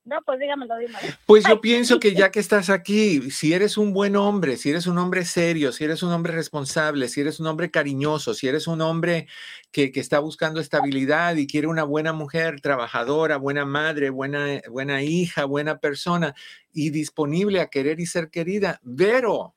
No, 0.07 0.23
pues 0.25 0.39
dígamelo, 0.39 0.77
dígamelo. 0.79 1.15
Pues 1.27 1.45
yo 1.49 1.61
pienso 1.61 1.99
que 1.99 2.15
ya 2.15 2.31
que 2.31 2.39
estás 2.39 2.71
aquí, 2.71 3.29
si 3.33 3.53
eres 3.53 3.77
un 3.77 3.93
buen 3.93 4.15
hombre, 4.15 4.57
si 4.57 4.71
eres 4.71 4.87
un 4.87 4.99
hombre 4.99 5.25
serio, 5.25 5.73
si 5.73 5.83
eres 5.83 6.05
un 6.05 6.13
hombre 6.13 6.33
responsable, 6.33 7.09
si 7.09 7.23
eres 7.23 7.41
un 7.41 7.49
hombre 7.49 7.73
cariñoso, 7.73 8.33
si 8.33 8.47
eres 8.47 8.69
un 8.69 8.83
hombre 8.83 9.27
que, 9.73 9.91
que 9.91 9.99
está 9.99 10.21
buscando 10.21 10.61
estabilidad 10.61 11.35
y 11.35 11.49
quiere 11.49 11.67
una 11.67 11.83
buena 11.83 12.13
mujer, 12.13 12.61
trabajadora, 12.61 13.37
buena 13.37 13.65
madre, 13.65 14.11
buena, 14.11 14.61
buena 14.71 15.03
hija, 15.03 15.45
buena 15.45 15.79
persona 15.79 16.37
y 16.73 16.91
disponible 16.91 17.61
a 17.61 17.67
querer 17.67 17.99
y 17.99 18.07
ser 18.07 18.31
querida, 18.31 18.79
Vero, 18.85 19.56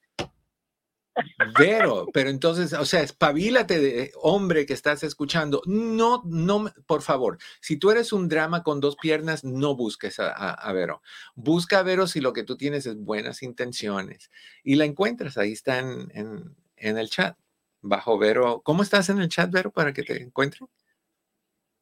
pero, 1.58 2.08
pero 2.14 2.30
entonces, 2.30 2.74
o 2.74 2.86
sea, 2.86 3.02
espabilate, 3.02 3.80
de 3.80 4.12
hombre 4.22 4.66
que 4.66 4.74
estás 4.74 5.04
escuchando. 5.04 5.62
No, 5.66 6.22
no, 6.26 6.72
por 6.86 7.02
favor, 7.02 7.38
si 7.62 7.78
tú 7.78 7.92
eres 7.92 8.14
un 8.14 8.30
drama 8.30 8.64
con 8.64 8.80
dos 8.80 8.96
piernas, 8.96 9.44
no 9.44 9.76
busques 9.76 10.20
a, 10.20 10.72
Vero. 10.74 11.02
Busca 11.36 11.80
a 11.80 11.84
Vero 11.84 12.08
si 12.08 12.22
lo 12.22 12.34
que 12.34 12.44
tú 12.44 12.58
tienes 12.58 12.86
es 12.86 12.98
buenas 12.98 13.44
intenciones 13.44 14.32
y 14.64 14.76
la 14.76 14.86
encuentras. 14.86 15.38
Ahí 15.38 15.52
está 15.52 15.80
en, 15.80 16.12
en, 16.14 16.98
el 16.98 17.10
chat, 17.10 17.38
bajo 17.82 18.18
Vero. 18.18 18.62
¿Cómo 18.64 18.84
estás 18.84 19.10
en 19.10 19.20
el 19.20 19.30
chat, 19.30 19.52
Vero, 19.52 19.72
para 19.72 19.94
que 19.94 20.04
te 20.04 20.22
encuentre? 20.22 20.66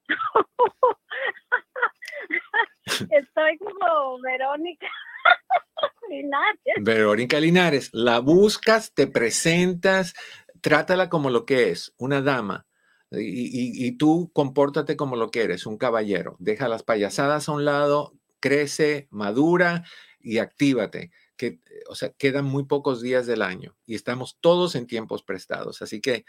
Estoy 2.88 3.58
como 3.60 4.20
Verónica. 4.22 4.88
Linares. 6.10 6.76
Verónica 6.82 7.40
Linares, 7.40 7.90
la 7.94 8.20
buscas, 8.20 8.94
te 8.94 9.08
presentas, 9.08 10.14
trátala 10.62 11.10
como 11.10 11.30
lo 11.30 11.46
que 11.46 11.70
es, 11.72 11.94
una 11.98 12.22
dama. 12.22 12.66
Y, 13.12 13.94
tú 13.94 14.32
compórtate 14.34 14.98
como 14.98 15.16
lo 15.16 15.32
que 15.32 15.44
eres, 15.44 15.66
un 15.66 15.78
caballero. 15.78 16.36
Deja 16.40 16.68
las 16.68 16.84
payasadas 16.84 17.48
a 17.48 17.54
un 17.54 17.64
lado, 17.64 18.14
crece, 18.42 19.08
madura 19.12 19.86
y 20.20 20.40
actívate. 20.40 21.12
Que, 21.38 21.62
o 21.88 21.96
sea, 21.96 22.12
quedan 22.12 22.46
muy 22.46 22.66
pocos 22.66 23.02
días 23.02 23.26
del 23.26 23.44
año 23.44 23.78
y 23.86 23.96
estamos 23.96 24.38
todos 24.42 24.76
en 24.76 24.88
tiempos 24.88 25.24
prestados, 25.24 25.82
así 25.82 26.02
que 26.02 26.26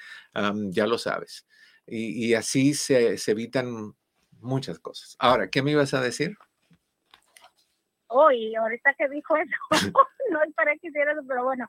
ya 0.71 0.87
lo 0.87 0.99
sabes. 0.99 1.47
Y, 1.87 2.35
así 2.35 2.75
se, 2.75 3.17
se 3.19 3.31
evitan 3.33 3.95
muchas 4.41 4.79
cosas. 4.79 5.17
Ahora, 5.19 5.49
¿qué 5.51 5.63
me 5.63 5.73
ibas 5.73 5.95
a 5.95 6.01
decir? 6.01 6.37
Hoy, 8.09 8.55
ahorita 8.55 8.95
que 8.95 9.09
dijo 9.09 9.37
eso, 9.37 9.57
no 10.31 10.43
esperé 10.43 10.79
que 10.79 10.89
hiciera 10.89 11.13
eso, 11.13 11.23
pero 11.27 11.45
bueno, 11.45 11.69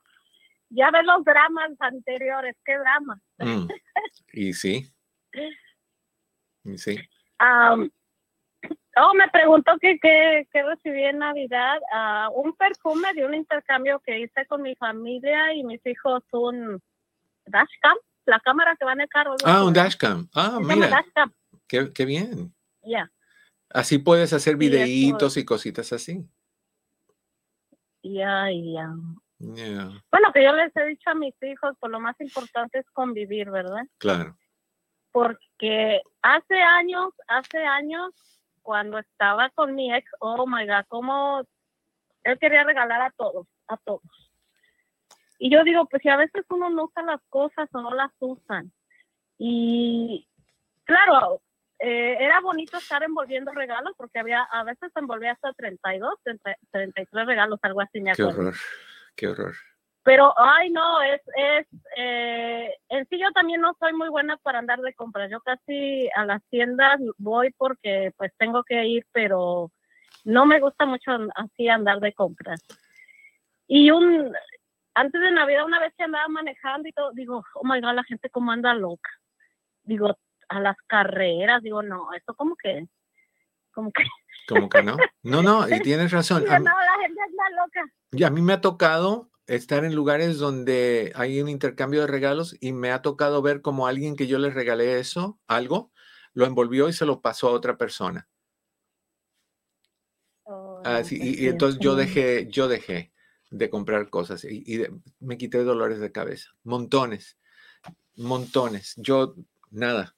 ya 0.70 0.90
ves 0.90 1.04
los 1.04 1.24
dramas 1.24 1.70
anteriores, 1.80 2.56
qué 2.64 2.78
drama. 2.78 3.20
Mm, 3.38 3.68
y 4.32 4.52
sí. 4.52 4.92
Y 6.64 6.78
sí. 6.78 6.98
oh, 7.40 9.14
me 9.14 9.28
preguntó 9.32 9.72
que, 9.80 9.98
que, 10.00 10.62
recibí 10.62 11.04
en 11.04 11.18
Navidad 11.18 11.78
uh, 11.92 12.40
un 12.40 12.54
perfume 12.54 13.12
de 13.14 13.24
un 13.24 13.34
intercambio 13.34 14.00
que 14.00 14.20
hice 14.20 14.46
con 14.46 14.62
mi 14.62 14.74
familia 14.76 15.54
y 15.54 15.64
mis 15.64 15.84
hijos, 15.86 16.22
un 16.32 16.80
dashcam, 17.46 17.96
la 18.26 18.40
cámara 18.40 18.76
que 18.76 18.84
va 18.84 18.92
en 18.92 19.00
el 19.00 19.08
carro. 19.08 19.36
Ah, 19.44 19.64
un 19.64 19.72
dashcam. 19.72 20.28
Ah, 20.34 20.58
mira. 20.60 20.88
Dashcam. 20.88 21.32
Qué, 21.66 21.92
qué 21.92 22.04
bien. 22.04 22.54
Ya. 22.82 23.10
Así 23.70 23.98
puedes 23.98 24.32
hacer 24.32 24.56
videitos 24.56 25.36
y 25.36 25.44
cositas 25.44 25.92
así. 25.92 26.26
Ya, 28.02 28.48
ya. 28.50 28.94
Bueno, 29.38 30.32
que 30.34 30.44
yo 30.44 30.52
les 30.52 30.74
he 30.76 30.84
dicho 30.86 31.10
a 31.10 31.14
mis 31.14 31.34
hijos, 31.42 31.74
pues 31.78 31.90
lo 31.90 32.00
más 32.00 32.20
importante 32.20 32.78
es 32.78 32.90
convivir, 32.90 33.50
¿verdad? 33.50 33.86
Claro. 33.98 34.36
Porque 35.12 36.02
hace 36.20 36.60
años, 36.60 37.12
hace 37.26 37.58
años, 37.58 38.12
cuando 38.62 38.98
estaba 38.98 39.50
con 39.50 39.74
mi 39.74 39.92
ex, 39.94 40.10
oh 40.20 40.46
my 40.46 40.66
God, 40.66 40.84
como 40.88 41.42
él 42.24 42.38
quería 42.38 42.64
regalar 42.64 43.00
a 43.00 43.10
todos, 43.12 43.46
a 43.66 43.76
todos. 43.78 44.02
Y 45.38 45.50
yo 45.50 45.64
digo, 45.64 45.86
pues 45.86 46.02
si 46.02 46.08
a 46.10 46.18
veces 46.18 46.44
uno 46.50 46.68
no 46.68 46.84
usa 46.84 47.02
las 47.02 47.22
cosas 47.30 47.68
o 47.72 47.80
no 47.80 47.94
las 47.94 48.12
usan. 48.18 48.70
Y 49.38 50.28
claro, 50.84 51.40
eh, 51.82 52.16
era 52.20 52.40
bonito 52.40 52.76
estar 52.76 53.02
envolviendo 53.02 53.52
regalos 53.52 53.94
porque 53.96 54.18
había 54.18 54.42
a 54.42 54.64
veces 54.64 54.92
envolvía 54.96 55.32
hasta 55.32 55.52
32, 55.54 56.14
33 56.70 57.26
regalos, 57.26 57.58
algo 57.62 57.80
así. 57.80 58.00
Me 58.00 58.12
qué 58.12 58.22
horror, 58.22 58.54
qué 59.16 59.28
horror. 59.28 59.54
Pero, 60.02 60.34
ay, 60.38 60.70
no, 60.70 61.02
es, 61.02 61.20
es, 61.36 61.66
eh, 61.96 62.74
en 62.88 63.06
sí 63.08 63.18
yo 63.18 63.30
también 63.32 63.60
no 63.60 63.74
soy 63.78 63.92
muy 63.92 64.08
buena 64.08 64.36
para 64.38 64.58
andar 64.58 64.80
de 64.80 64.94
compras. 64.94 65.30
Yo 65.30 65.40
casi 65.40 66.08
a 66.14 66.24
las 66.24 66.42
tiendas 66.50 67.00
voy 67.18 67.52
porque 67.56 68.12
pues 68.16 68.32
tengo 68.38 68.64
que 68.64 68.84
ir, 68.84 69.06
pero 69.12 69.70
no 70.24 70.46
me 70.46 70.60
gusta 70.60 70.86
mucho 70.86 71.12
así 71.34 71.68
andar 71.68 72.00
de 72.00 72.14
compras. 72.14 72.60
Y 73.66 73.90
un, 73.90 74.34
antes 74.94 75.20
de 75.20 75.30
Navidad, 75.32 75.64
una 75.64 75.80
vez 75.80 75.94
que 75.96 76.04
andaba 76.04 76.28
manejando 76.28 76.88
y 76.88 76.92
todo, 76.92 77.12
digo, 77.12 77.44
oh 77.54 77.64
my 77.64 77.80
God, 77.80 77.94
la 77.94 78.04
gente 78.04 78.30
cómo 78.30 78.52
anda 78.52 78.74
loca. 78.74 79.10
Digo, 79.82 80.18
a 80.50 80.60
las 80.60 80.76
carreras. 80.86 81.62
Digo, 81.62 81.82
no, 81.82 82.12
esto 82.12 82.34
como 82.34 82.56
que, 82.56 82.86
como 83.72 83.90
que. 83.92 84.02
Como 84.48 84.68
que 84.68 84.82
no. 84.82 84.96
No, 85.22 85.42
no, 85.42 85.68
y 85.68 85.78
tienes 85.80 86.10
razón. 86.10 86.42
no, 86.42 86.50
la 86.50 86.98
gente 87.02 87.20
está 87.30 87.50
loca. 87.50 87.92
Y 88.10 88.24
a 88.24 88.30
mí 88.30 88.42
me 88.42 88.54
ha 88.54 88.60
tocado 88.60 89.30
estar 89.46 89.84
en 89.84 89.94
lugares 89.94 90.38
donde 90.38 91.12
hay 91.14 91.40
un 91.40 91.48
intercambio 91.48 92.00
de 92.00 92.08
regalos 92.08 92.56
y 92.60 92.72
me 92.72 92.90
ha 92.90 93.00
tocado 93.00 93.42
ver 93.42 93.62
como 93.62 93.86
alguien 93.86 94.16
que 94.16 94.26
yo 94.26 94.40
le 94.40 94.50
regalé 94.50 94.98
eso, 94.98 95.38
algo, 95.46 95.92
lo 96.32 96.46
envolvió 96.46 96.88
y 96.88 96.92
se 96.92 97.06
lo 97.06 97.20
pasó 97.20 97.48
a 97.48 97.52
otra 97.52 97.78
persona. 97.78 98.28
Así, 100.82 101.16
ah, 101.20 101.24
y, 101.24 101.46
entonces 101.46 101.78
yo 101.78 101.94
dejé, 101.94 102.48
yo 102.48 102.66
dejé 102.66 103.12
de 103.50 103.70
comprar 103.70 104.10
cosas 104.10 104.44
y, 104.44 104.64
y 104.66 104.84
me 105.20 105.38
quité 105.38 105.62
dolores 105.62 106.00
de 106.00 106.10
cabeza, 106.10 106.50
montones, 106.64 107.38
montones. 108.16 108.94
Yo, 108.96 109.36
nada, 109.70 110.16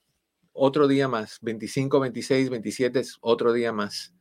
otro 0.53 0.89
día 0.89 1.09
más, 1.09 1.39
25, 1.43 2.01
26, 2.01 2.51
27 2.51 3.01
es 3.01 3.19
otro 3.21 3.53
día 3.53 3.73
más. 3.73 4.15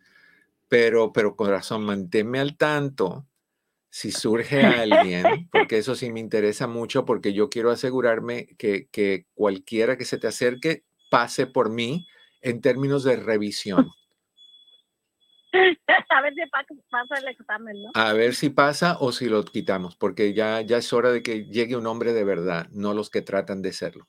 Pero, 0.67 1.11
pero 1.11 1.35
corazón, 1.35 1.83
manténme 1.83 2.39
al 2.39 2.57
tanto 2.57 3.27
si 3.89 4.11
surge 4.11 4.61
alguien, 4.65 5.49
porque 5.51 5.77
eso 5.77 5.95
sí 5.95 6.11
me 6.11 6.19
interesa 6.19 6.67
mucho, 6.67 7.05
porque 7.05 7.33
yo 7.33 7.49
quiero 7.49 7.71
asegurarme 7.71 8.47
que, 8.57 8.87
que 8.89 9.25
cualquiera 9.33 9.97
que 9.97 10.05
se 10.05 10.17
te 10.17 10.27
acerque 10.27 10.85
pase 11.09 11.45
por 11.45 11.69
mí 11.69 12.07
en 12.41 12.61
términos 12.61 13.03
de 13.03 13.17
revisión. 13.17 13.89
A 16.09 16.21
ver 16.21 16.33
si 16.33 16.41
pasa 16.89 17.15
el 17.19 17.27
examen, 17.27 17.83
¿no? 17.83 17.91
A 17.93 18.13
ver 18.13 18.33
si 18.35 18.49
pasa 18.49 18.97
o 18.99 19.11
si 19.11 19.27
lo 19.27 19.43
quitamos, 19.43 19.95
porque 19.95 20.33
ya, 20.33 20.61
ya 20.61 20.77
es 20.77 20.93
hora 20.93 21.11
de 21.11 21.21
que 21.21 21.45
llegue 21.45 21.75
un 21.75 21.87
hombre 21.87 22.13
de 22.13 22.23
verdad, 22.23 22.67
no 22.71 22.93
los 22.93 23.09
que 23.09 23.21
tratan 23.21 23.61
de 23.61 23.73
serlo. 23.73 24.07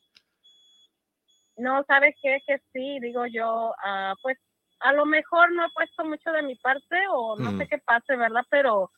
No, 1.62 1.84
¿sabes 1.84 2.14
qué? 2.20 2.42
Que 2.46 2.58
sí, 2.72 2.98
digo 3.00 3.24
yo, 3.26 3.72
ah, 3.84 4.14
pues 4.20 4.36
a 4.80 4.92
lo 4.92 5.06
mejor 5.06 5.52
no 5.52 5.64
he 5.64 5.70
puesto 5.70 6.04
mucho 6.04 6.32
de 6.32 6.42
mi 6.42 6.56
parte 6.56 6.96
o 7.10 7.36
no 7.38 7.56
sé 7.56 7.68
qué 7.68 7.78
pase, 7.78 8.16
¿verdad? 8.16 8.42
Pero 8.50 8.90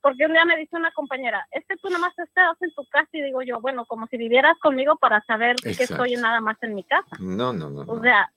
porque 0.00 0.24
un 0.24 0.32
día 0.32 0.44
me 0.44 0.56
dice 0.56 0.76
una 0.76 0.92
compañera, 0.92 1.46
es 1.50 1.64
que 1.66 1.76
tú 1.76 1.88
nada 1.88 2.00
más 2.00 2.18
estás 2.18 2.56
en 2.60 2.72
tu 2.74 2.84
casa 2.86 3.08
y 3.12 3.22
digo 3.22 3.42
yo, 3.42 3.60
bueno, 3.60 3.84
como 3.86 4.06
si 4.06 4.16
vivieras 4.16 4.56
conmigo 4.62 4.96
para 4.96 5.20
saber 5.24 5.56
que 5.56 5.70
estoy 5.70 6.14
nada 6.14 6.40
más 6.40 6.56
en 6.62 6.74
mi 6.74 6.84
casa. 6.84 7.16
No, 7.18 7.52
no, 7.52 7.68
no. 7.68 7.82
O 7.82 8.00
sea, 8.00 8.30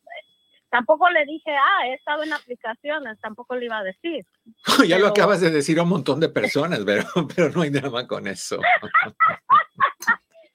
tampoco 0.69 1.09
le 1.11 1.23
dije, 1.25 1.51
ah, 1.55 1.87
he 1.87 1.93
estado 1.93 2.23
en 2.23 2.33
aplicaciones, 2.33 3.19
tampoco 3.21 3.55
le 3.55 3.65
iba 3.65 3.77
a 3.77 3.83
decir. 3.83 4.25
ya 4.87 4.97
lo 4.97 5.07
acabas 5.07 5.39
de 5.41 5.51
decir 5.51 5.79
a 5.79 5.83
un 5.83 5.89
montón 5.89 6.19
de 6.19 6.29
personas, 6.29 6.79
pero, 6.85 7.05
pero 7.35 7.51
no 7.51 7.61
hay 7.61 7.69
drama 7.69 8.07
con 8.07 8.27
eso. 8.27 8.59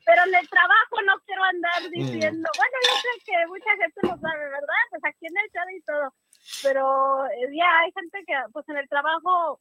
pero 0.09 0.23
en 0.25 0.35
el 0.35 0.49
trabajo 0.49 0.97
no 1.05 1.21
quiero 1.27 1.45
andar 1.45 1.83
mm. 1.83 1.91
diciendo, 1.91 2.49
bueno, 2.57 2.77
yo 2.83 2.95
sé 2.97 3.25
que 3.27 3.47
mucha 3.47 3.71
gente 3.77 4.01
lo 4.05 4.17
sabe, 4.17 4.45
¿verdad? 4.49 4.83
Pues 4.89 5.05
aquí 5.05 5.27
en 5.27 5.37
el 5.37 5.51
chat 5.51 5.69
y 5.71 5.83
todo, 5.83 6.15
pero 6.63 7.27
eh, 7.27 7.55
ya 7.55 7.81
hay 7.81 7.93
gente 7.93 8.25
que, 8.27 8.35
pues 8.55 8.67
en 8.71 8.79
el 8.79 8.89
trabajo, 8.89 9.61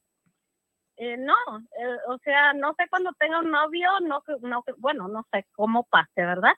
eh, 0.96 1.18
no, 1.18 1.36
eh, 1.78 1.98
o 2.08 2.18
sea, 2.20 2.54
no 2.54 2.74
sé 2.76 2.88
cuando 2.90 3.12
tenga 3.20 3.40
un 3.40 3.52
novio, 3.52 3.90
no, 4.00 4.24
no, 4.40 4.64
bueno, 4.78 5.10
no 5.10 5.28
sé 5.34 5.46
cómo 5.52 5.84
pase, 5.84 6.24
¿verdad? 6.24 6.54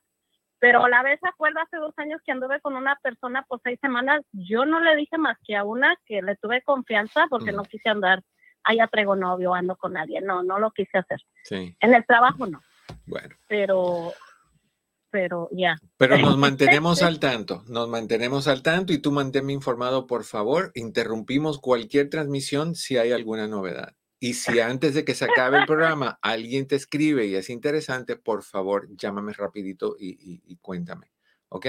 Pero 0.60 0.84
a 0.86 0.90
la 0.90 1.02
vez 1.02 1.20
acuerdo 1.24 1.60
hace 1.60 1.78
dos 1.78 1.98
años 1.98 2.22
que 2.24 2.32
anduve 2.32 2.62
con 2.62 2.76
una 2.76 2.96
persona 2.98 3.44
por 3.48 3.60
seis 3.64 3.80
semanas, 3.82 4.22
yo 4.34 4.66
no 4.66 4.82
le 4.82 4.96
dije 4.98 5.18
más 5.18 5.38
que 5.44 5.56
a 5.56 5.64
una 5.64 5.96
que 6.06 6.22
le 6.22 6.36
tuve 6.36 6.62
confianza 6.62 7.26
porque 7.28 7.54
no 7.54 7.64
mm. 7.64 7.66
quise 7.66 7.90
andar, 7.90 8.22
allá 8.64 8.86
traigo 8.86 9.16
novio, 9.16 9.56
ando 9.56 9.76
con 9.78 9.94
nadie, 9.94 10.22
no, 10.22 10.44
no 10.44 10.60
lo 10.60 10.70
quise 10.70 11.00
hacer. 11.00 11.22
Sí. 11.44 11.76
En 11.80 11.96
el 11.96 12.06
trabajo 12.06 12.46
no. 12.46 12.62
Bueno. 13.10 13.36
Pero, 13.48 14.14
pero 15.10 15.50
ya. 15.52 15.78
Pero 15.98 16.18
nos 16.18 16.38
mantenemos 16.38 17.02
al 17.02 17.20
tanto, 17.20 17.64
nos 17.68 17.90
mantenemos 17.90 18.48
al 18.48 18.62
tanto 18.62 18.94
y 18.94 19.00
tú 19.00 19.12
manténme 19.12 19.54
informado, 19.54 20.08
por 20.08 20.24
favor. 20.24 20.72
Interrumpimos 20.76 21.60
cualquier 21.60 22.10
transmisión 22.10 22.76
si 22.76 22.98
hay 22.98 23.12
alguna 23.12 23.48
novedad. 23.48 23.96
Y 24.20 24.36
si 24.36 24.60
antes 24.60 24.94
de 24.94 25.04
que 25.04 25.16
se 25.16 25.26
acabe 25.26 25.58
el 25.58 25.66
programa 25.66 26.20
alguien 26.22 26.68
te 26.68 26.76
escribe 26.76 27.26
y 27.26 27.36
es 27.36 27.50
interesante, 27.50 28.16
por 28.16 28.44
favor, 28.44 28.88
llámame 28.96 29.34
rapidito 29.34 29.96
y, 30.00 30.42
y 30.46 30.58
cuéntame. 30.58 31.12
¿Ok? 31.50 31.66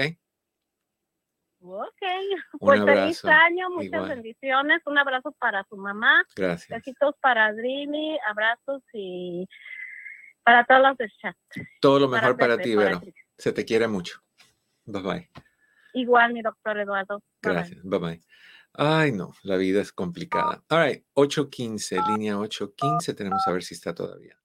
Ok, 1.63 2.01
pues 2.59 2.83
feliz 2.83 3.23
año, 3.23 3.69
muchas 3.69 4.09
bendiciones, 4.09 4.81
un 4.87 4.97
abrazo 4.97 5.31
para 5.33 5.63
su 5.65 5.77
mamá. 5.77 6.23
Gracias. 6.35 6.69
Besitos 6.69 7.15
para 7.21 7.53
Drini, 7.53 8.17
abrazos 8.27 8.81
y 8.93 9.47
para 10.43 10.65
todos 10.65 10.81
los 10.81 10.97
de 10.97 11.09
chat. 11.21 11.35
Todo 11.79 11.99
lo 11.99 12.07
mejor 12.07 12.37
para, 12.37 12.57
ti, 12.57 12.75
Vero. 12.75 13.01
Se 13.37 13.51
te 13.51 13.65
quiere 13.65 13.87
mucho. 13.87 14.21
Bye 14.85 15.01
bye. 15.01 15.29
Igual, 15.93 16.33
mi 16.33 16.41
doctor 16.41 16.77
Eduardo. 16.79 17.21
Gracias. 17.41 17.81
Bye 17.83 17.99
bye. 17.99 18.21
Ay, 18.73 19.11
no, 19.11 19.33
la 19.43 19.57
vida 19.57 19.81
es 19.81 19.91
complicada. 19.91 20.63
All 20.69 20.85
right, 20.85 21.05
815, 21.13 21.99
línea 22.09 22.39
815, 22.39 23.13
tenemos 23.13 23.45
a 23.45 23.51
ver 23.51 23.63
si 23.63 23.73
está 23.73 23.93
todavía. 23.93 24.37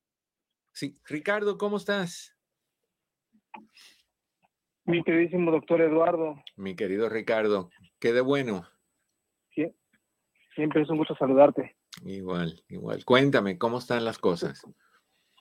Sí, 0.73 0.99
Ricardo, 1.05 1.57
¿cómo 1.57 1.77
estás? 1.77 2.37
Mi 4.85 5.03
queridísimo 5.05 5.51
doctor 5.53 5.81
Eduardo. 5.81 6.43
Mi 6.57 6.75
querido 6.75 7.09
Ricardo, 7.09 7.71
qué 8.01 8.13
de 8.13 8.21
bueno. 8.21 8.69
Sí, 9.55 9.73
siempre 10.55 10.83
es 10.83 10.91
un 10.91 10.99
gusto 10.99 11.17
saludarte. 11.17 11.77
Igual, 12.05 12.63
igual. 12.69 13.05
Cuéntame, 13.05 13.59
¿cómo 13.59 13.79
están 13.79 14.05
las 14.05 14.19
cosas? 14.19 14.63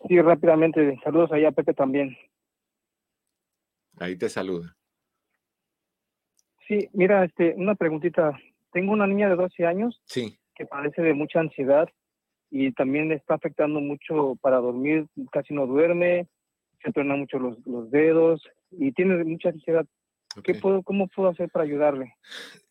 Sí, 0.08 0.22
rápidamente, 0.22 0.99
saludos 1.03 1.32
allá 1.32 1.49
a 1.49 1.51
Pepe 1.51 1.74
también. 1.74 2.16
Ahí 3.99 4.18
te 4.18 4.30
saluda. 4.30 4.76
Sí, 6.68 6.89
mira, 6.93 7.24
este, 7.24 7.53
una 7.58 7.76
preguntita. 7.76 8.38
Tengo 8.72 8.91
una 8.91 9.08
niña 9.08 9.30
de 9.30 9.36
12 9.36 9.66
años 9.66 10.01
sí. 10.06 10.38
que 10.56 10.66
padece 10.66 11.01
de 11.01 11.14
mucha 11.14 11.39
ansiedad 11.39 11.88
y 12.51 12.72
también 12.74 13.10
le 13.10 13.16
está 13.16 13.36
afectando 13.36 13.80
mucho 13.80 14.36
para 14.41 14.58
dormir, 14.58 15.08
casi 15.32 15.53
no 15.53 15.66
duerme, 15.66 16.28
se 16.84 16.91
truena 16.91 17.16
mucho 17.16 17.39
los, 17.39 17.58
los 17.66 17.89
dedos 17.89 18.43
y 18.72 18.91
tiene 18.91 19.24
mucha 19.24 19.49
ansiedad. 19.49 19.86
¿Qué 20.43 20.53
puedo, 20.56 20.84
¿Cómo 20.84 21.08
puedo 21.08 21.30
hacer 21.30 21.49
para 21.49 21.64
ayudarle? 21.64 22.14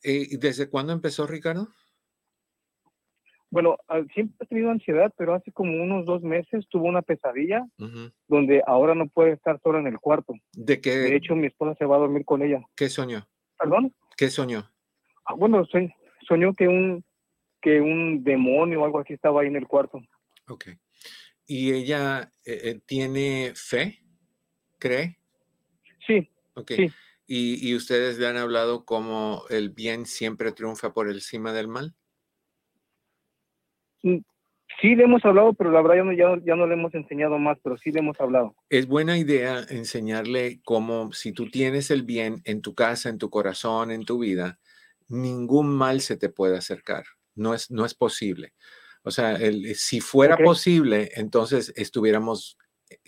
Eh, 0.03 0.27
¿Y 0.31 0.37
desde 0.37 0.69
cuándo 0.69 0.93
empezó, 0.93 1.27
Ricardo? 1.27 1.69
Bueno, 3.55 3.79
ah, 3.87 4.01
siempre 4.13 4.37
ha 4.41 4.47
tenido 4.47 4.71
ansiedad, 4.73 5.15
pero 5.17 5.33
hace 5.33 5.53
como 5.53 5.81
unos 5.81 6.05
dos 6.07 6.23
meses 6.23 6.67
tuvo 6.71 6.89
una 6.89 7.03
pesadilla 7.03 7.65
donde 8.27 8.65
ahora 8.67 8.97
no 8.97 9.07
puede 9.07 9.35
estar 9.35 9.61
sola 9.63 9.79
en 9.79 9.87
el 9.87 10.01
cuarto. 10.01 10.35
¿De 10.55 10.81
qué? 10.81 10.97
De 10.97 11.15
hecho, 11.15 11.37
mi 11.37 11.47
esposa 11.47 11.77
se 11.79 11.85
va 11.85 11.95
a 11.95 12.01
dormir 12.01 12.25
con 12.25 12.43
ella. 12.43 12.61
¿Qué 12.75 12.89
soñó? 12.89 13.29
¿Perdón? 13.57 13.95
¿Qué 14.17 14.29
soñó? 14.29 14.69
Ah, 15.25 15.35
bueno, 15.35 15.65
soñó 16.27 16.53
que 16.55 16.67
un, 16.67 17.05
que 17.63 17.81
un 17.81 18.25
demonio 18.25 18.83
o 18.83 18.85
algo 18.87 18.99
así 18.99 19.13
estaba 19.13 19.43
ahí 19.43 19.47
en 19.47 19.55
el 19.55 19.69
cuarto. 19.69 20.03
Ok. 20.49 20.71
¿Y 21.47 21.73
ella 21.73 22.33
eh, 22.45 22.61
eh, 22.65 22.81
tiene 22.85 23.53
fe? 23.55 24.01
¿Cree? 24.81 25.17
Sí. 26.05 26.29
Ok. 26.55 26.73
¿Y, 27.29 27.69
¿Y, 27.69 27.77
ustedes 27.77 28.19
le 28.19 28.27
han 28.27 28.37
hablado 28.37 28.85
cómo 28.85 29.45
el 29.49 29.71
bien 29.71 30.07
siempre 30.07 30.51
triunfa 30.51 30.93
por 30.93 31.09
encima 31.09 31.53
del 31.53 31.69
mal? 31.69 31.95
Sí 34.81 34.97
le 34.97 35.05
hemos 35.05 35.25
hablado, 35.25 35.55
pero 35.55 35.71
la 35.71 35.81
verdad 35.83 35.97
ya 35.97 36.05
no, 36.05 36.13
ya, 36.13 36.45
ya 36.45 36.57
no 36.57 36.67
le 36.67 36.75
hemos 36.75 36.95
enseñado 36.95 37.39
más, 37.39 37.59
pero 37.63 37.77
sí 37.77 37.91
le 37.91 38.01
hemos 38.01 38.21
hablado. 38.21 38.55
Es 38.69 38.87
buena 38.87 39.17
idea 39.17 39.65
enseñarle 39.69 40.61
cómo 40.65 41.13
si 41.13 41.33
tú 41.33 41.49
tienes 41.49 41.91
el 41.91 42.03
bien 42.03 42.43
en 42.45 42.61
tu 42.61 42.75
casa, 42.75 43.09
en 43.09 43.19
tu 43.19 43.31
corazón, 43.31 43.91
en 43.91 44.05
tu 44.05 44.19
vida, 44.19 44.59
ningún 45.09 45.75
mal 45.75 46.01
se 46.01 46.17
te 46.17 46.29
puede 46.29 46.57
acercar. 46.57 47.05
No 47.35 47.55
es, 47.55 47.71
no 47.71 47.85
es 47.85 47.95
posible. 47.95 48.53
O 49.03 49.11
sea, 49.11 49.37
el, 49.37 49.75
si 49.75 50.01
fuera 50.01 50.37
posible, 50.37 51.11
entonces 51.15 51.73
estuviéramos 51.77 52.59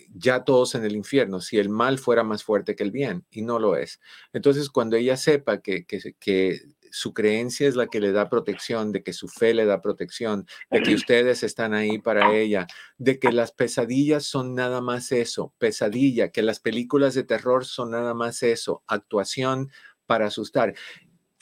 ya 0.09 0.43
todos 0.43 0.75
en 0.75 0.83
el 0.85 0.95
infierno, 0.95 1.41
si 1.41 1.57
el 1.57 1.69
mal 1.69 1.99
fuera 1.99 2.23
más 2.23 2.43
fuerte 2.43 2.75
que 2.75 2.83
el 2.83 2.91
bien, 2.91 3.25
y 3.29 3.41
no 3.41 3.59
lo 3.59 3.75
es. 3.75 3.99
Entonces, 4.33 4.69
cuando 4.69 4.95
ella 4.95 5.17
sepa 5.17 5.59
que, 5.61 5.85
que, 5.85 5.99
que 6.19 6.59
su 6.97 7.13
creencia 7.13 7.67
es 7.67 7.75
la 7.75 7.87
que 7.87 7.99
le 7.99 8.11
da 8.11 8.29
protección, 8.29 8.91
de 8.91 9.03
que 9.03 9.13
su 9.13 9.27
fe 9.27 9.53
le 9.53 9.65
da 9.65 9.81
protección, 9.81 10.47
de 10.71 10.81
que 10.81 10.95
ustedes 10.95 11.43
están 11.43 11.73
ahí 11.73 11.99
para 11.99 12.35
ella, 12.35 12.65
de 12.97 13.19
que 13.19 13.31
las 13.31 13.51
pesadillas 13.51 14.25
son 14.25 14.55
nada 14.55 14.81
más 14.81 15.11
eso, 15.11 15.53
pesadilla, 15.59 16.31
que 16.31 16.41
las 16.41 16.59
películas 16.59 17.13
de 17.13 17.23
terror 17.23 17.65
son 17.65 17.91
nada 17.91 18.13
más 18.13 18.41
eso, 18.41 18.83
actuación 18.87 19.71
para 20.07 20.27
asustar. 20.27 20.73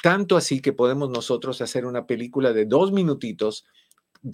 Tanto 0.04 0.36
así 0.36 0.62
que 0.62 0.74
podemos 0.74 1.10
nosotros 1.10 1.62
hacer 1.62 1.86
una 1.86 2.06
película 2.06 2.52
de 2.52 2.66
dos 2.66 2.92
minutitos 2.92 3.66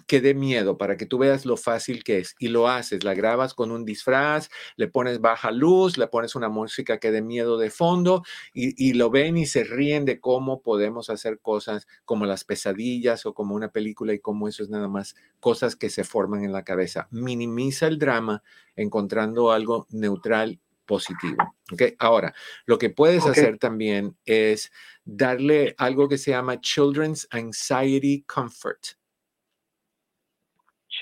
que 0.08 0.22
dé 0.22 0.34
miedo 0.34 0.78
para 0.78 0.98
que 0.98 1.06
tú 1.06 1.18
veas 1.18 1.46
lo 1.46 1.58
fácil 1.58 2.04
que 2.04 2.20
es 2.20 2.36
y 2.40 2.48
lo 2.48 2.68
haces, 2.68 3.04
la 3.04 3.14
grabas 3.14 3.54
con 3.54 3.72
un 3.72 3.86
disfraz, 3.86 4.50
le 4.76 4.88
pones 4.88 5.20
baja 5.20 5.52
luz, 5.52 5.98
le 5.98 6.08
pones 6.08 6.36
una 6.36 6.50
música 6.50 6.98
que 7.00 7.12
dé 7.12 7.22
miedo 7.22 7.58
de 7.58 7.70
fondo 7.70 8.24
y, 8.54 8.94
lo 8.94 9.10
ven 9.10 9.38
y 9.38 9.46
se 9.46 9.64
ríen 9.64 10.06
de 10.06 10.20
cómo 10.20 10.62
podemos 10.62 11.10
hacer 11.10 11.40
cosas 11.40 11.88
como 12.06 12.26
las 12.26 12.44
pesadillas 12.44 13.26
o 13.26 13.34
como 13.34 13.56
una 13.56 13.72
película 13.72 14.14
y 14.14 14.20
cómo 14.20 14.48
eso 14.48 14.64
es 14.64 14.70
nada 14.70 14.88
más 14.88 15.16
cosas 15.40 15.76
que 15.76 15.90
se 15.90 16.04
forman 16.04 16.44
en 16.44 16.52
la 16.52 16.64
cabeza. 16.64 17.08
Minimiza 17.12 17.88
el 17.88 17.98
drama 17.98 18.44
encontrando 18.76 19.52
algo 19.52 19.88
neutral 19.90 20.60
positivo. 20.86 21.56
¿okay? 21.72 21.96
Ahora, 22.00 22.34
lo 22.66 22.78
que 22.78 22.90
puedes 22.90 23.26
hacer 23.26 23.58
también 23.58 24.18
es 24.26 24.72
darle 25.06 25.74
algo 25.78 26.10
que 26.10 26.18
se 26.18 26.32
llama 26.32 26.60
Children's 26.60 27.28
Anxiety 27.32 28.24
Comfort. 28.28 29.01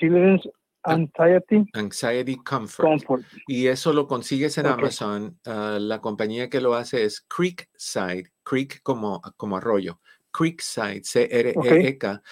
Children's 0.00 0.48
Anxiety. 0.82 1.66
Anxiety 1.74 2.36
Comfort. 2.36 3.02
Y 3.46 3.66
eso 3.66 3.92
lo 3.92 4.06
consigues 4.06 4.56
en 4.56 4.66
Amazon. 4.66 5.38
Ah, 5.44 5.78
la 5.78 6.00
compañía 6.00 6.48
que 6.48 6.60
lo 6.60 6.74
hace 6.74 7.04
es 7.04 7.20
Creekside. 7.20 8.32
Creek 8.42 8.82
como, 8.82 9.20
como 9.36 9.58
arroyo. 9.58 10.00
Creekside, 10.32 11.02
C-R-E-E-K. 11.04 12.22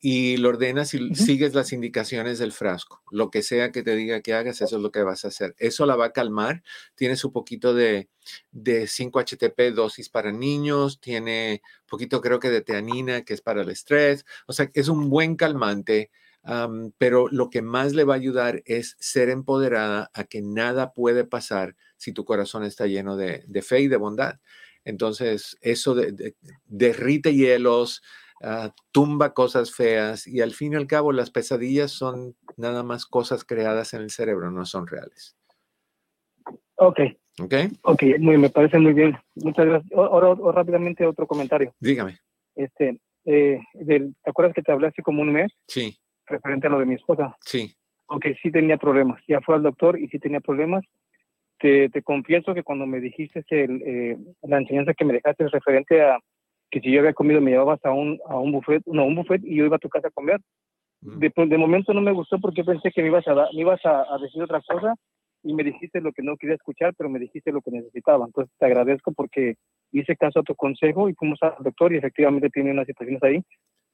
Y 0.00 0.36
lo 0.36 0.50
ordenas 0.50 0.94
y 0.94 1.14
sigues 1.16 1.54
las 1.54 1.72
indicaciones 1.72 2.38
del 2.38 2.52
frasco. 2.52 3.02
Lo 3.10 3.30
que 3.30 3.42
sea 3.42 3.72
que 3.72 3.82
te 3.82 3.96
diga 3.96 4.22
que 4.22 4.32
hagas, 4.32 4.60
eso 4.62 4.76
es 4.76 4.82
lo 4.82 4.92
que 4.92 5.02
vas 5.02 5.24
a 5.24 5.28
hacer. 5.28 5.54
Eso 5.58 5.86
la 5.86 5.96
va 5.96 6.06
a 6.06 6.12
calmar. 6.12 6.62
Tienes 6.94 7.24
un 7.24 7.32
poquito 7.32 7.74
de, 7.74 8.08
de 8.52 8.84
5-HTP 8.84 9.74
dosis 9.74 10.08
para 10.08 10.30
niños. 10.30 11.00
Tiene 11.00 11.62
poquito, 11.86 12.20
creo 12.20 12.38
que, 12.38 12.48
de 12.48 12.62
teanina, 12.62 13.22
que 13.22 13.34
es 13.34 13.42
para 13.42 13.62
el 13.62 13.70
estrés. 13.70 14.24
O 14.46 14.52
sea, 14.52 14.70
es 14.72 14.88
un 14.88 15.10
buen 15.10 15.34
calmante 15.34 16.10
pero 16.96 17.28
lo 17.30 17.50
que 17.50 17.62
más 17.62 17.94
le 17.94 18.04
va 18.04 18.14
a 18.14 18.16
ayudar 18.16 18.62
es 18.64 18.96
ser 19.00 19.28
empoderada 19.28 20.10
a 20.14 20.24
que 20.24 20.40
nada 20.40 20.92
puede 20.92 21.24
pasar 21.24 21.76
si 21.96 22.12
tu 22.12 22.24
corazón 22.24 22.64
está 22.64 22.86
lleno 22.86 23.16
de, 23.16 23.44
fe 23.62 23.80
y 23.80 23.88
de 23.88 23.96
bondad. 23.96 24.40
Entonces, 24.84 25.58
eso 25.60 25.94
derrite 26.64 27.34
hielos, 27.34 28.02
ah, 28.42 28.72
tumba 28.92 29.34
cosas 29.34 29.74
feas 29.74 30.26
y 30.26 30.40
al 30.40 30.52
fin 30.52 30.72
y 30.72 30.76
al 30.76 30.86
cabo 30.86 31.12
las 31.12 31.30
pesadillas 31.30 31.90
son 31.90 32.34
nada 32.56 32.82
más 32.82 33.04
cosas 33.04 33.44
creadas 33.44 33.92
en 33.92 34.02
el 34.02 34.10
cerebro, 34.10 34.50
no 34.50 34.64
son 34.64 34.86
reales. 34.86 35.36
Ok. 36.76 37.00
Ok. 37.40 37.54
Ok, 37.82 38.02
muy, 38.18 38.38
me 38.38 38.48
parece 38.48 38.78
muy 38.78 38.94
bien. 38.94 39.16
Muchas 39.34 39.66
gracias. 39.66 39.92
Ahora, 39.92 40.34
rápidamente 40.52 41.06
otro 41.06 41.26
comentario. 41.26 41.74
Dígame. 41.78 42.18
Este, 42.56 43.00
eh, 43.26 43.60
¿Te 43.86 44.30
acuerdas 44.30 44.54
que 44.54 44.62
te 44.62 44.72
hablé 44.72 44.88
hace 44.88 45.02
como 45.02 45.22
un 45.22 45.32
mes? 45.32 45.52
Sí 45.66 45.98
referente 46.28 46.66
a 46.66 46.70
lo 46.70 46.78
de 46.78 46.86
mi 46.86 46.94
esposa. 46.94 47.36
Sí. 47.40 47.74
Aunque 48.08 48.34
sí 48.42 48.50
tenía 48.50 48.76
problemas. 48.76 49.22
Ya 49.26 49.40
fue 49.40 49.54
al 49.54 49.62
doctor 49.62 49.98
y 49.98 50.08
sí 50.08 50.18
tenía 50.18 50.40
problemas. 50.40 50.84
Te, 51.58 51.88
te 51.88 52.02
confieso 52.02 52.54
que 52.54 52.62
cuando 52.62 52.86
me 52.86 53.00
dijiste 53.00 53.44
el, 53.50 53.82
eh, 53.84 54.18
la 54.42 54.58
enseñanza 54.58 54.94
que 54.94 55.04
me 55.04 55.12
dejaste 55.12 55.48
referente 55.48 56.02
a 56.02 56.18
que 56.70 56.80
si 56.80 56.92
yo 56.92 57.00
había 57.00 57.14
comido 57.14 57.40
me 57.40 57.50
llevabas 57.50 57.84
a 57.84 57.90
un, 57.90 58.20
a 58.26 58.36
un 58.36 58.52
buffet, 58.52 58.82
no, 58.86 59.04
un 59.04 59.16
buffet 59.16 59.42
y 59.44 59.56
yo 59.56 59.64
iba 59.64 59.76
a 59.76 59.80
tu 59.80 59.88
casa 59.88 60.08
a 60.08 60.12
comer. 60.12 60.40
De, 61.00 61.32
de, 61.34 61.58
momento 61.58 61.92
no 61.94 62.00
me 62.00 62.12
gustó 62.12 62.40
porque 62.40 62.64
pensé 62.64 62.90
que 62.90 63.02
me 63.02 63.08
ibas 63.08 63.26
a, 63.28 63.34
me 63.34 63.60
ibas 63.60 63.84
a, 63.84 64.02
a, 64.12 64.18
decir 64.18 64.42
otra 64.42 64.60
cosa 64.66 64.94
y 65.44 65.54
me 65.54 65.62
dijiste 65.62 66.00
lo 66.00 66.12
que 66.12 66.22
no 66.22 66.36
quería 66.36 66.56
escuchar, 66.56 66.92
pero 66.96 67.08
me 67.08 67.20
dijiste 67.20 67.52
lo 67.52 67.60
que 67.60 67.70
necesitaba. 67.70 68.26
Entonces 68.26 68.52
te 68.58 68.66
agradezco 68.66 69.12
porque 69.12 69.54
hice 69.92 70.16
caso 70.16 70.40
a 70.40 70.42
tu 70.42 70.56
consejo 70.56 71.08
y 71.08 71.14
fuimos 71.14 71.38
al 71.42 71.54
doctor 71.60 71.92
y 71.92 71.98
efectivamente 71.98 72.50
tiene 72.50 72.72
unas 72.72 72.86
situaciones 72.86 73.22
ahí 73.22 73.44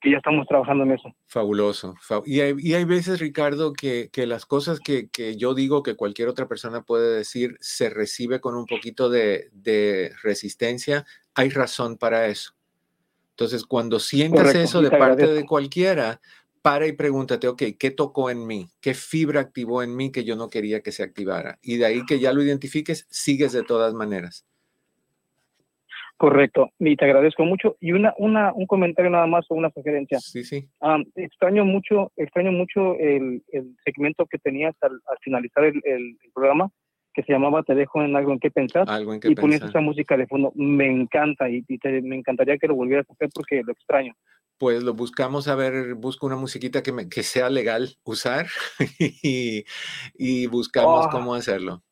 que 0.05 0.11
ya 0.11 0.18
estamos 0.18 0.46
trabajando 0.46 0.84
en 0.84 0.92
eso. 0.92 1.14
Fabuloso. 1.26 1.94
Y 2.26 2.40
hay, 2.40 2.55
y 2.59 2.74
hay 2.74 2.84
veces, 2.84 3.18
Ricardo, 3.20 3.72
que, 3.72 4.11
que 4.12 4.26
las 4.26 4.44
cosas 4.44 4.78
que, 4.78 5.09
que, 5.09 5.36
yo 5.36 5.55
digo 5.55 5.82
que 5.82 5.96
cualquier 5.96 6.28
otra 6.28 6.46
persona 6.46 6.82
puede 6.82 7.16
decir 7.16 7.57
se 7.61 7.88
recibe 7.88 8.40
con 8.40 8.55
un 8.55 8.66
poquito 8.66 9.09
de, 9.09 9.48
de 9.52 10.12
resistencia. 10.22 11.07
Hay 11.34 11.48
razón 11.48 11.96
para 11.96 12.26
eso. 12.26 12.52
Entonces, 13.30 13.64
cuando 13.64 13.98
sientas 13.98 14.55
eso 14.55 14.82
de 14.82 14.90
parte 14.90 15.26
de 15.26 15.44
cualquiera, 15.46 16.20
para 16.62 16.86
y 16.86 16.92
pregúntate, 16.92 17.48
ok, 17.48 17.62
¿qué 17.78 17.90
tocó 17.90 18.30
en 18.30 18.46
mí? 18.46 18.70
¿Qué 18.80 18.94
fibra 18.94 19.40
activó 19.40 19.82
en 19.82 19.96
mí 19.96 20.12
que 20.12 20.24
yo 20.24 20.36
no 20.36 20.50
quería 20.50 20.82
que 20.82 20.92
se 20.92 21.02
activara? 21.02 21.59
Y 21.62 21.78
de 21.78 21.86
ahí 21.86 22.07
que 22.07 22.20
ya 22.20 22.32
lo 22.32 22.42
identifiques, 22.42 23.07
sigues 23.11 23.52
de 23.52 23.64
todas 23.64 23.92
maneras. 23.94 24.44
Correcto, 26.17 26.71
y 26.79 26.97
te 26.97 27.05
agradezco 27.07 27.45
mucho. 27.45 27.77
Y 27.81 27.93
una, 27.93 28.15
una, 28.19 28.53
un 28.55 28.67
comentario 28.67 29.11
nada 29.11 29.27
más 29.27 29.47
o 29.49 29.55
una 29.55 29.71
sugerencia. 29.71 30.21
Sí, 30.21 30.45
sí. 30.45 30.69
extraño 31.17 31.65
mucho, 31.65 32.12
extraño 32.17 32.53
mucho 32.53 32.97
el, 32.99 33.43
el 33.49 33.77
segmento 33.85 34.25
que 34.27 34.39
tenías 34.39 34.77
al, 34.83 35.01
finalizar 35.23 35.65
el, 35.65 35.81
el, 35.85 36.17
programa, 36.33 36.71
que 37.12 37.25
se 37.25 37.33
llamaba 37.33 37.65
Te 37.65 37.75
dejo 37.75 38.03
en 38.03 38.15
algo 38.15 38.33
en 38.33 38.39
qué 38.39 38.51
pensar. 38.51 38.89
Algo 38.89 39.12
en 39.12 39.21
qué 39.21 39.29
y 39.29 39.35
ponías 39.35 39.62
esa 39.62 39.81
música 39.81 40.17
de 40.17 40.29
fondo. 40.29 40.53
Me 40.55 40.87
encanta 40.87 41.49
y, 41.51 41.65
me 42.03 42.17
encantaría 42.17 42.59
que 42.59 42.69
lo 42.69 42.77
volvieras 42.77 43.07
a 43.11 43.12
hacer 43.12 43.29
porque 43.35 43.62
lo 43.65 43.73
extraño. 43.73 44.15
Pues 44.57 44.85
lo 44.85 44.95
buscamos 44.95 45.49
a 45.49 45.57
ver, 45.57 45.95
busco 45.95 46.27
una 46.27 46.37
musiquita 46.37 46.85
que, 46.85 46.93
me, 46.93 47.09
que 47.09 47.25
sea 47.25 47.51
legal 47.51 47.89
usar 48.05 48.47
y, 49.01 49.65
y 50.15 50.47
buscamos 50.47 51.07
ah. 51.07 51.09
cómo 51.11 51.35
hacerlo. 51.35 51.83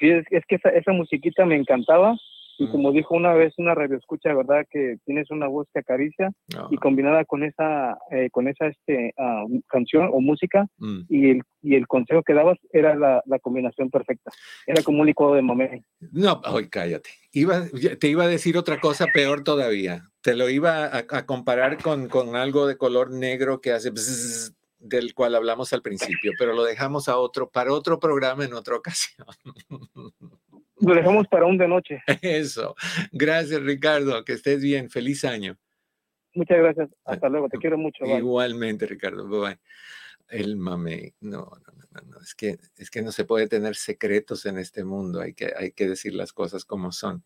Sí, 0.00 0.08
es, 0.08 0.24
es 0.30 0.42
que 0.48 0.56
esa, 0.56 0.70
esa 0.70 0.92
musiquita 0.92 1.44
me 1.44 1.56
encantaba 1.56 2.16
y 2.58 2.68
como 2.68 2.92
dijo 2.92 3.14
una 3.14 3.34
vez 3.34 3.54
una 3.58 3.74
radio 3.74 3.96
escucha, 3.96 4.32
¿verdad? 4.34 4.66
Que 4.70 4.96
tienes 5.04 5.30
una 5.30 5.46
voz 5.46 5.68
que 5.72 5.80
acaricia 5.80 6.32
y 6.70 6.76
combinada 6.76 7.24
con 7.24 7.42
esa, 7.42 7.98
eh, 8.10 8.30
con 8.30 8.48
esa 8.48 8.66
este, 8.66 9.12
ah, 9.18 9.44
canción 9.68 10.10
o 10.12 10.20
música 10.20 10.66
mm. 10.78 11.00
y, 11.08 11.30
el, 11.30 11.42
y 11.62 11.74
el 11.74 11.86
consejo 11.86 12.22
que 12.22 12.34
dabas 12.34 12.58
era 12.72 12.94
la, 12.94 13.22
la 13.26 13.38
combinación 13.38 13.90
perfecta. 13.90 14.30
Era 14.66 14.82
como 14.82 15.00
un 15.00 15.06
licuado 15.06 15.34
de 15.34 15.42
mamé. 15.42 15.84
No, 16.12 16.40
hoy 16.46 16.68
cállate. 16.68 17.10
Iba, 17.32 17.64
te 17.98 18.08
iba 18.08 18.24
a 18.24 18.28
decir 18.28 18.56
otra 18.56 18.80
cosa 18.80 19.06
peor 19.12 19.44
todavía. 19.44 20.04
Te 20.22 20.34
lo 20.34 20.48
iba 20.48 20.86
a, 20.86 21.04
a 21.10 21.26
comparar 21.26 21.82
con, 21.82 22.08
con, 22.08 22.36
algo 22.36 22.66
de 22.66 22.76
color 22.76 23.12
negro 23.12 23.60
que 23.60 23.72
hace 23.72 23.92
del 24.78 25.14
cual 25.14 25.34
hablamos 25.34 25.72
al 25.72 25.82
principio, 25.82 26.32
pero 26.38 26.54
lo 26.54 26.64
dejamos 26.64 27.08
a 27.08 27.18
otro, 27.18 27.48
para 27.50 27.72
otro 27.72 27.98
programa 27.98 28.44
en 28.44 28.54
otra 28.54 28.76
ocasión. 28.76 29.26
Lo 30.80 30.94
dejamos 30.94 31.26
para 31.28 31.46
un 31.46 31.58
de 31.58 31.68
noche. 31.68 32.02
Eso. 32.22 32.74
Gracias, 33.12 33.62
Ricardo. 33.62 34.24
Que 34.24 34.32
estés 34.34 34.62
bien. 34.62 34.90
Feliz 34.90 35.24
año. 35.24 35.56
Muchas 36.34 36.58
gracias. 36.58 36.90
Hasta 37.04 37.28
luego. 37.28 37.48
Te 37.48 37.58
quiero 37.58 37.78
mucho. 37.78 38.04
Igualmente, 38.04 38.86
Ricardo. 38.86 39.28
Bye. 39.28 39.58
El 40.28 40.56
mame. 40.56 41.14
No, 41.20 41.44
no, 41.44 41.72
no, 41.90 42.00
no. 42.10 42.20
Es 42.20 42.34
que, 42.34 42.58
es 42.76 42.90
que 42.90 43.00
no 43.00 43.12
se 43.12 43.24
puede 43.24 43.46
tener 43.48 43.76
secretos 43.76 44.44
en 44.44 44.58
este 44.58 44.84
mundo. 44.84 45.20
Hay 45.20 45.34
que, 45.34 45.52
hay 45.56 45.70
que 45.72 45.88
decir 45.88 46.14
las 46.14 46.32
cosas 46.32 46.64
como 46.64 46.90
son. 46.92 47.24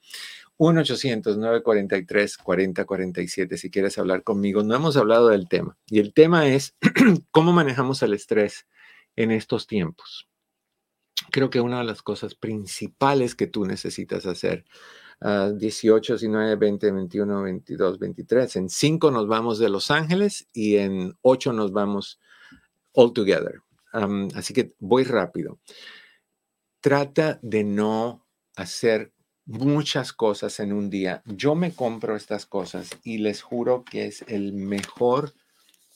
1-800-943-4047. 0.59 3.57
Si 3.57 3.71
quieres 3.71 3.99
hablar 3.99 4.23
conmigo. 4.23 4.63
No 4.63 4.77
hemos 4.77 4.97
hablado 4.97 5.29
del 5.29 5.49
tema. 5.49 5.77
Y 5.87 5.99
el 5.99 6.13
tema 6.13 6.47
es 6.47 6.77
cómo 7.33 7.53
manejamos 7.53 8.03
el 8.03 8.15
estrés 8.15 8.69
en 9.17 9.33
estos 9.33 9.67
tiempos 9.67 10.30
creo 11.31 11.51
que 11.51 11.61
una 11.61 11.79
de 11.79 11.85
las 11.85 12.03
cosas 12.03 12.35
principales 12.35 13.35
que 13.35 13.47
tú 13.47 13.65
necesitas 13.65 14.27
hacer, 14.27 14.65
18, 15.21 16.15
19, 16.15 16.57
20, 16.57 16.93
21, 16.93 17.43
22, 17.43 17.99
23, 17.99 18.57
en 18.57 18.69
5 18.71 19.11
nos 19.11 19.29
vamos 19.29 19.59
de 19.59 19.69
Los 19.69 19.91
Ángeles 19.91 20.49
y 20.53 20.77
en 20.77 21.15
8 21.21 21.53
nos 21.53 21.73
vamos 21.73 22.19
all 22.93 23.13
together. 23.13 23.61
así 24.35 24.55
que 24.55 24.75
voy 24.79 25.05
rápido. 25.05 25.59
Trata 26.81 27.39
de 27.43 27.65
no 27.65 28.27
hacer 28.57 29.13
muchas 29.45 30.13
cosas 30.13 30.59
en 30.61 30.73
un 30.73 30.89
día. 30.89 31.23
Yo 31.27 31.55
me 31.55 31.73
compro 31.75 32.17
estas 32.17 32.47
cosas 32.47 32.91
y 33.03 33.19
les 33.19 33.43
juro 33.43 33.85
que 33.85 34.07
es 34.07 34.23
el 34.29 34.55
mejor 34.55 35.35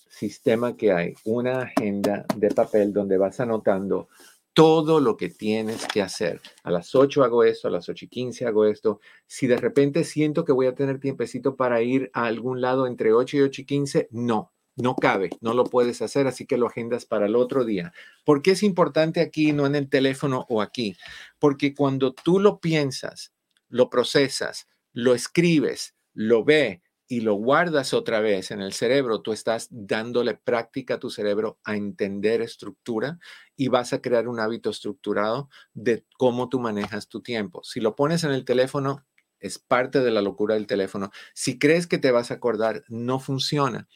sistema 0.09 0.77
que 0.77 0.93
hay. 0.93 1.15
Una 1.25 1.63
agenda 1.63 2.27
de 2.37 2.51
papel 2.51 2.93
donde 2.93 3.17
vas 3.17 3.41
anotando 3.41 4.09
todo 4.55 5.01
lo 5.01 5.17
que 5.17 5.29
tienes 5.29 5.85
que 5.87 6.01
hacer. 6.01 6.41
A 6.63 6.71
las 6.71 6.95
8 6.95 7.25
hago 7.25 7.43
esto, 7.45 7.69
a 7.69 7.71
las 7.73 7.89
8 7.89 8.05
y 8.05 8.09
15 8.09 8.47
hago 8.47 8.65
esto. 8.65 9.01
Si 9.27 9.47
de 9.49 9.57
repente 9.57 10.05
siento 10.05 10.45
que 10.45 10.53
voy 10.53 10.67
a 10.67 10.75
tener 10.75 11.01
tiempecito 11.01 11.57
para 11.57 11.83
ir 11.83 12.11
a 12.15 12.27
algún 12.27 12.61
lado 12.61 12.87
entre 12.87 13.13
8 13.13 13.37
y 13.37 13.41
8 13.41 13.63
y 13.63 13.65
15, 13.65 14.09
no, 14.13 14.53
no 14.77 14.95
cabe, 14.95 15.31
no 15.41 15.55
lo 15.55 15.65
puedes 15.65 16.01
hacer, 16.03 16.29
así 16.29 16.47
que 16.47 16.57
lo 16.57 16.69
agendas 16.69 17.05
para 17.05 17.27
el 17.27 17.35
otro 17.35 17.65
día. 17.65 17.93
¿Por 18.25 18.43
qué 18.43 18.53
es 18.53 18.63
importante 18.63 19.21
aquí, 19.21 19.53
no 19.53 19.67
en 19.67 19.75
el 19.75 19.91
teléfono 19.91 20.47
o 20.49 20.63
aquí? 20.63 20.97
Porque 21.41 21.75
cuando 21.75 22.13
tú 22.15 22.39
lo 22.39 22.61
piensas, 22.61 23.35
lo 23.69 23.91
procesas, 23.91 24.69
lo 24.93 25.15
escribes, 25.15 25.97
lo 26.13 26.45
ve, 26.45 26.81
y 27.07 27.21
lo 27.21 27.35
guardas 27.35 27.93
otra 27.93 28.21
vez 28.21 28.51
en 28.51 28.61
el 28.61 28.73
cerebro, 28.73 29.21
tú 29.21 29.33
estás 29.33 29.69
dándole 29.71 30.35
práctica 30.35 30.95
a 30.95 30.99
tu 30.99 31.11
cerebro 31.11 31.59
a 31.65 31.77
entender 31.77 32.41
estructura 32.41 33.19
y 33.57 33.69
vas 33.69 33.93
a 33.93 34.01
crear 34.01 34.29
un 34.29 34.41
hábito 34.41 34.71
estructurado 34.71 35.51
de 35.75 36.05
cómo 36.17 36.49
tú 36.49 36.61
manejas 36.61 37.09
tu 37.09 37.21
tiempo. 37.21 37.63
Si 37.63 37.81
lo 37.81 37.95
pones 37.95 38.25
en 38.25 38.33
el 38.33 38.45
teléfono, 38.45 39.05
es 39.39 39.59
parte 39.59 40.01
de 40.01 40.11
la 40.11 40.23
locura 40.23 40.55
del 40.55 40.67
teléfono. 40.67 41.11
Si 41.35 41.59
crees 41.59 41.87
que 41.87 41.99
te 41.99 42.11
vas 42.11 42.31
a 42.31 42.35
acordar, 42.35 42.83
no 42.89 43.21
funciona. 43.21 43.89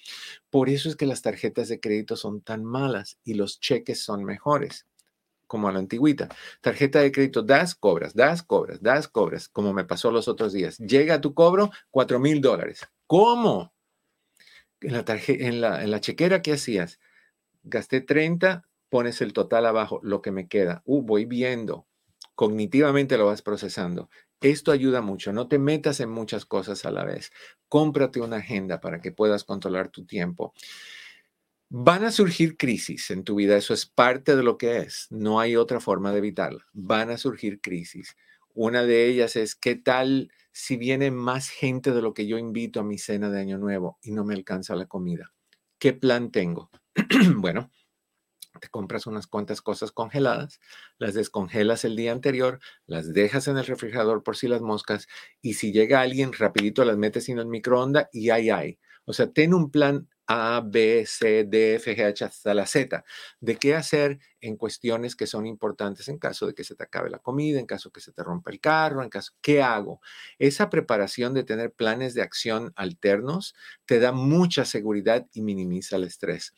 Por 0.50 0.68
eso 0.68 0.90
es 0.90 0.96
que 0.96 1.06
las 1.06 1.22
tarjetas 1.22 1.68
de 1.68 1.80
crédito 1.80 2.16
son 2.16 2.42
tan 2.42 2.64
malas 2.64 3.18
y 3.24 3.34
los 3.34 3.58
cheques 3.58 4.04
son 4.04 4.24
mejores 4.24 4.86
como 5.46 5.66
a 5.66 5.72
la 5.72 5.80
antigüita. 5.80 6.28
Tarjeta 6.60 7.00
de 7.00 7.10
crédito, 7.10 7.42
das, 7.42 7.74
cobras, 7.74 8.14
das, 8.14 8.42
cobras, 8.42 8.82
das, 8.82 9.08
cobras, 9.08 9.48
como 9.48 9.72
me 9.72 9.84
pasó 9.84 10.12
los 10.12 10.28
otros 10.28 10.52
días. 10.52 10.78
Llega 10.78 11.20
tu 11.20 11.34
cobro, 11.34 11.70
cuatro 11.90 12.20
mil 12.20 12.40
dólares. 12.40 12.86
¿Cómo? 13.08 13.72
En 14.82 14.92
la, 14.92 15.04
en, 15.08 15.60
la, 15.60 15.82
en 15.82 15.90
la 15.90 16.00
chequera, 16.00 16.42
¿qué 16.42 16.52
hacías? 16.52 17.00
Gasté 17.64 18.02
30, 18.02 18.68
pones 18.90 19.22
el 19.22 19.32
total 19.32 19.64
abajo, 19.66 19.98
lo 20.02 20.20
que 20.20 20.30
me 20.30 20.46
queda. 20.46 20.82
Uh, 20.84 21.02
voy 21.02 21.24
viendo. 21.24 21.86
Cognitivamente 22.34 23.16
lo 23.16 23.26
vas 23.26 23.40
procesando. 23.40 24.10
Esto 24.42 24.72
ayuda 24.72 25.00
mucho. 25.00 25.32
No 25.32 25.48
te 25.48 25.58
metas 25.58 26.00
en 26.00 26.10
muchas 26.10 26.44
cosas 26.44 26.84
a 26.84 26.90
la 26.90 27.04
vez. 27.04 27.32
Cómprate 27.68 28.20
una 28.20 28.36
agenda 28.36 28.80
para 28.80 29.00
que 29.00 29.10
puedas 29.10 29.42
controlar 29.42 29.88
tu 29.88 30.04
tiempo. 30.04 30.52
Van 31.70 32.04
a 32.04 32.12
surgir 32.12 32.58
crisis 32.58 33.10
en 33.10 33.24
tu 33.24 33.36
vida, 33.36 33.56
eso 33.56 33.72
es 33.74 33.86
parte 33.86 34.36
de 34.36 34.42
lo 34.42 34.56
que 34.56 34.78
es, 34.78 35.06
no 35.10 35.38
hay 35.38 35.54
otra 35.54 35.80
forma 35.80 36.12
de 36.12 36.18
evitarla. 36.18 36.64
Van 36.72 37.10
a 37.10 37.18
surgir 37.18 37.60
crisis. 37.60 38.16
Una 38.54 38.84
de 38.84 39.06
ellas 39.06 39.36
es, 39.36 39.54
¿qué 39.54 39.76
tal 39.76 40.30
si 40.52 40.76
viene 40.76 41.10
más 41.10 41.48
gente 41.48 41.92
de 41.92 42.02
lo 42.02 42.14
que 42.14 42.26
yo 42.26 42.38
invito 42.38 42.80
a 42.80 42.84
mi 42.84 42.98
cena 42.98 43.30
de 43.30 43.40
Año 43.40 43.58
Nuevo 43.58 43.98
y 44.02 44.12
no 44.12 44.24
me 44.24 44.34
alcanza 44.34 44.74
la 44.74 44.86
comida? 44.86 45.32
¿Qué 45.78 45.92
plan 45.92 46.30
tengo? 46.30 46.70
bueno, 47.36 47.70
te 48.60 48.68
compras 48.68 49.06
unas 49.06 49.26
cuantas 49.26 49.62
cosas 49.62 49.92
congeladas, 49.92 50.60
las 50.98 51.14
descongelas 51.14 51.84
el 51.84 51.96
día 51.96 52.12
anterior, 52.12 52.60
las 52.86 53.12
dejas 53.12 53.48
en 53.48 53.58
el 53.58 53.66
refrigerador 53.66 54.22
por 54.22 54.36
si 54.36 54.48
las 54.48 54.60
moscas 54.60 55.06
y 55.40 55.54
si 55.54 55.72
llega 55.72 56.00
alguien, 56.00 56.32
rapidito 56.32 56.84
las 56.84 56.96
metes 56.96 57.28
en 57.28 57.38
el 57.38 57.46
microondas 57.46 58.08
y 58.12 58.30
ahí 58.30 58.50
hay. 58.50 58.78
O 59.04 59.12
sea, 59.12 59.30
ten 59.30 59.54
un 59.54 59.70
plan 59.70 60.08
a, 60.28 60.62
B, 60.64 61.04
C, 61.06 61.44
D, 61.44 61.76
F, 61.76 61.96
G, 61.96 62.04
H 62.04 62.24
hasta 62.24 62.54
la 62.54 62.66
Z, 62.66 63.02
de 63.40 63.56
qué 63.56 63.74
hacer 63.74 64.18
en 64.40 64.56
cuestiones 64.56 65.16
que 65.16 65.26
son 65.26 65.46
importantes 65.46 66.06
en 66.08 66.18
caso 66.18 66.46
de 66.46 66.54
que 66.54 66.64
se 66.64 66.74
te 66.74 66.84
acabe 66.84 67.08
la 67.10 67.18
comida, 67.18 67.58
en 67.58 67.66
caso 67.66 67.88
de 67.88 67.94
que 67.94 68.00
se 68.00 68.12
te 68.12 68.22
rompa 68.22 68.50
el 68.50 68.60
carro, 68.60 69.02
en 69.02 69.08
caso, 69.08 69.32
¿qué 69.40 69.62
hago? 69.62 70.00
Esa 70.38 70.68
preparación 70.68 71.32
de 71.32 71.44
tener 71.44 71.72
planes 71.72 72.12
de 72.14 72.22
acción 72.22 72.72
alternos 72.76 73.54
te 73.86 73.98
da 73.98 74.12
mucha 74.12 74.64
seguridad 74.66 75.26
y 75.32 75.40
minimiza 75.40 75.96
el 75.96 76.04
estrés. 76.04 76.54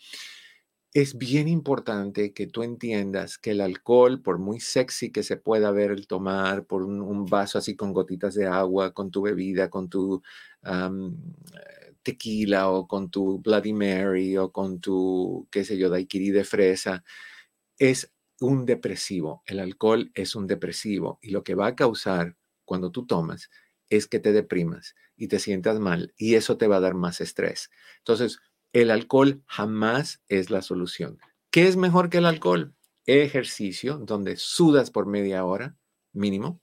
Es 0.92 1.16
bien 1.16 1.46
importante 1.46 2.32
que 2.32 2.48
tú 2.48 2.64
entiendas 2.64 3.38
que 3.38 3.52
el 3.52 3.60
alcohol, 3.60 4.20
por 4.22 4.38
muy 4.38 4.58
sexy 4.58 5.12
que 5.12 5.22
se 5.22 5.36
pueda 5.36 5.70
ver 5.70 5.92
el 5.92 6.08
tomar, 6.08 6.66
por 6.66 6.82
un, 6.82 7.26
vaso 7.26 7.58
así 7.58 7.76
con 7.76 7.92
gotitas 7.92 8.34
de 8.34 8.46
agua, 8.48 8.92
con 8.92 9.12
tu 9.12 9.22
bebida, 9.22 9.70
con 9.70 9.88
tu 9.88 10.20
tequila 12.02 12.70
o 12.70 12.86
con 12.86 13.10
tu 13.10 13.40
Bloody 13.40 13.72
Mary 13.72 14.36
o 14.36 14.52
con 14.52 14.80
tu, 14.80 15.48
qué 15.50 15.64
sé 15.64 15.78
yo, 15.78 15.90
daiquiri 15.90 16.30
de 16.30 16.44
fresa, 16.44 17.04
es 17.78 18.12
un 18.40 18.66
depresivo. 18.66 19.42
El 19.46 19.60
alcohol 19.60 20.10
es 20.14 20.34
un 20.34 20.46
depresivo 20.46 21.18
y 21.22 21.30
lo 21.30 21.44
que 21.44 21.54
va 21.54 21.68
a 21.68 21.76
causar 21.76 22.36
cuando 22.64 22.90
tú 22.90 23.06
tomas 23.06 23.50
es 23.88 24.06
que 24.06 24.20
te 24.20 24.32
deprimas 24.32 24.94
y 25.16 25.28
te 25.28 25.38
sientas 25.38 25.78
mal 25.80 26.14
y 26.16 26.36
eso 26.36 26.56
te 26.56 26.68
va 26.68 26.76
a 26.76 26.80
dar 26.80 26.94
más 26.94 27.20
estrés. 27.20 27.70
Entonces, 27.98 28.38
el 28.72 28.90
alcohol 28.90 29.42
jamás 29.46 30.22
es 30.28 30.50
la 30.50 30.62
solución. 30.62 31.18
¿Qué 31.50 31.66
es 31.66 31.76
mejor 31.76 32.08
que 32.08 32.18
el 32.18 32.26
alcohol? 32.26 32.74
Ejercicio, 33.04 33.98
donde 33.98 34.36
sudas 34.36 34.90
por 34.90 35.06
media 35.06 35.44
hora 35.44 35.76
mínimo, 36.12 36.60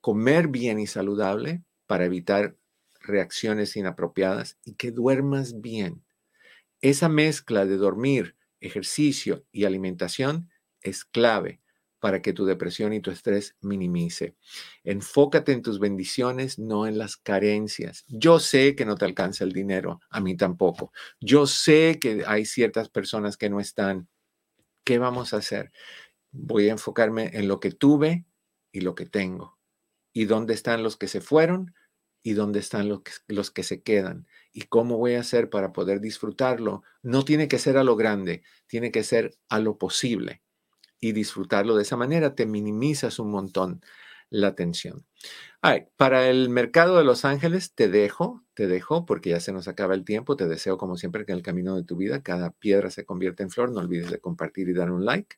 comer 0.00 0.48
bien 0.48 0.78
y 0.80 0.86
saludable 0.86 1.64
para 1.86 2.04
evitar 2.04 2.57
reacciones 3.08 3.76
inapropiadas 3.76 4.58
y 4.64 4.74
que 4.74 4.92
duermas 4.92 5.60
bien. 5.60 6.04
Esa 6.80 7.08
mezcla 7.08 7.66
de 7.66 7.76
dormir, 7.76 8.36
ejercicio 8.60 9.44
y 9.50 9.64
alimentación 9.64 10.50
es 10.80 11.04
clave 11.04 11.60
para 11.98 12.22
que 12.22 12.32
tu 12.32 12.44
depresión 12.44 12.92
y 12.92 13.00
tu 13.00 13.10
estrés 13.10 13.56
minimice. 13.60 14.36
Enfócate 14.84 15.52
en 15.52 15.62
tus 15.62 15.80
bendiciones, 15.80 16.58
no 16.58 16.86
en 16.86 16.98
las 16.98 17.16
carencias. 17.16 18.04
Yo 18.08 18.38
sé 18.38 18.76
que 18.76 18.84
no 18.84 18.94
te 18.94 19.04
alcanza 19.04 19.44
el 19.44 19.52
dinero, 19.52 20.00
a 20.10 20.20
mí 20.20 20.36
tampoco. 20.36 20.92
Yo 21.20 21.46
sé 21.46 21.98
que 22.00 22.22
hay 22.26 22.44
ciertas 22.44 22.88
personas 22.88 23.36
que 23.36 23.50
no 23.50 23.58
están. 23.58 24.08
¿Qué 24.84 24.98
vamos 24.98 25.34
a 25.34 25.38
hacer? 25.38 25.72
Voy 26.30 26.68
a 26.68 26.72
enfocarme 26.72 27.30
en 27.32 27.48
lo 27.48 27.58
que 27.58 27.72
tuve 27.72 28.26
y 28.70 28.80
lo 28.80 28.94
que 28.94 29.06
tengo. 29.06 29.58
¿Y 30.12 30.26
dónde 30.26 30.54
están 30.54 30.82
los 30.82 30.96
que 30.96 31.08
se 31.08 31.20
fueron? 31.20 31.74
Y 32.28 32.34
dónde 32.34 32.58
están 32.58 32.90
los 32.90 33.00
que, 33.00 33.12
los 33.28 33.50
que 33.50 33.62
se 33.62 33.82
quedan 33.82 34.26
y 34.52 34.62
cómo 34.64 34.98
voy 34.98 35.14
a 35.14 35.20
hacer 35.20 35.48
para 35.48 35.72
poder 35.72 35.98
disfrutarlo. 35.98 36.82
No 37.02 37.24
tiene 37.24 37.48
que 37.48 37.58
ser 37.58 37.78
a 37.78 37.84
lo 37.84 37.96
grande, 37.96 38.42
tiene 38.66 38.92
que 38.92 39.02
ser 39.02 39.38
a 39.48 39.60
lo 39.60 39.78
posible. 39.78 40.42
y 41.00 41.12
disfrutarlo 41.12 41.76
de 41.76 41.82
esa 41.82 41.96
manera, 41.96 42.34
te 42.34 42.44
minimizas 42.44 43.18
un 43.20 43.30
montón 43.30 43.80
la 44.30 44.54
tensión. 44.54 45.06
para 45.96 46.28
el 46.28 46.50
mercado 46.50 46.98
de 46.98 47.04
Los 47.04 47.24
Ángeles 47.24 47.72
te 47.74 47.88
dejo, 47.88 48.44
te 48.54 48.66
dejo 48.66 49.06
porque 49.06 49.30
ya 49.30 49.40
se 49.40 49.52
nos 49.52 49.68
acaba 49.68 49.94
el 49.94 50.04
tiempo. 50.04 50.36
Te 50.36 50.48
deseo 50.48 50.76
como 50.76 50.96
siempre 50.98 51.24
que 51.24 51.32
en 51.32 51.38
el 51.38 51.44
camino 51.44 51.76
de 51.76 51.84
tu 51.84 51.96
vida 51.96 52.22
cada 52.22 52.50
piedra 52.50 52.90
se 52.90 53.06
convierta 53.06 53.42
en 53.42 53.50
flor. 53.50 53.70
No 53.70 53.80
olvides 53.80 54.10
de 54.10 54.20
compartir 54.20 54.68
y 54.68 54.74
dar 54.74 54.90
un 54.90 55.06
like. 55.06 55.36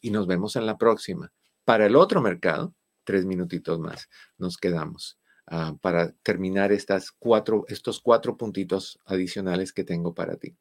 Y 0.00 0.10
nos 0.10 0.26
vemos 0.26 0.56
en 0.56 0.66
la 0.66 0.76
próxima. 0.76 1.32
Para 1.64 1.86
el 1.86 1.94
otro 1.94 2.20
mercado, 2.20 2.74
tres 3.04 3.26
minutitos 3.26 3.78
más, 3.78 4.08
nos 4.38 4.56
quedamos. 4.56 5.20
Ah, 5.48 5.76
para 5.80 6.12
terminar 6.22 6.72
estas 6.72 7.12
cuatro, 7.12 7.64
estos 7.68 8.00
cuatro 8.00 8.36
puntitos 8.36 9.00
adicionales 9.04 9.72
que 9.72 9.84
tengo 9.84 10.12
para 10.14 10.36
ti. 10.36 10.56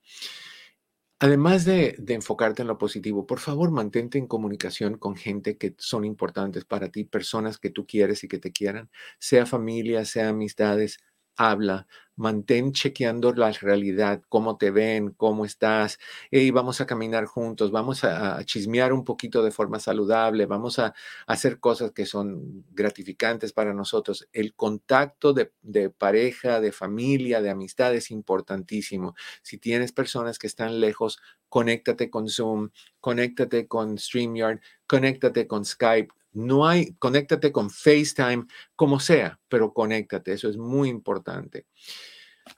Además 1.20 1.64
de, 1.64 1.96
enfocarte 2.10 2.62
en 2.62 2.68
lo 2.68 2.78
positivo, 2.78 3.26
por 3.26 3.40
favor, 3.40 3.72
mantente 3.72 4.18
en 4.18 4.28
comunicación 4.28 4.98
con 4.98 5.16
gente 5.16 5.58
que 5.58 5.74
son 5.78 6.04
importantes 6.04 6.66
para 6.66 6.90
ti, 6.90 7.06
personas 7.06 7.58
que 7.58 7.70
tú 7.70 7.88
quieres 7.88 8.24
y 8.24 8.28
que 8.28 8.38
te 8.38 8.52
quieran, 8.52 8.90
sea 9.18 9.46
familia, 9.46 10.04
sea 10.04 10.30
amistades, 10.30 11.00
habla, 11.38 11.88
mantén 12.16 12.72
chequeando 12.72 13.34
la 13.34 13.52
realidad, 13.52 14.22
cómo 14.30 14.58
te 14.58 14.72
ven, 14.72 15.12
cómo 15.12 15.46
estás, 15.46 16.00
y 16.32 16.52
vamos 16.52 16.80
a 16.82 16.86
caminar 16.86 17.26
juntos, 17.26 17.72
vamos 17.72 18.04
a, 18.04 18.44
chismear 18.46 18.94
un 18.94 19.04
poquito 19.04 19.44
de 19.44 19.52
forma 19.52 19.80
saludable, 19.80 20.46
vamos 20.46 20.80
a, 20.80 20.94
hacer 21.28 21.60
cosas 21.60 21.92
que 21.92 22.06
son 22.06 22.66
gratificantes 22.72 23.54
para 23.54 23.74
nosotros. 23.74 24.28
El 24.32 24.54
contacto 24.56 25.34
de, 25.34 25.52
de, 25.62 25.90
pareja, 25.90 26.62
de 26.62 26.72
familia, 26.72 27.42
de 27.42 27.50
amistad 27.50 27.94
es 27.96 28.12
importantísimo. 28.12 29.16
Si 29.42 29.58
tienes 29.58 29.92
personas 29.92 30.40
que 30.40 30.48
están 30.48 30.80
lejos, 30.80 31.20
conéctate 31.50 32.10
con 32.10 32.30
Zoom, 32.30 32.70
conéctate 33.00 33.68
con 33.68 33.98
StreamYard, 33.98 34.60
conéctate 34.88 35.48
con 35.48 35.66
Skype, 35.66 36.14
no 36.36 36.68
hay, 36.68 36.94
conéctate 36.96 37.52
con 37.52 37.70
FaceTime, 37.70 38.46
como 38.76 39.00
sea, 39.00 39.40
pero 39.48 39.74
conéctate, 39.74 40.34
eso 40.34 40.50
es 40.50 40.58
muy 40.58 40.90
importante. 40.90 41.66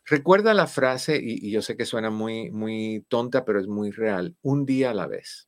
Recuerda 0.05 0.53
la 0.53 0.67
frase, 0.67 1.19
y, 1.21 1.49
yo 1.51 1.61
sé 1.61 1.77
que 1.77 1.85
suena 1.85 2.09
muy, 2.09 2.51
muy 2.51 3.05
tonta, 3.07 3.45
pero 3.45 3.59
es 3.59 3.67
muy 3.67 3.91
real, 3.91 4.35
un 4.41 4.65
día 4.65 4.91
a 4.91 4.93
la 4.93 5.07
vez. 5.07 5.47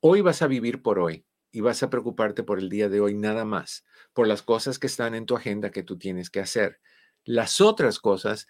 Hoy 0.00 0.20
vas 0.20 0.42
a 0.42 0.48
vivir 0.48 0.82
por 0.82 0.98
hoy 0.98 1.24
y 1.52 1.60
vas 1.60 1.82
a 1.82 1.90
preocuparte 1.90 2.42
por 2.42 2.58
el 2.58 2.68
día 2.68 2.88
de 2.88 3.00
hoy 3.00 3.14
nada 3.14 3.44
más, 3.44 3.84
por 4.12 4.26
las 4.26 4.42
cosas 4.42 4.78
que 4.78 4.86
están 4.86 5.14
en 5.14 5.26
tu 5.26 5.36
agenda 5.36 5.70
que 5.70 5.82
tú 5.82 5.96
tienes 5.96 6.28
que 6.28 6.40
hacer. 6.40 6.80
Las 7.24 7.60
otras 7.60 8.00
cosas, 8.00 8.48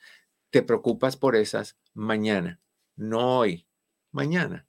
te 0.50 0.62
preocupas 0.62 1.16
por 1.16 1.36
esas 1.36 1.78
mañana, 1.92 2.60
no 2.96 3.38
hoy, 3.38 3.66
mañana. 4.12 4.66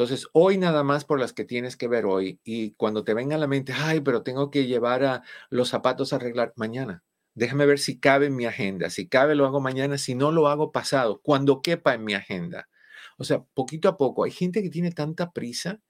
Entonces, 0.00 0.28
hoy 0.32 0.56
nada 0.56 0.82
más 0.82 1.04
por 1.04 1.20
las 1.20 1.34
que 1.34 1.44
tienes 1.44 1.76
que 1.76 1.86
ver 1.86 2.06
hoy 2.06 2.40
y 2.42 2.70
cuando 2.76 3.04
te 3.04 3.12
venga 3.12 3.36
a 3.36 3.38
la 3.38 3.46
mente, 3.46 3.74
ay, 3.76 4.00
pero 4.00 4.22
tengo 4.22 4.50
que 4.50 4.64
llevar 4.64 5.04
a 5.04 5.22
los 5.50 5.68
zapatos 5.68 6.14
a 6.14 6.16
arreglar 6.16 6.54
mañana. 6.56 7.04
Déjame 7.34 7.66
ver 7.66 7.78
si 7.78 8.00
cabe 8.00 8.24
en 8.24 8.34
mi 8.34 8.46
agenda. 8.46 8.88
Si 8.88 9.08
cabe, 9.08 9.34
lo 9.34 9.44
hago 9.44 9.60
mañana. 9.60 9.98
Si 9.98 10.14
no, 10.14 10.32
lo 10.32 10.48
hago 10.48 10.72
pasado, 10.72 11.20
cuando 11.22 11.60
quepa 11.60 11.92
en 11.92 12.04
mi 12.04 12.14
agenda. 12.14 12.70
O 13.18 13.24
sea, 13.24 13.42
poquito 13.52 13.90
a 13.90 13.98
poco. 13.98 14.24
Hay 14.24 14.30
gente 14.30 14.62
que 14.62 14.70
tiene 14.70 14.90
tanta 14.90 15.32
prisa 15.32 15.82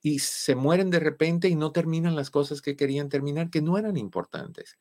y 0.00 0.18
se 0.18 0.56
mueren 0.56 0.90
de 0.90 0.98
repente 0.98 1.48
y 1.48 1.54
no 1.54 1.70
terminan 1.70 2.16
las 2.16 2.30
cosas 2.30 2.62
que 2.62 2.74
querían 2.74 3.08
terminar, 3.10 3.48
que 3.48 3.62
no 3.62 3.78
eran 3.78 3.96
importantes. 3.96 4.76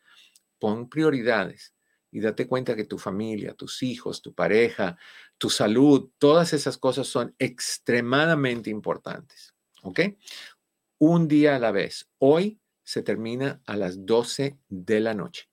Pon 0.57 0.89
prioridades 0.89 1.75
y 2.11 2.19
date 2.19 2.47
cuenta 2.47 2.75
que 2.75 2.83
tu 2.83 2.97
familia, 2.97 3.53
tus 3.53 3.81
hijos, 3.83 4.21
tu 4.21 4.33
pareja, 4.33 4.97
tu 5.37 5.49
salud, 5.49 6.11
todas 6.17 6.53
esas 6.53 6.77
cosas 6.77 7.07
son 7.07 7.33
extremadamente 7.39 8.69
importantes. 8.69 9.55
¿Ok? 9.81 10.01
Un 10.99 11.27
día 11.27 11.55
a 11.55 11.59
la 11.59 11.71
vez. 11.71 12.09
Hoy 12.19 12.59
se 12.83 13.01
termina 13.01 13.61
a 13.65 13.77
las 13.77 14.05
12 14.05 14.59
de 14.67 14.99
la 14.99 15.13
noche. 15.13 15.49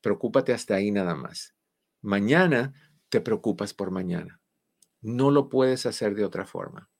Preocúpate 0.00 0.52
hasta 0.52 0.74
ahí 0.74 0.90
nada 0.90 1.14
más. 1.14 1.54
Mañana 2.02 2.74
te 3.08 3.20
preocupas 3.20 3.72
por 3.72 3.90
mañana. 3.90 4.40
No 5.00 5.30
lo 5.30 5.48
puedes 5.48 5.86
hacer 5.86 6.14
de 6.14 6.24
otra 6.24 6.44
forma. 6.44 6.90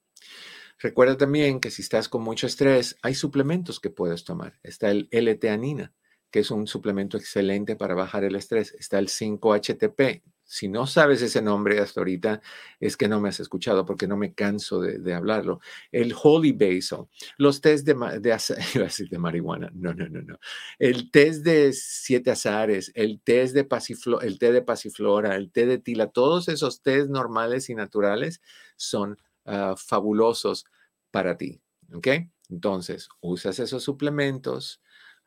Recuerda 0.78 1.16
también 1.16 1.60
que 1.60 1.70
si 1.70 1.82
estás 1.82 2.08
con 2.08 2.22
mucho 2.22 2.46
estrés, 2.46 2.96
hay 3.02 3.14
suplementos 3.14 3.80
que 3.80 3.90
puedes 3.90 4.24
tomar. 4.24 4.58
Está 4.62 4.90
el 4.90 5.08
L-teanina 5.10 5.92
que 6.30 6.40
es 6.40 6.50
un 6.50 6.66
suplemento 6.66 7.16
excelente 7.16 7.76
para 7.76 7.94
bajar 7.94 8.24
el 8.24 8.36
estrés. 8.36 8.74
Está 8.78 8.98
el 8.98 9.08
5-HTP. 9.08 10.22
Si 10.44 10.68
no 10.68 10.88
sabes 10.88 11.22
ese 11.22 11.42
nombre 11.42 11.78
hasta 11.78 12.00
ahorita, 12.00 12.42
es 12.80 12.96
que 12.96 13.06
no 13.06 13.20
me 13.20 13.28
has 13.28 13.38
escuchado 13.38 13.86
porque 13.86 14.08
no 14.08 14.16
me 14.16 14.34
canso 14.34 14.80
de, 14.80 15.14
hablarlo. 15.14 15.60
El 15.92 16.12
Holy 16.20 16.50
Basil, 16.50 17.06
los 17.36 17.60
test 17.60 17.86
de, 17.86 17.94
de, 18.18 18.36
de 19.10 19.18
marihuana, 19.18 19.70
no, 19.72 19.94
no, 19.94 20.08
no, 20.08 20.22
no. 20.22 20.38
El 20.80 21.12
test 21.12 21.44
de 21.44 21.72
siete 21.72 22.32
azares, 22.32 22.90
el 22.96 23.20
test 23.22 23.54
de 23.54 23.62
pasiflora, 23.62 24.26
el 24.26 24.40
té 24.40 24.50
de 24.50 24.62
pasiflora, 24.62 25.36
el 25.36 25.52
té 25.52 25.66
de 25.66 25.78
tila, 25.78 26.08
todos 26.08 26.48
esos 26.48 26.82
test 26.82 27.10
normales 27.10 27.70
y 27.70 27.76
naturales 27.76 28.40
son 28.76 29.18
ah, 29.44 29.76
fabulosos 29.76 30.64
para 31.12 31.36
ti. 31.36 31.60
¿Ok? 31.94 32.08
Entonces, 32.48 33.08
usas 33.20 33.60
esos 33.60 33.84
suplementos, 33.84 34.80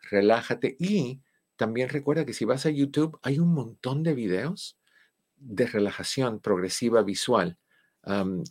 relájate 0.09 0.75
y 0.79 1.21
también 1.55 1.89
recuerda 1.89 2.25
que 2.25 2.33
si 2.33 2.45
vas 2.45 2.65
a 2.65 2.69
YouTube 2.69 3.19
hay 3.21 3.39
un 3.39 3.53
montón 3.53 4.03
de 4.03 4.13
videos 4.13 4.77
de 5.37 5.65
relajación 5.67 6.39
progresiva 6.39 7.03
visual 7.03 7.57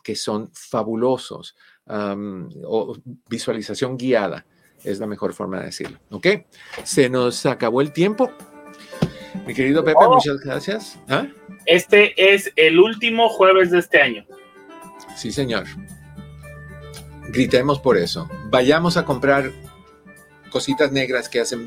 que 0.02 0.16
son 0.16 0.50
fabulosos 0.54 1.56
o 1.86 2.96
visualización 3.28 3.98
guiada 3.98 4.46
es 4.84 4.98
la 4.98 5.06
mejor 5.06 5.32
forma 5.32 5.60
de 5.60 5.66
decirlo. 5.66 5.98
¿Ok? 6.10 6.26
Se 6.84 7.08
nos 7.08 7.46
acabó 7.46 7.80
el 7.80 7.92
tiempo. 7.92 8.32
Mi 9.46 9.54
querido 9.54 9.84
Pepe, 9.84 9.98
oh. 10.00 10.14
muchas 10.14 10.38
gracias. 10.40 10.98
¿Ah? 11.08 11.26
Este 11.66 12.34
es 12.34 12.52
el 12.56 12.78
último 12.80 13.28
jueves 13.28 13.70
de 13.70 13.78
este 13.78 14.00
año. 14.00 14.26
Sí, 15.16 15.30
señor. 15.30 15.64
Gritemos 17.28 17.78
por 17.78 17.96
eso. 17.96 18.28
Vayamos 18.50 18.96
a 18.96 19.04
comprar 19.04 19.52
cositas 20.52 20.92
negras 20.92 21.28
que 21.28 21.40
hacen 21.40 21.66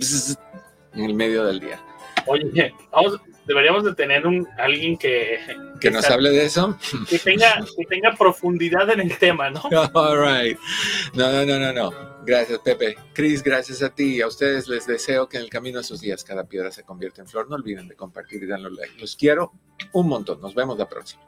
en 0.93 1.03
el 1.03 1.13
medio 1.13 1.43
del 1.45 1.59
día. 1.59 1.81
Oye, 2.27 2.73
vamos, 2.91 3.19
deberíamos 3.45 3.83
de 3.83 3.93
tener 3.93 4.25
un 4.25 4.47
alguien 4.57 4.97
que 4.97 5.39
que, 5.79 5.91
nos 5.91 6.09
hable 6.09 6.31
de 6.31 6.45
eso, 6.45 6.77
que 7.09 7.19
tenga 7.19 7.63
que 7.77 7.85
tenga 7.85 8.15
profundidad 8.15 8.89
en 8.89 9.01
el 9.01 9.17
tema, 9.17 9.49
¿no? 9.49 9.61
All 9.93 10.19
right. 10.19 10.57
No, 11.13 11.31
no, 11.31 11.45
no, 11.45 11.59
no, 11.59 11.73
no. 11.73 12.15
Gracias, 12.25 12.59
Pepe. 12.59 12.95
Chris, 13.13 13.43
gracias 13.43 13.83
a 13.83 13.89
ti 13.89 14.15
y 14.15 14.21
a 14.21 14.27
ustedes 14.27 14.67
les 14.67 14.87
deseo 14.87 15.29
que 15.29 15.37
en 15.37 15.43
el 15.43 15.49
camino 15.49 15.77
de 15.77 15.83
sus 15.83 16.01
días 16.01 16.23
cada 16.23 16.45
piedra 16.45 16.71
se 16.71 16.83
convierta 16.83 17.21
en 17.21 17.27
flor. 17.27 17.49
No 17.49 17.55
olviden 17.55 17.87
de 17.87 17.95
compartir 17.95 18.41
y 18.41 18.47
darle 18.47 18.71
like. 18.71 18.99
Los 18.99 19.15
quiero 19.15 19.53
un 19.91 20.07
montón. 20.07 20.41
Nos 20.41 20.55
vemos 20.55 20.77
la 20.77 20.89
próxima. 20.89 21.23